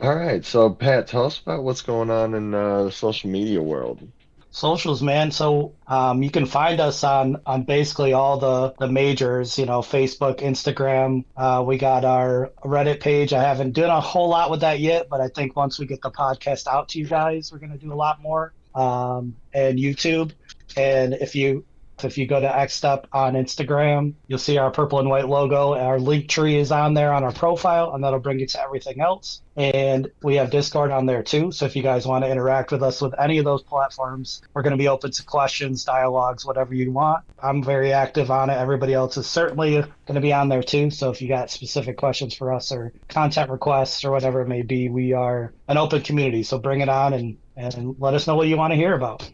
All 0.00 0.14
right, 0.14 0.44
so 0.44 0.70
Pat, 0.70 1.06
tell 1.06 1.26
us 1.26 1.40
about 1.40 1.64
what's 1.64 1.82
going 1.82 2.10
on 2.10 2.34
in 2.34 2.54
uh, 2.54 2.84
the 2.84 2.92
social 2.92 3.30
media 3.30 3.60
world. 3.60 4.06
Socials, 4.50 5.02
man. 5.02 5.32
So 5.32 5.74
um, 5.88 6.22
you 6.22 6.30
can 6.30 6.46
find 6.46 6.78
us 6.78 7.02
on 7.02 7.38
on 7.44 7.64
basically 7.64 8.12
all 8.12 8.38
the 8.38 8.72
the 8.78 8.86
majors. 8.86 9.58
You 9.58 9.66
know, 9.66 9.80
Facebook, 9.80 10.38
Instagram. 10.38 11.24
Uh, 11.36 11.64
we 11.66 11.76
got 11.76 12.04
our 12.04 12.52
Reddit 12.64 13.00
page. 13.00 13.32
I 13.32 13.42
haven't 13.42 13.72
done 13.72 13.90
a 13.90 14.00
whole 14.00 14.28
lot 14.28 14.52
with 14.52 14.60
that 14.60 14.78
yet, 14.78 15.08
but 15.08 15.20
I 15.20 15.26
think 15.26 15.56
once 15.56 15.80
we 15.80 15.86
get 15.86 16.02
the 16.02 16.10
podcast 16.12 16.68
out 16.68 16.88
to 16.90 17.00
you 17.00 17.06
guys, 17.06 17.50
we're 17.50 17.58
gonna 17.58 17.76
do 17.76 17.92
a 17.92 17.94
lot 17.94 18.22
more. 18.22 18.52
Um, 18.76 19.34
and 19.52 19.76
YouTube. 19.76 20.30
And 20.76 21.14
if 21.14 21.34
you 21.34 21.64
if 22.02 22.18
you 22.18 22.26
go 22.26 22.40
to 22.40 22.48
XStep 22.48 23.04
on 23.12 23.34
Instagram, 23.34 24.14
you'll 24.26 24.38
see 24.38 24.58
our 24.58 24.70
purple 24.70 24.98
and 24.98 25.08
white 25.08 25.28
logo. 25.28 25.74
Our 25.74 26.00
link 26.00 26.28
tree 26.28 26.56
is 26.56 26.72
on 26.72 26.94
there 26.94 27.12
on 27.12 27.22
our 27.22 27.32
profile, 27.32 27.94
and 27.94 28.02
that'll 28.02 28.18
bring 28.18 28.40
you 28.40 28.46
to 28.46 28.62
everything 28.62 29.00
else. 29.00 29.42
And 29.56 30.10
we 30.22 30.34
have 30.36 30.50
Discord 30.50 30.90
on 30.90 31.06
there 31.06 31.22
too. 31.22 31.52
So 31.52 31.66
if 31.66 31.76
you 31.76 31.82
guys 31.82 32.06
want 32.06 32.24
to 32.24 32.30
interact 32.30 32.72
with 32.72 32.82
us 32.82 33.00
with 33.00 33.14
any 33.18 33.38
of 33.38 33.44
those 33.44 33.62
platforms, 33.62 34.42
we're 34.52 34.62
going 34.62 34.72
to 34.72 34.76
be 34.76 34.88
open 34.88 35.12
to 35.12 35.24
questions, 35.24 35.84
dialogues, 35.84 36.44
whatever 36.44 36.74
you 36.74 36.90
want. 36.90 37.24
I'm 37.40 37.62
very 37.62 37.92
active 37.92 38.30
on 38.30 38.50
it. 38.50 38.54
Everybody 38.54 38.94
else 38.94 39.16
is 39.16 39.28
certainly 39.28 39.74
going 39.74 40.14
to 40.14 40.20
be 40.20 40.32
on 40.32 40.48
there 40.48 40.62
too. 40.62 40.90
So 40.90 41.10
if 41.10 41.22
you 41.22 41.28
got 41.28 41.50
specific 41.50 41.96
questions 41.96 42.34
for 42.34 42.52
us 42.52 42.72
or 42.72 42.92
content 43.08 43.50
requests 43.50 44.04
or 44.04 44.10
whatever 44.10 44.40
it 44.40 44.48
may 44.48 44.62
be, 44.62 44.88
we 44.88 45.12
are 45.12 45.52
an 45.68 45.76
open 45.76 46.02
community. 46.02 46.42
So 46.42 46.58
bring 46.58 46.80
it 46.80 46.88
on 46.88 47.12
and, 47.12 47.36
and 47.56 47.96
let 48.00 48.14
us 48.14 48.26
know 48.26 48.34
what 48.34 48.48
you 48.48 48.56
want 48.56 48.72
to 48.72 48.76
hear 48.76 48.94
about. 48.94 49.30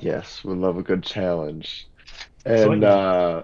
Yes, 0.00 0.44
we 0.44 0.54
love 0.54 0.76
a 0.76 0.82
good 0.82 1.02
challenge. 1.02 1.86
And 2.44 2.84
uh, 2.84 3.42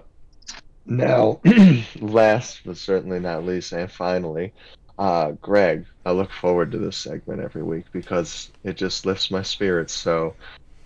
now, 0.85 1.39
last 1.99 2.61
but 2.65 2.77
certainly 2.77 3.19
not 3.19 3.45
least, 3.45 3.71
and 3.71 3.91
finally, 3.91 4.53
uh, 4.99 5.31
Greg, 5.41 5.85
I 6.05 6.11
look 6.11 6.31
forward 6.31 6.71
to 6.71 6.77
this 6.77 6.97
segment 6.97 7.41
every 7.41 7.63
week 7.63 7.85
because 7.91 8.51
it 8.63 8.77
just 8.77 9.05
lifts 9.05 9.31
my 9.31 9.41
spirits. 9.41 9.93
So 9.93 10.35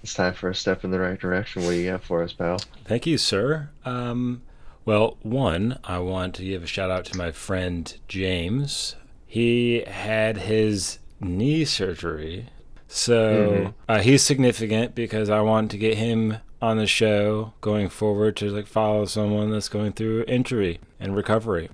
it's 0.03 0.13
time 0.13 0.33
for 0.33 0.49
a 0.49 0.55
step 0.55 0.83
in 0.83 0.91
the 0.91 0.99
right 0.99 1.19
direction. 1.19 1.63
What 1.63 1.71
do 1.71 1.77
you 1.77 1.89
have 1.89 2.03
for 2.03 2.23
us, 2.23 2.31
pal? 2.31 2.59
Thank 2.85 3.05
you, 3.05 3.17
sir. 3.17 3.69
Um, 3.83 4.41
well, 4.85 5.17
one, 5.23 5.79
I 5.83 5.99
want 5.99 6.35
to 6.35 6.43
give 6.43 6.63
a 6.63 6.67
shout 6.67 6.91
out 6.91 7.05
to 7.05 7.17
my 7.17 7.31
friend 7.31 7.97
James. 8.07 8.95
He 9.25 9.83
had 9.87 10.37
his 10.37 10.99
knee 11.19 11.65
surgery. 11.65 12.49
So 12.87 13.49
mm-hmm. 13.49 13.69
uh, 13.89 13.99
he's 14.01 14.21
significant 14.21 14.93
because 14.95 15.29
I 15.29 15.41
want 15.41 15.71
to 15.71 15.77
get 15.77 15.97
him 15.97 16.37
on 16.65 16.77
the 16.77 16.87
show 16.87 17.53
going 17.61 17.89
forward 17.89 18.35
to 18.37 18.49
like 18.49 18.67
follow 18.67 19.05
someone 19.05 19.51
that's 19.51 19.69
going 19.69 19.93
through 19.93 20.25
injury 20.27 20.79
and 20.99 21.15
recovery. 21.15 21.69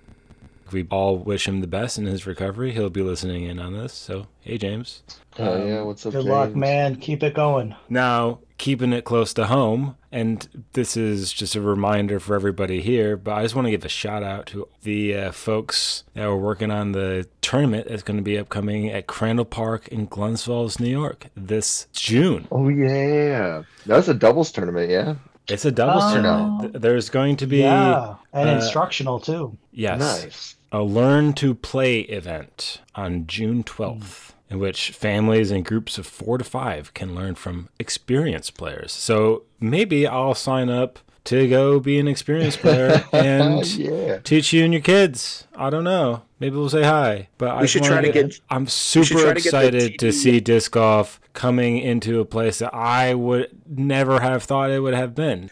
We 0.73 0.85
all 0.89 1.17
wish 1.17 1.47
him 1.47 1.61
the 1.61 1.67
best 1.67 1.97
in 1.97 2.05
his 2.05 2.25
recovery. 2.27 2.71
He'll 2.71 2.89
be 2.89 3.01
listening 3.03 3.43
in 3.43 3.59
on 3.59 3.73
this. 3.73 3.93
So, 3.93 4.27
hey, 4.41 4.57
James. 4.57 5.03
Oh 5.39 5.53
Um, 5.61 5.67
yeah, 5.67 5.81
what's 5.81 6.05
up, 6.05 6.11
Good 6.13 6.23
James? 6.23 6.29
luck, 6.31 6.55
man. 6.55 6.95
Keep 6.97 7.23
it 7.23 7.33
going. 7.33 7.75
Now, 7.89 8.39
keeping 8.57 8.91
it 8.93 9.05
close 9.05 9.33
to 9.35 9.45
home, 9.47 9.95
and 10.11 10.47
this 10.73 10.95
is 10.97 11.31
just 11.31 11.55
a 11.55 11.61
reminder 11.61 12.19
for 12.19 12.35
everybody 12.35 12.81
here, 12.81 13.15
but 13.17 13.31
I 13.33 13.43
just 13.43 13.55
want 13.55 13.65
to 13.67 13.71
give 13.71 13.85
a 13.85 13.89
shout 13.89 14.23
out 14.23 14.45
to 14.47 14.67
the 14.83 15.15
uh, 15.15 15.31
folks 15.31 16.03
that 16.13 16.25
were 16.27 16.37
working 16.37 16.69
on 16.69 16.91
the 16.91 17.27
tournament 17.41 17.87
that's 17.87 18.03
going 18.03 18.17
to 18.17 18.23
be 18.23 18.37
upcoming 18.37 18.89
at 18.89 19.07
Crandall 19.07 19.45
Park 19.45 19.87
in 19.87 20.05
Glens 20.05 20.43
Falls, 20.43 20.79
New 20.79 20.89
York 20.89 21.27
this 21.35 21.87
June. 21.93 22.47
Oh 22.51 22.67
yeah, 22.69 23.63
that 23.85 23.95
was 23.97 24.09
a 24.09 24.13
doubles 24.13 24.51
tournament. 24.51 24.91
Yeah, 24.91 25.15
It's 25.47 25.65
a 25.65 25.71
doubles 25.71 26.03
Oh. 26.07 26.13
tournament. 26.13 26.81
There's 26.81 27.09
going 27.09 27.37
to 27.37 27.47
be, 27.47 27.59
yeah, 27.59 28.15
and 28.33 28.49
uh, 28.49 28.53
instructional 28.53 29.19
too. 29.19 29.57
yes, 29.71 29.99
nice. 29.99 30.55
A 30.71 30.83
learn 30.83 31.33
to 31.33 31.53
play 31.53 32.01
event 32.01 32.81
on 32.95 33.27
June 33.27 33.63
12th, 33.63 34.31
in 34.49 34.59
which 34.59 34.91
families 34.91 35.51
and 35.51 35.65
groups 35.65 35.97
of 35.97 36.05
four 36.07 36.37
to 36.37 36.43
five 36.43 36.93
can 36.93 37.13
learn 37.15 37.35
from 37.35 37.69
experienced 37.79 38.57
players. 38.57 38.91
So 38.91 39.43
maybe 39.59 40.07
I'll 40.07 40.35
sign 40.35 40.69
up 40.69 40.99
to 41.25 41.47
go 41.47 41.79
be 41.79 41.99
an 41.99 42.07
experienced 42.07 42.59
player 42.59 43.05
and 43.13 43.65
yeah, 43.77 44.17
teach 44.19 44.53
you 44.53 44.63
and 44.63 44.73
your 44.73 44.81
kids. 44.81 45.45
I 45.55 45.69
don't 45.69 45.83
know. 45.83 46.23
Maybe 46.39 46.55
we'll 46.55 46.69
say 46.69 46.81
hi. 46.83 47.27
But 47.37 47.49
I 47.51 47.55
We 47.57 47.61
just 47.61 47.73
should 47.73 47.83
try 47.83 48.01
to 48.01 48.11
get- 48.11 48.39
I'm 48.49 48.65
super 48.65 49.05
try 49.13 49.23
to 49.25 49.29
excited 49.31 49.99
to 49.99 50.11
see 50.11 50.39
disc 50.39 50.71
golf 50.71 51.19
coming 51.33 51.77
into 51.77 52.19
a 52.19 52.25
place 52.25 52.59
that 52.59 52.73
I 52.73 53.13
would 53.13 53.49
never 53.69 54.19
have 54.21 54.43
thought 54.43 54.71
it 54.71 54.79
would 54.79 54.95
have 54.95 55.13
been. 55.13 55.51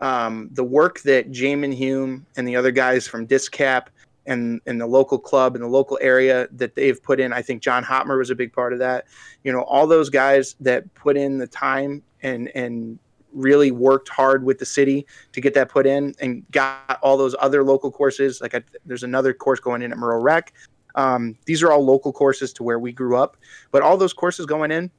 um, 0.00 0.50
the 0.52 0.62
work 0.64 1.00
that 1.00 1.30
Jamin 1.32 1.72
Hume 1.72 2.26
and 2.36 2.46
the 2.46 2.54
other 2.56 2.70
guys 2.70 3.08
from 3.08 3.26
Discap 3.26 3.86
and 4.26 4.60
and 4.66 4.80
the 4.80 4.86
local 4.86 5.18
club 5.18 5.54
and 5.54 5.64
the 5.64 5.68
local 5.68 5.98
area 6.00 6.48
that 6.52 6.74
they've 6.74 7.02
put 7.02 7.20
in. 7.20 7.32
I 7.32 7.42
think 7.42 7.62
John 7.62 7.84
Hotmer 7.84 8.18
was 8.18 8.30
a 8.30 8.34
big 8.34 8.52
part 8.52 8.72
of 8.72 8.78
that. 8.80 9.06
You 9.44 9.52
know, 9.52 9.62
all 9.62 9.86
those 9.86 10.10
guys 10.10 10.56
that 10.60 10.92
put 10.94 11.16
in 11.16 11.38
the 11.38 11.46
time 11.46 12.02
and 12.22 12.48
and 12.54 12.98
really 13.32 13.70
worked 13.70 14.08
hard 14.08 14.44
with 14.44 14.58
the 14.58 14.66
city 14.66 15.06
to 15.32 15.40
get 15.40 15.54
that 15.54 15.68
put 15.68 15.86
in 15.86 16.14
and 16.20 16.44
got 16.50 16.98
all 17.02 17.16
those 17.16 17.36
other 17.38 17.62
local 17.62 17.90
courses. 17.90 18.40
Like 18.40 18.54
I, 18.54 18.62
there's 18.86 19.02
another 19.02 19.32
course 19.34 19.60
going 19.60 19.82
in 19.82 19.92
at 19.92 19.98
Merle 19.98 20.22
Rec. 20.22 20.52
Um, 20.94 21.36
these 21.44 21.62
are 21.62 21.70
all 21.70 21.84
local 21.84 22.12
courses 22.12 22.52
to 22.54 22.62
where 22.62 22.78
we 22.78 22.92
grew 22.92 23.16
up, 23.16 23.36
but 23.70 23.82
all 23.82 23.98
those 23.98 24.14
courses 24.14 24.46
going 24.46 24.70
in, 24.70 24.90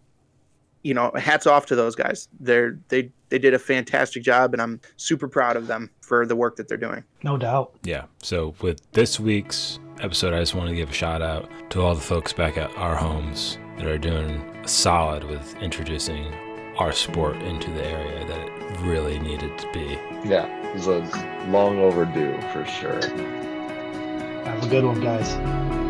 you 0.87 0.93
know, 0.93 1.11
hats 1.15 1.45
off 1.45 1.65
to 1.65 1.75
those 1.75 1.95
guys. 1.95 2.29
They're 2.39 2.79
they 2.87 3.11
they 3.29 3.37
did 3.37 3.53
a 3.53 3.59
fantastic 3.59 4.23
job, 4.23 4.53
and 4.53 4.61
I'm 4.61 4.79
super 4.95 5.27
proud 5.27 5.57
of 5.57 5.67
them 5.67 5.89
for 5.99 6.25
the 6.25 6.35
work 6.35 6.55
that 6.55 6.69
they're 6.69 6.77
doing. 6.77 7.03
No 7.23 7.37
doubt. 7.37 7.73
Yeah. 7.83 8.05
So 8.23 8.55
with 8.61 8.79
this 8.93 9.19
week's 9.19 9.79
episode, 9.99 10.33
I 10.33 10.39
just 10.39 10.55
want 10.55 10.69
to 10.69 10.75
give 10.75 10.89
a 10.89 10.93
shout 10.93 11.21
out 11.21 11.49
to 11.71 11.81
all 11.81 11.93
the 11.93 11.99
folks 12.01 12.31
back 12.31 12.57
at 12.57 12.71
our 12.77 12.95
homes 12.95 13.57
that 13.77 13.85
are 13.85 13.97
doing 13.97 14.41
solid 14.65 15.25
with 15.25 15.55
introducing 15.61 16.33
our 16.77 16.93
sport 16.93 17.35
into 17.37 17.69
the 17.71 17.85
area 17.85 18.25
that 18.27 18.47
it 18.47 18.79
really 18.81 19.19
needed 19.19 19.57
to 19.57 19.71
be. 19.73 19.99
yeah. 20.27 20.53
It 20.67 20.75
was 20.75 20.87
a 20.87 20.99
long 21.49 21.79
overdue 21.79 22.39
for 22.53 22.63
sure. 22.65 23.01
Have 24.45 24.63
a 24.63 24.67
good 24.69 24.83
one, 24.85 25.01
guys. 25.01 25.86